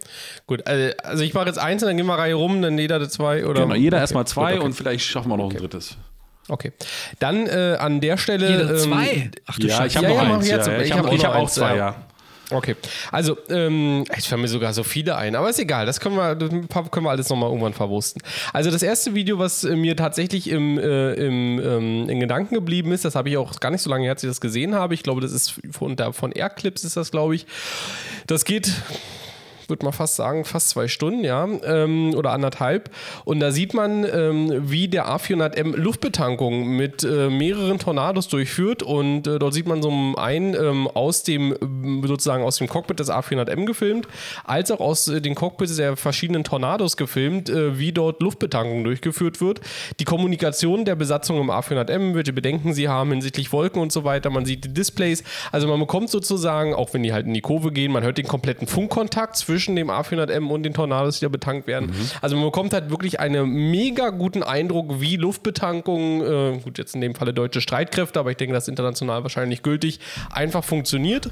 [0.47, 0.65] gut.
[0.67, 3.45] Also also ich mache jetzt eins und dann gehen wir Reihe rum, dann jeder zwei
[3.45, 3.63] oder.
[3.63, 4.03] Genau, jeder okay.
[4.03, 4.65] erstmal zwei Gut, okay.
[4.65, 5.97] und vielleicht schaffen wir noch ein drittes.
[6.47, 6.73] Okay.
[7.19, 8.49] Dann äh, an der Stelle.
[8.49, 9.31] Jeder ähm, zwei.
[9.45, 9.87] Ach du Ja, Scheiße.
[9.87, 10.47] ich habe Ja, noch ja, eins.
[10.49, 10.67] jetzt.
[10.67, 10.79] ja, ja.
[10.79, 11.95] Ich Ich hab habe auch ich noch hab auch zwei, ja.
[12.51, 12.75] Okay,
[13.11, 16.35] also ähm, jetzt fallen mir sogar so viele ein, aber ist egal, das können wir,
[16.35, 18.21] das können wir alles nochmal irgendwann verwursten.
[18.51, 22.91] Also das erste Video, was äh, mir tatsächlich im, äh, im, ähm, in Gedanken geblieben
[22.91, 24.93] ist, das habe ich auch gar nicht so lange her, als ich das gesehen habe.
[24.93, 27.45] Ich glaube, das ist von, von Airclips ist das, glaube ich.
[28.27, 28.73] Das geht
[29.67, 32.89] würde man fast sagen, fast zwei Stunden, ja, ähm, oder anderthalb.
[33.25, 38.83] Und da sieht man, ähm, wie der A400M Luftbetankung mit äh, mehreren Tornados durchführt.
[38.83, 42.99] Und äh, dort sieht man so einen ähm, aus dem, ähm, sozusagen aus dem Cockpit
[42.99, 44.07] des A400M gefilmt,
[44.43, 49.41] als auch aus äh, den Cockpits der verschiedenen Tornados gefilmt, äh, wie dort Luftbetankung durchgeführt
[49.41, 49.61] wird.
[49.99, 54.29] Die Kommunikation der Besatzung im A400M, welche Bedenken sie haben hinsichtlich Wolken und so weiter.
[54.29, 55.23] Man sieht die Displays.
[55.51, 58.27] Also man bekommt sozusagen, auch wenn die halt in die Kurve gehen, man hört den
[58.27, 61.91] kompletten Funkkontakt zwischen dem A400M und den Tornados, die da betankt werden.
[62.21, 67.01] Also man bekommt halt wirklich einen mega guten Eindruck, wie Luftbetankung, äh, gut, jetzt in
[67.01, 69.99] dem Falle deutsche Streitkräfte, aber ich denke, das ist international wahrscheinlich gültig,
[70.31, 71.29] einfach funktioniert.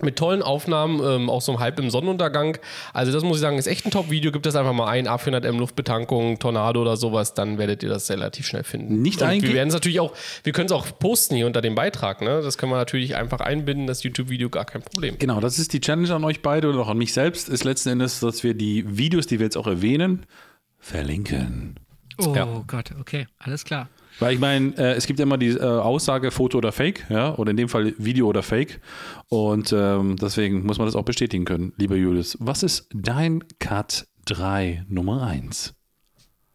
[0.00, 2.56] Mit tollen Aufnahmen, ähm, auch so halb im Sonnenuntergang.
[2.94, 4.32] Also, das muss ich sagen, ist echt ein Top-Video.
[4.32, 8.46] Gibt das einfach mal ein, A400M Luftbetankung, Tornado oder sowas, dann werdet ihr das relativ
[8.46, 9.02] schnell finden.
[9.02, 10.14] Nicht eigentlich- Wir werden es natürlich auch,
[10.44, 12.22] wir können es auch posten hier unter dem Beitrag.
[12.22, 12.40] Ne?
[12.42, 15.16] Das können wir natürlich einfach einbinden, das YouTube-Video, gar kein Problem.
[15.18, 17.90] Genau, das ist die Challenge an euch beide und auch an mich selbst, ist letzten
[17.90, 20.24] Endes, dass wir die Videos, die wir jetzt auch erwähnen,
[20.78, 21.76] verlinken.
[22.18, 22.46] Oh Ja.
[22.66, 23.88] Gott, okay, alles klar.
[24.18, 27.34] Weil ich meine, äh, es gibt ja immer die äh, Aussage Foto oder Fake, ja,
[27.36, 28.80] oder in dem Fall Video oder Fake.
[29.28, 32.36] Und ähm, deswegen muss man das auch bestätigen können, lieber Julius.
[32.40, 35.74] Was ist dein Cut 3 Nummer 1?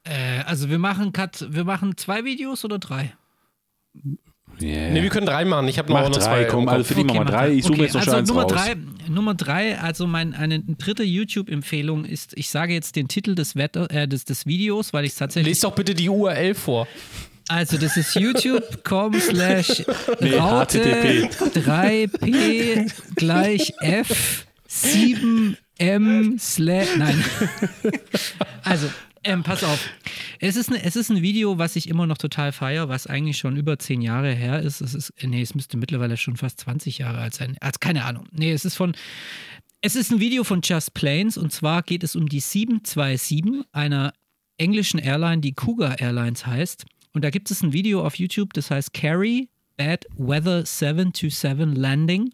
[0.03, 3.13] Äh, also wir machen Cut, wir machen zwei Videos oder drei?
[4.61, 4.91] Yeah.
[4.91, 5.67] Ne, wir können drei machen.
[5.67, 6.43] Ich habe noch, noch drei, zwei.
[6.45, 7.53] komm, also für die machen wir mach drei.
[7.53, 8.51] Ich suche okay, jetzt noch also schon eins Nummer raus.
[8.51, 8.75] drei,
[9.07, 13.91] Nummer drei, also mein, eine dritte YouTube-Empfehlung ist, ich sage jetzt den Titel des, Wetter,
[13.91, 16.87] äh, des, des Videos, weil ich es tatsächlich Lest doch bitte die URL vor.
[17.49, 19.85] Also das ist youtube.com slash
[20.21, 21.59] Raute HTTP.
[21.59, 27.23] 3p gleich f 7m slash nein.
[28.63, 28.89] Also,
[29.23, 29.89] ähm, pass auf.
[30.39, 33.37] Es ist, ne, es ist ein Video, was ich immer noch total feiere, was eigentlich
[33.37, 34.81] schon über zehn Jahre her ist.
[34.81, 37.55] Es ist, nee, es müsste mittlerweile schon fast 20 Jahre alt sein.
[37.61, 38.27] Also, keine Ahnung.
[38.31, 38.93] Nee, es ist von,
[39.81, 44.13] es ist ein Video von Just Planes und zwar geht es um die 727 einer
[44.57, 46.85] englischen Airline, die Cougar Airlines heißt.
[47.17, 52.29] Und da gibt es ein Video auf YouTube, das heißt Carry Bad Weather 727 Landing.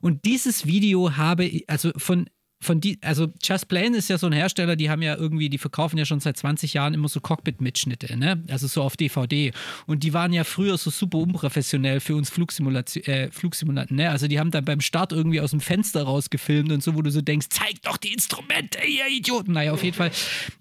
[0.00, 2.28] Und dieses Video habe ich, also von
[2.58, 5.58] von die, also Just Plane ist ja so ein Hersteller, die haben ja irgendwie, die
[5.58, 8.42] verkaufen ja schon seit 20 Jahren immer so Cockpit-Mitschnitte, ne?
[8.48, 9.52] Also so auf DVD.
[9.86, 14.10] Und die waren ja früher so super unprofessionell für uns Flugsimulation, äh, Flugsimulanten, ne?
[14.10, 17.10] Also die haben dann beim Start irgendwie aus dem Fenster rausgefilmt und so, wo du
[17.10, 19.52] so denkst, zeig doch die Instrumente, ihr Idioten.
[19.52, 20.10] Naja, auf jeden Fall.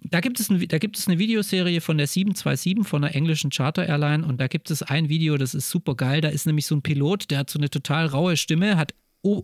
[0.01, 3.51] Da gibt es, ein, da gibt es eine Videoserie von der 727 von einer englischen
[3.51, 6.19] Charter-Airline und da gibt es ein Video, das ist super geil.
[6.19, 8.93] Da ist nämlich so ein Pilot, der hat so eine total raue Stimme, hat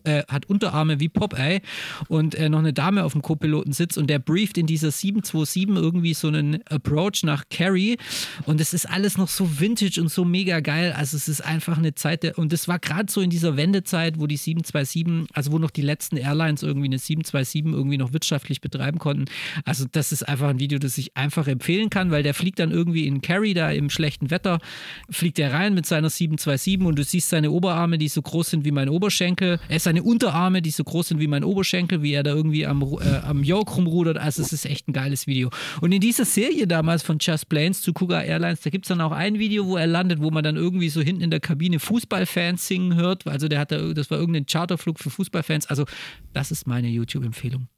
[0.03, 1.61] Äh, hat Unterarme wie Popeye
[2.07, 6.13] und äh, noch eine Dame auf dem Co-Pilotensitz und der brieft in dieser 727 irgendwie
[6.13, 7.97] so einen Approach nach Carrie
[8.45, 10.93] und es ist alles noch so vintage und so mega geil.
[10.95, 14.19] Also es ist einfach eine Zeit der, und das war gerade so in dieser Wendezeit,
[14.19, 18.61] wo die 727, also wo noch die letzten Airlines irgendwie eine 727 irgendwie noch wirtschaftlich
[18.61, 19.25] betreiben konnten.
[19.65, 22.71] Also das ist einfach ein Video, das ich einfach empfehlen kann, weil der fliegt dann
[22.71, 24.59] irgendwie in Carrie da im schlechten Wetter,
[25.09, 28.65] fliegt er rein mit seiner 727 und du siehst seine Oberarme, die so groß sind
[28.65, 29.59] wie mein Oberschenkel.
[29.71, 32.67] Er ist seine Unterarme, die so groß sind wie mein Oberschenkel, wie er da irgendwie
[32.67, 34.17] am, äh, am Yoke rumrudert.
[34.17, 35.49] Also es ist echt ein geiles Video.
[35.79, 38.99] Und in dieser Serie damals von Just Planes zu Cougar Airlines, da gibt es dann
[38.99, 41.79] auch ein Video, wo er landet, wo man dann irgendwie so hinten in der Kabine
[41.79, 43.25] Fußballfans singen hört.
[43.25, 45.67] Also der hat da, das war irgendein Charterflug für Fußballfans.
[45.67, 45.85] Also
[46.33, 47.69] das ist meine YouTube-Empfehlung.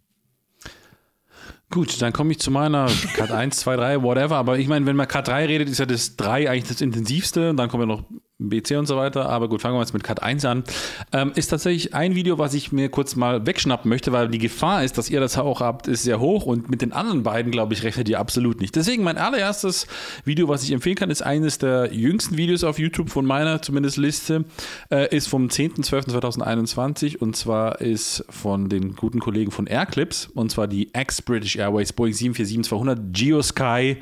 [1.69, 4.37] Gut, dann komme ich zu meiner Cut 1, 2, 3, whatever.
[4.37, 7.51] Aber ich meine, wenn man Cut 3 redet, ist ja das 3 eigentlich das intensivste.
[7.51, 8.03] Und dann kommen ja noch
[8.49, 9.29] BC und so weiter.
[9.29, 10.63] Aber gut, fangen wir jetzt mit Cut 1 an.
[11.11, 14.83] Ähm, ist tatsächlich ein Video, was ich mir kurz mal wegschnappen möchte, weil die Gefahr
[14.83, 16.45] ist, dass ihr das auch habt, ist sehr hoch.
[16.45, 18.75] Und mit den anderen beiden, glaube ich, rechnet ihr absolut nicht.
[18.75, 19.87] Deswegen mein allererstes
[20.25, 23.97] Video, was ich empfehlen kann, ist eines der jüngsten Videos auf YouTube von meiner zumindest
[23.97, 24.45] Liste.
[24.89, 30.67] Äh, ist vom 10.12.2021 und zwar ist von den guten Kollegen von Airclips und zwar
[30.67, 33.97] die ex-British Airways Boeing 747-200 GeoSky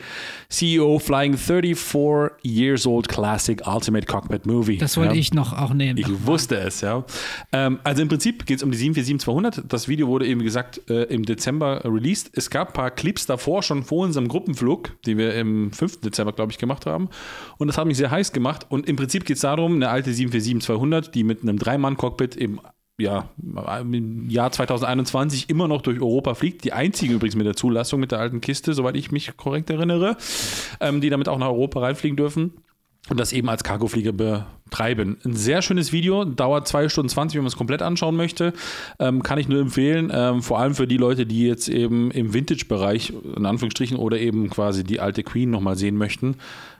[0.50, 4.78] CEO Flying 34 Years Old Classic Ultimate Cockpit Movie.
[4.78, 5.20] Das wollte Ja.
[5.20, 5.98] ich noch auch nehmen.
[5.98, 7.04] Ich wusste es, ja.
[7.52, 9.64] Ähm, also im Prinzip geht es um die 747-200.
[9.68, 12.32] Das Video wurde eben, gesagt, äh, im Dezember released.
[12.34, 16.02] Es gab ein paar Clips davor, schon vor unserem Gruppenflug, den wir im 5.
[16.02, 17.10] Dezember, glaube ich, gemacht haben.
[17.58, 18.66] Und das hat mich sehr heiß gemacht.
[18.70, 22.60] Und im Prinzip geht es darum, eine alte 747-200, die mit einem Dreimann-Cockpit im
[23.00, 23.30] ja,
[23.82, 26.64] im Jahr 2021 immer noch durch Europa fliegt.
[26.64, 30.18] Die einzige übrigens mit der Zulassung mit der alten Kiste, soweit ich mich korrekt erinnere,
[30.80, 32.52] ähm, die damit auch nach Europa reinfliegen dürfen
[33.10, 35.18] und das eben als Cargoflieger betreiben.
[35.26, 38.54] Ein sehr schönes Video, dauert 2 Stunden 20, wenn man es komplett anschauen möchte.
[39.00, 42.34] Ähm, kann ich nur empfehlen, ähm, vor allem für die Leute, die jetzt eben im
[42.34, 46.36] Vintage-Bereich, in Anführungsstrichen, oder eben quasi die alte Queen nochmal sehen möchten.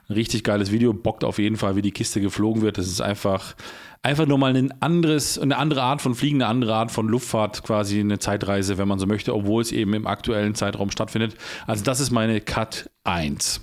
[0.08, 2.78] Ein richtig geiles Video, bockt auf jeden Fall, wie die Kiste geflogen wird.
[2.78, 3.56] Das ist einfach,
[4.02, 7.64] einfach nur mal ein anderes, eine andere Art von Fliegen, eine andere Art von Luftfahrt,
[7.64, 11.34] quasi eine Zeitreise, wenn man so möchte, obwohl es eben im aktuellen Zeitraum stattfindet.
[11.66, 13.60] Also das ist meine Cut 1.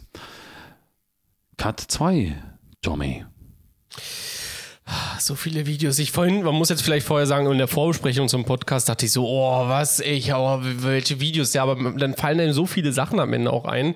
[1.58, 2.38] Cut 2,
[2.82, 3.26] Tommy.
[5.20, 6.00] So viele Videos.
[6.00, 9.12] Ich vorhin, man muss jetzt vielleicht vorher sagen, in der Vorbesprechung zum Podcast dachte ich
[9.12, 13.20] so, oh, was, ich, oh, welche Videos, ja, aber dann fallen einem so viele Sachen
[13.20, 13.96] am Ende auch ein.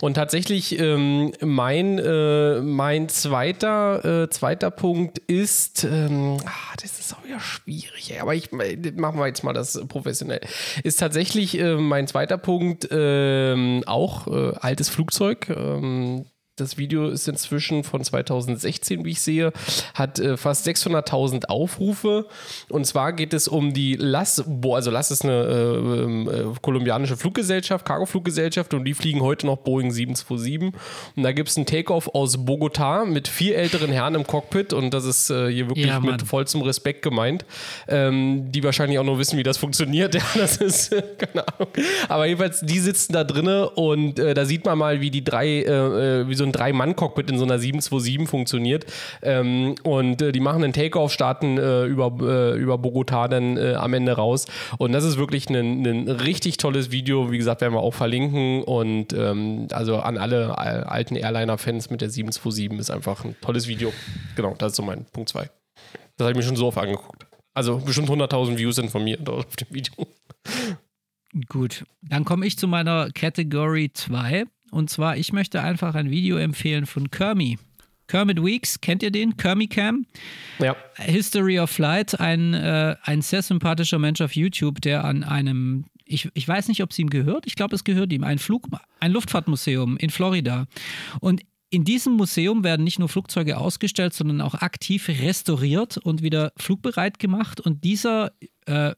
[0.00, 7.14] Und tatsächlich, ähm, mein, äh, mein zweiter, äh, zweiter Punkt ist, ähm, ah, das ist
[7.14, 10.40] auch wieder schwierig, aber ich machen wir jetzt mal das professionell.
[10.84, 15.48] Ist tatsächlich äh, mein zweiter Punkt ähm, auch äh, altes Flugzeug.
[16.58, 19.52] Das Video ist inzwischen von 2016, wie ich sehe,
[19.94, 22.26] hat äh, fast 600.000 Aufrufe.
[22.68, 27.16] Und zwar geht es um die LAS, also LAS ist eine äh, ähm, äh, kolumbianische
[27.16, 30.72] Fluggesellschaft, Cargofluggesellschaft, und die fliegen heute noch Boeing 727.
[31.16, 34.92] Und da gibt es einen Takeoff aus Bogotá mit vier älteren Herren im Cockpit und
[34.92, 37.44] das ist äh, hier wirklich Ja, mit vollstem Respekt gemeint,
[37.86, 40.14] ähm, die wahrscheinlich auch nur wissen, wie das funktioniert.
[40.18, 41.68] Ja, das ist, äh, keine Ahnung.
[42.08, 45.64] Aber jedenfalls, die sitzen da drinne und äh, da sieht man mal, wie die drei,
[46.26, 48.86] wie so ein Drei-Mann-Cockpit in so einer 727 funktioniert.
[49.22, 53.74] Ähm, und äh, die machen einen Takeoff, starten äh, über, äh, über Bogotá dann äh,
[53.74, 54.46] am Ende raus.
[54.78, 57.30] Und das ist wirklich ein, ein richtig tolles Video.
[57.30, 58.62] Wie gesagt, werden wir auch verlinken.
[58.62, 63.68] Und ähm, also an alle äh, alten Airliner-Fans mit der 727 ist einfach ein tolles
[63.68, 63.92] Video.
[64.36, 65.50] Genau, das ist so mein Punkt 2.
[66.16, 67.26] Das habe ich mir schon so oft angeguckt.
[67.54, 70.06] Also bestimmt 100.000 Views sind von mir auf dem Video.
[71.48, 74.44] Gut, dann komme ich zu meiner Category 2.
[74.70, 77.58] Und zwar, ich möchte einfach ein Video empfehlen von Kermi.
[78.06, 79.36] Kermit Weeks, kennt ihr den?
[79.36, 80.06] Kermi Cam?
[80.58, 80.74] Ja.
[80.96, 86.28] History of Flight, ein, äh, ein sehr sympathischer Mensch auf YouTube, der an einem, ich,
[86.32, 88.66] ich weiß nicht, ob es ihm gehört, ich glaube, es gehört ihm, ein, Flug,
[88.98, 90.66] ein Luftfahrtmuseum in Florida.
[91.20, 96.52] Und in diesem Museum werden nicht nur Flugzeuge ausgestellt, sondern auch aktiv restauriert und wieder
[96.56, 97.60] flugbereit gemacht.
[97.60, 98.32] Und dieser
[98.64, 98.94] äh,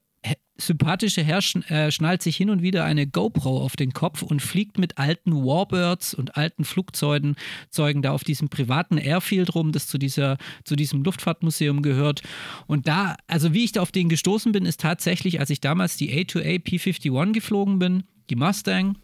[0.61, 4.41] sympathische Herr schn äh, schnallt sich hin und wieder eine GoPro auf den Kopf und
[4.41, 7.37] fliegt mit alten Warbirds und alten Flugzeugen
[7.71, 12.23] Zeugen da auf diesem privaten Airfield rum, das zu, dieser, zu diesem Luftfahrtmuseum gehört.
[12.67, 15.97] Und da, also wie ich da auf den gestoßen bin, ist tatsächlich, als ich damals
[15.97, 18.97] die A2A P51 geflogen bin, die Mustang,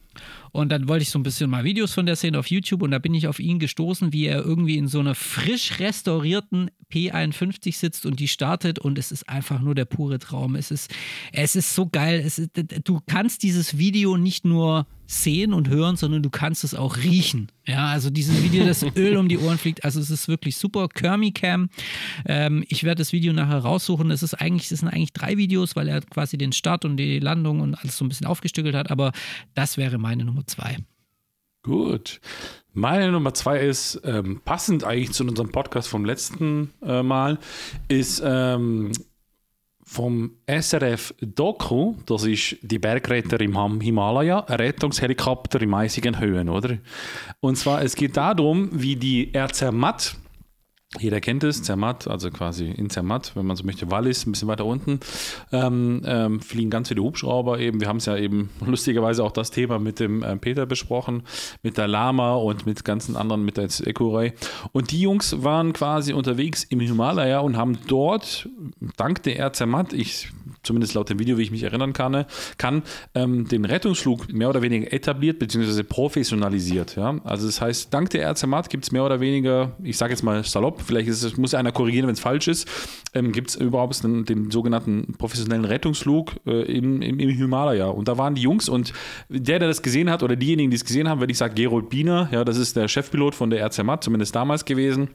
[0.56, 2.90] und dann wollte ich so ein bisschen mal Videos von der sehen auf YouTube und
[2.90, 7.76] da bin ich auf ihn gestoßen, wie er irgendwie in so einer frisch restaurierten P51
[7.76, 10.54] sitzt und die startet und es ist einfach nur der pure Traum.
[10.56, 10.94] Es ist,
[11.32, 12.22] es ist so geil.
[12.24, 12.50] Es ist,
[12.84, 17.50] du kannst dieses Video nicht nur sehen und hören, sondern du kannst es auch riechen.
[17.66, 20.88] Ja, also dieses Video, das Öl um die Ohren fliegt, also es ist wirklich super.
[20.88, 21.68] Kermi Cam.
[22.26, 24.10] Ähm, ich werde das Video nachher raussuchen.
[24.10, 27.18] Es ist eigentlich, es sind eigentlich drei Videos, weil er quasi den Start und die
[27.18, 29.12] Landung und alles so ein bisschen aufgestückelt hat, aber
[29.54, 30.76] das wäre meine Nummer zwei.
[31.62, 32.20] Gut.
[32.72, 37.38] Meine Nummer zwei ist, ähm, passend eigentlich zu unserem Podcast vom letzten äh, Mal,
[37.88, 38.92] ist ähm,
[39.82, 46.78] vom SRF Doku, das ist die Bergretter im Himalaya, ein Rettungshelikopter im eisigen Höhen, oder?
[47.40, 50.16] Und zwar, es geht darum, wie die Air Zermatt,
[50.98, 54.48] jeder kennt es, Zermatt, also quasi in Zermatt, wenn man so möchte, Wallis, ein bisschen
[54.48, 55.00] weiter unten,
[55.52, 57.80] ähm, ähm, fliegen ganz viele Hubschrauber eben.
[57.80, 61.24] Wir haben es ja eben lustigerweise auch das Thema mit dem äh, Peter besprochen,
[61.62, 64.32] mit der Lama und mit ganzen anderen, mit der Ecuray.
[64.72, 68.48] Und die Jungs waren quasi unterwegs im Himalaya und haben dort,
[68.96, 70.30] dank der Air Zermatt, ich
[70.66, 72.26] zumindest laut dem Video, wie ich mich erinnern kann,
[72.58, 72.82] kann
[73.14, 75.82] ähm, den Rettungsflug mehr oder weniger etabliert bzw.
[75.82, 76.96] professionalisiert.
[76.96, 77.18] Ja?
[77.24, 80.22] Also das heißt, dank der Air Zermatt gibt es mehr oder weniger, ich sage jetzt
[80.22, 82.68] mal salopp, vielleicht es, muss einer korrigieren, wenn es falsch ist,
[83.14, 87.86] ähm, gibt es überhaupt den, den sogenannten professionellen Rettungsflug äh, im, im, im Himalaya.
[87.86, 88.92] Und da waren die Jungs und
[89.28, 91.88] der, der das gesehen hat oder diejenigen, die es gesehen haben, wenn ich sage Gerold
[91.88, 95.10] Biener, ja, das ist der Chefpilot von der Air Zermatt, zumindest damals gewesen.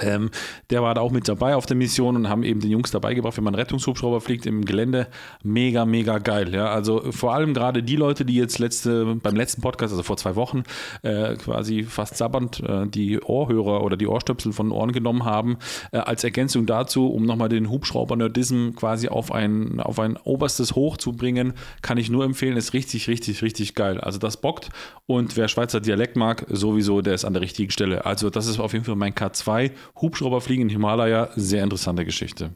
[0.00, 0.30] Ähm,
[0.70, 3.14] der war da auch mit dabei auf der Mission und haben eben den Jungs dabei
[3.14, 5.08] gebracht, wenn man Rettungshubschrauber fliegt im Gelände.
[5.42, 6.54] Mega, mega geil.
[6.54, 6.66] Ja?
[6.66, 10.36] Also vor allem gerade die Leute, die jetzt letzte, beim letzten Podcast, also vor zwei
[10.36, 10.62] Wochen,
[11.02, 15.58] äh, quasi fast sabbernd äh, die Ohrhörer oder die Ohrstöpsel von Ohren genommen haben,
[15.92, 20.96] äh, als Ergänzung dazu, um nochmal den Hubschrauber-Nerdism quasi auf ein, auf ein oberstes Hoch
[20.96, 24.00] zu bringen, kann ich nur empfehlen, ist richtig, richtig, richtig geil.
[24.00, 24.70] Also das bockt
[25.06, 28.06] und wer Schweizer Dialekt mag, sowieso, der ist an der richtigen Stelle.
[28.06, 29.72] Also das ist auf jeden Fall mein K2.
[30.00, 32.54] Hubschrauberfliegen in Himalaya, sehr interessante Geschichte.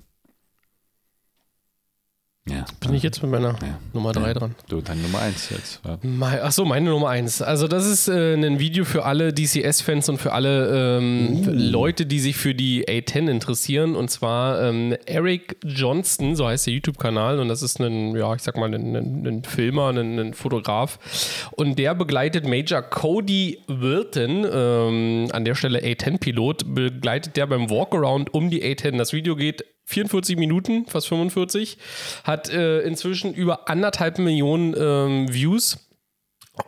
[2.48, 2.64] Ja.
[2.80, 3.78] Bin ich jetzt mit meiner Ja.
[3.92, 4.34] Nummer 3 Ja.
[4.34, 4.54] dran.
[4.68, 5.80] Du, deine Nummer 1 jetzt.
[5.84, 5.98] Ja.
[6.02, 7.42] Mei- Ach so, meine Nummer eins.
[7.42, 12.06] Also das ist äh, ein Video für alle DCS-Fans und für alle ähm, für Leute,
[12.06, 13.96] die sich für die A10 interessieren.
[13.96, 17.40] Und zwar ähm, Eric Johnston, so heißt der YouTube-Kanal.
[17.40, 21.00] Und das ist ein, ja, ich sag mal, ein, ein, ein Filmer, ein, ein Fotograf.
[21.56, 28.32] Und der begleitet Major Cody Wilton, ähm, an der Stelle A10-Pilot, begleitet der beim Walkaround
[28.32, 28.98] um die A10.
[28.98, 31.78] Das Video geht 44 Minuten, fast 45,
[32.24, 35.78] hat äh, inzwischen über anderthalb Millionen ähm, Views.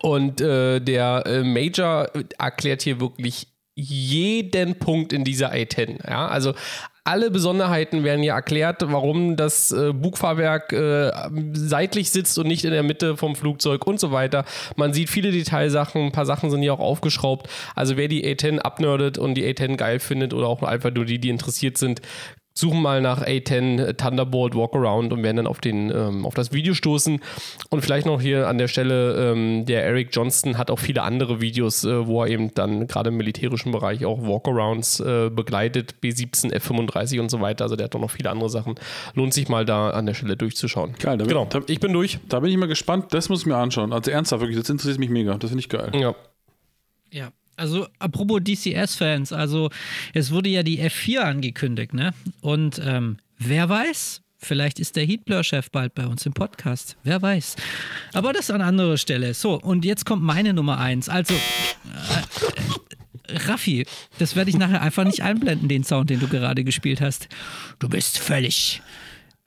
[0.02, 6.06] Und äh, der äh, Major erklärt hier wirklich jeden Punkt in dieser A10.
[6.08, 6.28] Ja?
[6.28, 6.54] Also
[7.04, 11.10] alle Besonderheiten werden hier erklärt, warum das äh, Bugfahrwerk äh,
[11.54, 14.44] seitlich sitzt und nicht in der Mitte vom Flugzeug und so weiter.
[14.76, 17.48] Man sieht viele Detailsachen, ein paar Sachen sind hier auch aufgeschraubt.
[17.74, 21.18] Also wer die A10 abnördet und die A10 geil findet oder auch einfach nur die,
[21.18, 22.02] die interessiert sind,
[22.58, 26.74] suchen mal nach A10 Thunderbolt Walkaround und werden dann auf, den, ähm, auf das Video
[26.74, 27.20] stoßen.
[27.70, 31.40] Und vielleicht noch hier an der Stelle, ähm, der Eric Johnston hat auch viele andere
[31.40, 36.52] Videos, äh, wo er eben dann gerade im militärischen Bereich auch Walkarounds äh, begleitet, B17,
[36.52, 37.64] F35 und so weiter.
[37.64, 38.74] Also der hat auch noch viele andere Sachen.
[39.14, 40.94] Lohnt sich mal da an der Stelle durchzuschauen.
[40.98, 41.44] Geil, genau.
[41.44, 42.18] da- ich bin durch.
[42.28, 43.06] Da bin ich mal gespannt.
[43.14, 43.92] Das muss ich mir anschauen.
[43.92, 45.34] Also ernsthaft, wirklich, das interessiert mich mega.
[45.38, 45.92] Das finde ich geil.
[45.94, 46.14] Ja.
[47.12, 47.28] Ja.
[47.58, 49.70] Also, apropos DCS-Fans, also
[50.14, 52.14] es wurde ja die F4 angekündigt, ne?
[52.40, 56.96] Und ähm, wer weiß, vielleicht ist der Heatblur-Chef bald bei uns im Podcast.
[57.02, 57.56] Wer weiß.
[58.12, 59.34] Aber das an anderer Stelle.
[59.34, 61.08] So, und jetzt kommt meine Nummer eins.
[61.08, 63.84] Also, äh, äh, Raffi,
[64.18, 67.28] das werde ich nachher einfach nicht einblenden, den Sound, den du gerade gespielt hast.
[67.80, 68.82] Du bist völlig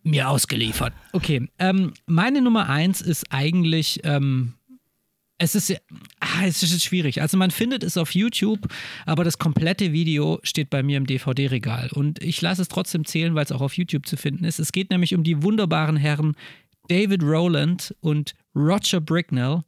[0.03, 0.93] mir ausgeliefert.
[1.13, 4.01] Okay, ähm, meine Nummer eins ist eigentlich.
[4.03, 4.55] Ähm,
[5.41, 5.75] es ist,
[6.19, 7.21] ah, es ist schwierig.
[7.21, 8.67] Also man findet es auf YouTube,
[9.07, 11.89] aber das komplette Video steht bei mir im DVD-Regal.
[11.93, 14.59] Und ich lasse es trotzdem zählen, weil es auch auf YouTube zu finden ist.
[14.59, 16.35] Es geht nämlich um die wunderbaren Herren
[16.89, 19.63] David Rowland und Roger Bricknell.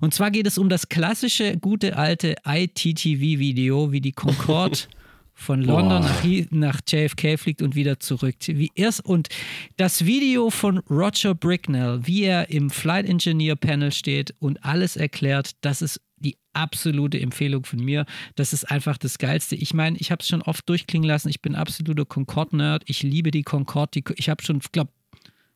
[0.00, 4.78] Und zwar geht es um das klassische, gute alte ITTV-Video, wie die Concorde
[5.38, 8.34] von London nach, nach JFK fliegt und wieder zurück.
[8.46, 9.28] Wie erst und
[9.76, 15.52] das Video von Roger Bricknell, wie er im Flight Engineer Panel steht und alles erklärt,
[15.60, 18.04] das ist die absolute Empfehlung von mir.
[18.34, 19.54] Das ist einfach das Geilste.
[19.54, 21.28] Ich meine, ich habe es schon oft durchklingen lassen.
[21.28, 22.82] Ich bin absoluter Concorde-Nerd.
[22.86, 23.92] Ich liebe die Concorde.
[23.92, 24.90] Die, ich habe schon, glaube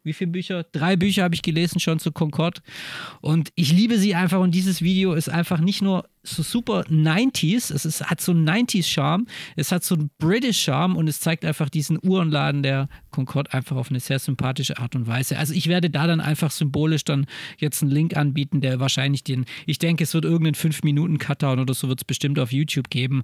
[0.04, 0.64] wie viele Bücher?
[0.72, 2.60] Drei Bücher habe ich gelesen schon zu Concorde.
[3.20, 4.40] Und ich liebe sie einfach.
[4.40, 8.48] Und dieses Video ist einfach nicht nur so super 90s, es ist, hat so einen
[8.48, 9.26] 90s-Charme,
[9.56, 13.90] es hat so einen British-Charme und es zeigt einfach diesen Uhrenladen der Concorde einfach auf
[13.90, 15.36] eine sehr sympathische Art und Weise.
[15.36, 17.26] Also ich werde da dann einfach symbolisch dann
[17.58, 21.88] jetzt einen Link anbieten, der wahrscheinlich den, ich denke, es wird irgendeinen 5-Minuten-Cutdown oder so
[21.88, 23.22] wird es bestimmt auf YouTube geben.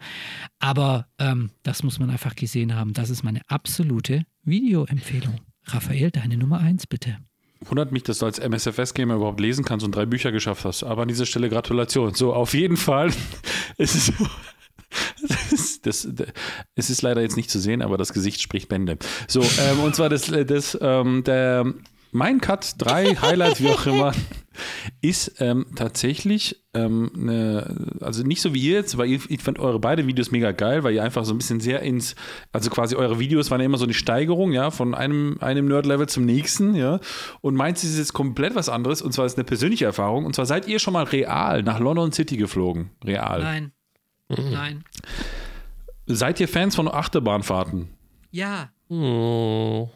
[0.59, 2.95] Aber ähm, das muss man einfach gesehen haben.
[2.95, 5.48] Das ist meine absolute Videoempfehlung.
[5.69, 7.19] Raphael, deine Nummer eins bitte.
[7.61, 10.85] Wundert mich, dass du als MSFS-Gamer überhaupt lesen kannst und drei Bücher geschafft hast.
[10.85, 12.15] Aber an dieser Stelle Gratulation.
[12.15, 13.11] So, auf jeden Fall.
[13.81, 14.13] Es ist,
[15.51, 16.29] das, das, das,
[16.75, 18.99] es ist leider jetzt nicht zu sehen, aber das Gesicht spricht Bände.
[19.29, 21.75] So, ähm, und zwar das, das ähm, der
[22.13, 24.13] mein Cut 3 Highlight, wie auch immer,
[25.01, 29.59] ist ähm, tatsächlich ähm, eine, also nicht so wie ihr jetzt, weil ihr, ich fand
[29.59, 32.17] eure beide Videos mega geil, weil ihr einfach so ein bisschen sehr ins,
[32.53, 36.09] also quasi eure Videos waren ja immer so eine Steigerung, ja, von einem, einem Nerd-Level
[36.09, 37.01] zum nächsten, ja.
[37.41, 40.47] Und meins ist jetzt komplett was anderes, und zwar ist eine persönliche Erfahrung, und zwar
[40.47, 42.91] seid ihr schon mal real nach London City geflogen?
[43.05, 43.43] Real.
[43.43, 43.73] Nein.
[44.29, 44.85] Nein.
[46.07, 47.89] Seid ihr Fans von Achterbahnfahrten?
[48.31, 48.71] Ja.
[48.89, 49.91] Oh.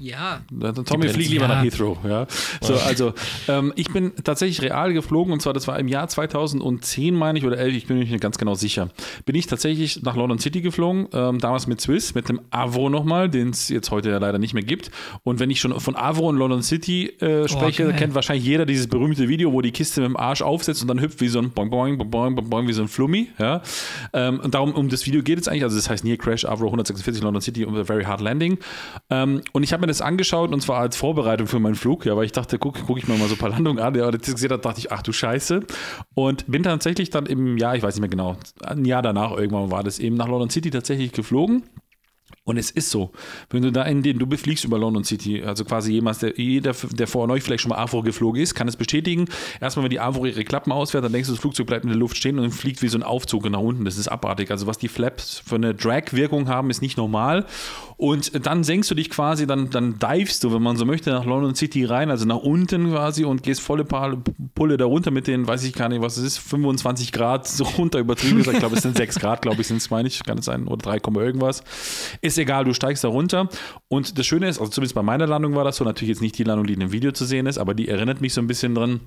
[0.00, 0.40] Ja.
[0.86, 1.48] Tommy fliegt lieber Ja.
[1.48, 2.26] nach Heathrow, ja.
[2.62, 3.12] So, also
[3.48, 7.44] ähm, ich bin tatsächlich real geflogen und zwar das war im Jahr 2010, meine ich,
[7.44, 8.88] oder 11, ich bin mir nicht ganz genau sicher.
[9.26, 13.28] Bin ich tatsächlich nach London City geflogen, ähm, damals mit Swiss, mit dem Avro nochmal,
[13.28, 14.90] den es jetzt heute ja leider nicht mehr gibt.
[15.22, 17.96] Und wenn ich schon von Avro und London City äh, spreche, geil.
[17.96, 21.00] kennt wahrscheinlich jeder dieses berühmte Video, wo die Kiste mit dem Arsch aufsetzt und dann
[21.00, 23.60] hüpft wie so ein Boing, Boing, Boing, Boing, Boing, wie so ein Flummi, ja.
[24.14, 26.66] Ähm, und darum, um das Video geht es eigentlich, also das heißt Near Crash, Avro
[26.66, 28.58] 146, London City und a Very Hard Landing.
[29.10, 32.16] Ähm, und ich habe mir das angeschaut und zwar als Vorbereitung für meinen Flug, ja,
[32.16, 33.94] weil ich dachte, guck, guck ich mir mal so ein paar Landungen an.
[33.94, 35.60] Ja, als ich das gesehen habe, dachte ich, ach du Scheiße.
[36.14, 39.70] Und bin tatsächlich dann im Jahr, ich weiß nicht mehr genau, ein Jahr danach irgendwann
[39.70, 41.64] war das eben nach London City tatsächlich geflogen.
[42.50, 43.12] Und es ist so,
[43.50, 46.74] wenn du da in den, du befliegst über London City, also quasi jemand, der, jeder,
[46.90, 49.26] der vor euch vielleicht schon mal AVO geflogen ist, kann es bestätigen.
[49.60, 51.98] Erstmal, wenn die AVO ihre Klappen ausfährt, dann denkst du, das Flugzeug bleibt in der
[51.98, 53.84] Luft stehen und fliegt wie so ein Aufzug nach unten.
[53.84, 54.50] Das ist abartig.
[54.50, 57.46] Also was die Flaps für eine Drag-Wirkung haben, ist nicht normal.
[57.96, 61.26] Und dann senkst du dich quasi, dann, dann divest du, wenn man so möchte, nach
[61.26, 65.46] London City rein, also nach unten quasi und gehst volle Pulle da runter mit den,
[65.46, 68.40] weiß ich gar nicht, was es ist, 25 Grad so runter übertrieben.
[68.40, 70.66] Ich glaube, es sind 6 Grad, glaube ich, sind es, meine ich, kann es sein,
[70.66, 71.62] oder 3, Komma irgendwas.
[72.22, 73.48] Ist egal, du steigst da runter.
[73.88, 76.36] Und das Schöne ist, also zumindest bei meiner Landung war das so, natürlich jetzt nicht
[76.38, 78.46] die Landung, die in dem Video zu sehen ist, aber die erinnert mich so ein
[78.46, 79.00] bisschen dran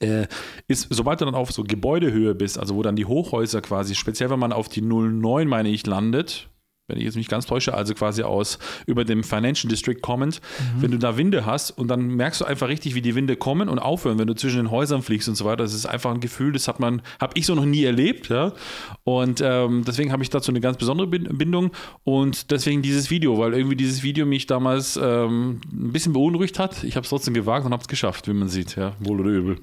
[0.00, 0.26] äh,
[0.68, 4.30] ist, sobald du dann auf so Gebäudehöhe bist, also wo dann die Hochhäuser quasi, speziell
[4.30, 6.48] wenn man auf die 09, meine ich, landet,
[6.92, 10.40] wenn ich jetzt mich ganz täusche, also quasi aus über dem Financial District kommend,
[10.78, 13.68] wenn du da Winde hast und dann merkst du einfach richtig, wie die Winde kommen
[13.68, 15.64] und aufhören, wenn du zwischen den Häusern fliegst und so weiter.
[15.64, 18.52] Das ist einfach ein Gefühl, das hat man, habe ich so noch nie erlebt, ja.
[19.04, 21.72] Und ähm, deswegen habe ich dazu eine ganz besondere Bin- Bindung
[22.04, 26.84] und deswegen dieses Video, weil irgendwie dieses Video mich damals ähm, ein bisschen beunruhigt hat.
[26.84, 29.30] Ich habe es trotzdem gewagt und habe es geschafft, wie man sieht, ja, wohl oder
[29.30, 29.58] übel.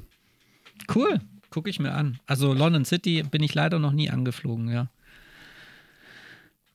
[0.93, 1.19] Cool.
[1.51, 2.19] Gucke ich mir an.
[2.27, 4.87] Also London City bin ich leider noch nie angeflogen, ja.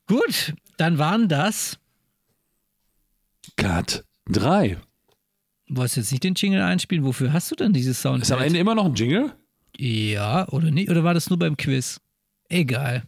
[0.06, 1.78] Gut, dann waren das.
[3.56, 4.76] Cut 3.
[5.66, 7.05] Du wolltest jetzt nicht den Jingle einspielen.
[7.05, 8.22] Wofür hast du denn dieses Sound?
[8.22, 9.32] Ist am Ende immer noch ein Jingle?
[9.76, 10.90] Ja, oder nicht?
[10.90, 12.01] Oder war das nur beim Quiz?
[12.51, 13.02] Egal.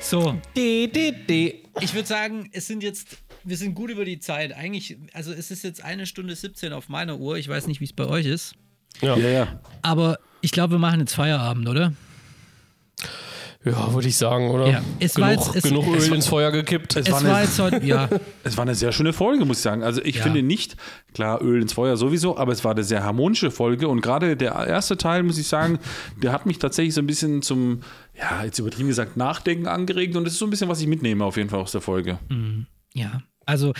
[0.00, 4.52] So, ich würde sagen, es sind jetzt, wir sind gut über die Zeit.
[4.52, 7.38] Eigentlich, also es ist jetzt eine Stunde 17 auf meiner Uhr.
[7.38, 8.54] Ich weiß nicht, wie es bei euch ist.
[9.00, 9.16] Ja.
[9.16, 9.48] Ja, ja.
[9.82, 11.92] Aber ich glaube, wir machen jetzt Feierabend, oder?
[13.64, 14.68] Ja, würde ich sagen, oder?
[14.68, 16.94] Ja, es war genug jetzt- es- genug es Öl war- ins Feuer gekippt.
[16.94, 18.08] Es Es war war, eine- jetzt heute, ja.
[18.44, 19.82] Es war eine sehr schöne Folge, muss ich sagen.
[19.82, 20.22] Also ich Ja.
[20.22, 20.76] finde nicht,
[21.14, 24.52] klar, Öl ins Feuer sowieso, aber es war eine sehr harmonische Folge und gerade der
[24.52, 25.80] erste Teil, muss ich sagen,
[26.22, 27.80] der hat mich tatsächlich so ein bisschen zum,
[28.16, 31.24] ja, jetzt übertrieben gesagt, Nachdenken angeregt und das ist so ein bisschen, was ich mitnehme
[31.24, 32.20] auf jeden Fall aus der Folge.
[32.94, 33.72] Ja, also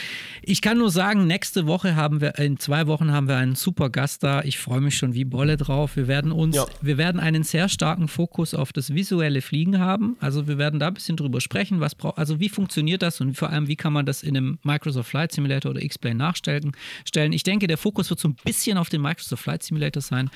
[0.42, 3.90] ich kann nur sagen, nächste Woche haben wir, in zwei Wochen haben wir einen super
[3.90, 4.42] Gast da.
[4.42, 5.96] Ich freue mich schon wie Bolle drauf.
[5.96, 6.66] Wir werden uns, Ja.
[6.80, 10.16] wir werden einen sehr starken Fokus auf das visuelle Fliegen haben.
[10.20, 13.36] Also wir werden da ein bisschen drüber sprechen, was braucht, also wie funktioniert das und
[13.36, 16.72] vor allem, wie kann man das in einem Microsoft Flight Simulator oder X-Plane nachstellen.
[17.04, 17.32] Stellen.
[17.32, 20.30] Ich denke, der Fokus wird so ein bisschen auf den Microsoft Flight Simulator sein,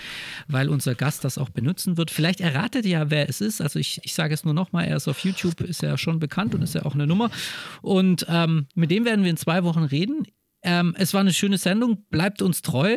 [0.49, 2.11] weil unser Gast das auch benutzen wird.
[2.11, 3.61] Vielleicht erratet ihr ja, wer es ist.
[3.61, 6.53] Also ich, ich sage es nur nochmal, er ist auf YouTube, ist ja schon bekannt
[6.55, 7.31] und ist ja auch eine Nummer.
[7.81, 10.27] Und ähm, mit dem werden wir in zwei Wochen reden.
[10.63, 12.97] Ähm, es war eine schöne Sendung, bleibt uns treu.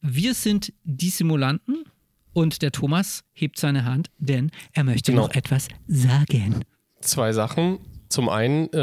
[0.00, 1.84] Wir sind die Simulanten
[2.32, 5.26] und der Thomas hebt seine Hand, denn er möchte Genau.
[5.26, 6.64] noch etwas sagen.
[7.00, 7.78] Zwei Sachen.
[8.10, 8.76] Zum einen, äh,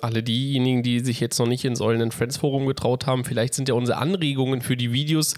[0.00, 3.68] alle diejenigen, die sich jetzt noch nicht ins Eulen Friends Forum getraut haben, vielleicht sind
[3.68, 5.34] ja unsere Anregungen für die Videos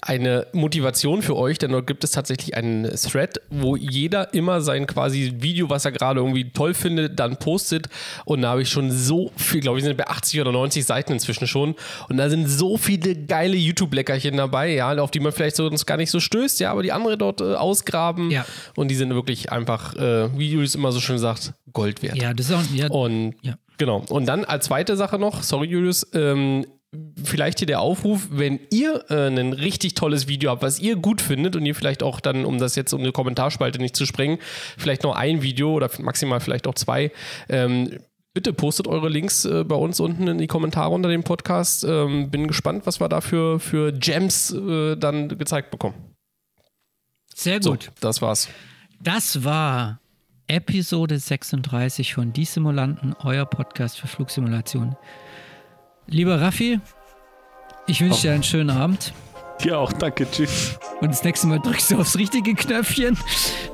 [0.00, 4.86] eine Motivation für euch, denn dort gibt es tatsächlich einen Thread, wo jeder immer sein
[4.86, 7.88] quasi Video, was er gerade irgendwie toll findet, dann postet.
[8.24, 11.12] Und da habe ich schon so viel, glaube ich, sind bei 80 oder 90 Seiten
[11.12, 11.74] inzwischen schon.
[12.08, 15.86] Und da sind so viele geile YouTube-Leckerchen dabei, ja, auf die man vielleicht so uns
[15.86, 18.30] gar nicht so stößt, ja, aber die andere dort äh, ausgraben.
[18.30, 18.44] Ja.
[18.76, 22.16] Und die sind wirklich einfach, äh, wie Julius immer so schön sagt, Gold wert.
[22.16, 22.62] Ja, das ist auch.
[22.74, 23.54] Ja, Und Ja.
[23.78, 24.04] genau.
[24.08, 26.66] Und dann als zweite Sache noch, sorry Julius, ähm,
[27.24, 31.20] vielleicht hier der Aufruf, wenn ihr äh, ein richtig tolles Video habt, was ihr gut
[31.20, 34.38] findet und ihr vielleicht auch dann, um das jetzt um eine Kommentarspalte nicht zu sprengen,
[34.76, 37.10] vielleicht noch ein Video oder maximal vielleicht auch zwei,
[37.48, 37.98] ähm,
[38.34, 41.84] bitte postet eure Links äh, bei uns unten in die Kommentare unter dem Podcast.
[41.84, 43.58] Ähm, bin gespannt, was wir da für,
[43.92, 45.94] Gems äh, dann gezeigt bekommen.
[47.34, 47.90] sehr So, gut.
[48.00, 48.48] das war's.
[49.00, 50.00] Das war
[50.46, 54.96] Episode 36 von Die Simulanten, euer Podcast für Flugsimulation.
[56.06, 56.80] Lieber Raffi,
[57.86, 59.12] ich wünsche dir einen schönen Abend.
[59.62, 60.78] Dir auch, danke, tschüss.
[61.00, 63.16] Und das nächste Mal drückst du aufs richtige Knöpfchen.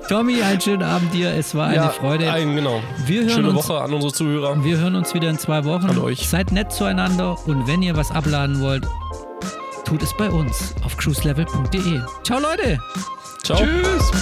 [0.08, 1.32] Tommy, einen schönen Abend dir.
[1.34, 2.30] Es war eine Freude.
[2.30, 2.80] Ein, genau.
[3.06, 4.62] Wir hören Schöne uns- Woche an unsere Zuhörer.
[4.64, 5.86] Wir hören uns wieder in zwei Wochen.
[5.88, 6.28] An euch.
[6.28, 8.86] Seid nett zueinander und wenn ihr was abladen wollt,
[9.84, 12.00] tut es bei uns auf cruiselevel.de.
[12.22, 12.78] Ciao Leute!
[13.44, 13.58] Ciao.
[13.58, 14.12] Tschüss.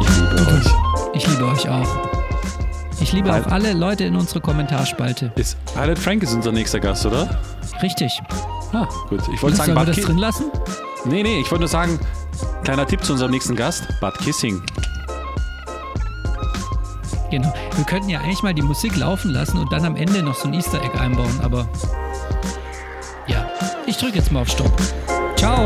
[0.00, 0.66] Ich liebe euch.
[1.14, 2.09] Ich liebe euch auch.
[3.10, 5.32] Ich liebe auch alle Leute in unserer Kommentarspalte.
[5.34, 7.40] Ist Pilot Frank ist unser nächster Gast, oder?
[7.82, 8.22] Richtig.
[8.72, 9.20] Ah, gut.
[9.34, 10.44] Ich wollte sagen, Sollen wir das drin lassen?
[11.06, 11.98] Nee, nee, ich wollte nur sagen,
[12.62, 14.62] kleiner Tipp zu unserem nächsten Gast, Bud Kissing.
[17.32, 17.52] Genau.
[17.74, 20.46] Wir könnten ja eigentlich mal die Musik laufen lassen und dann am Ende noch so
[20.46, 21.66] ein Easter Egg einbauen, aber
[23.26, 23.44] ja.
[23.86, 24.80] Ich drücke jetzt mal auf Stopp.
[25.34, 25.64] Ciao!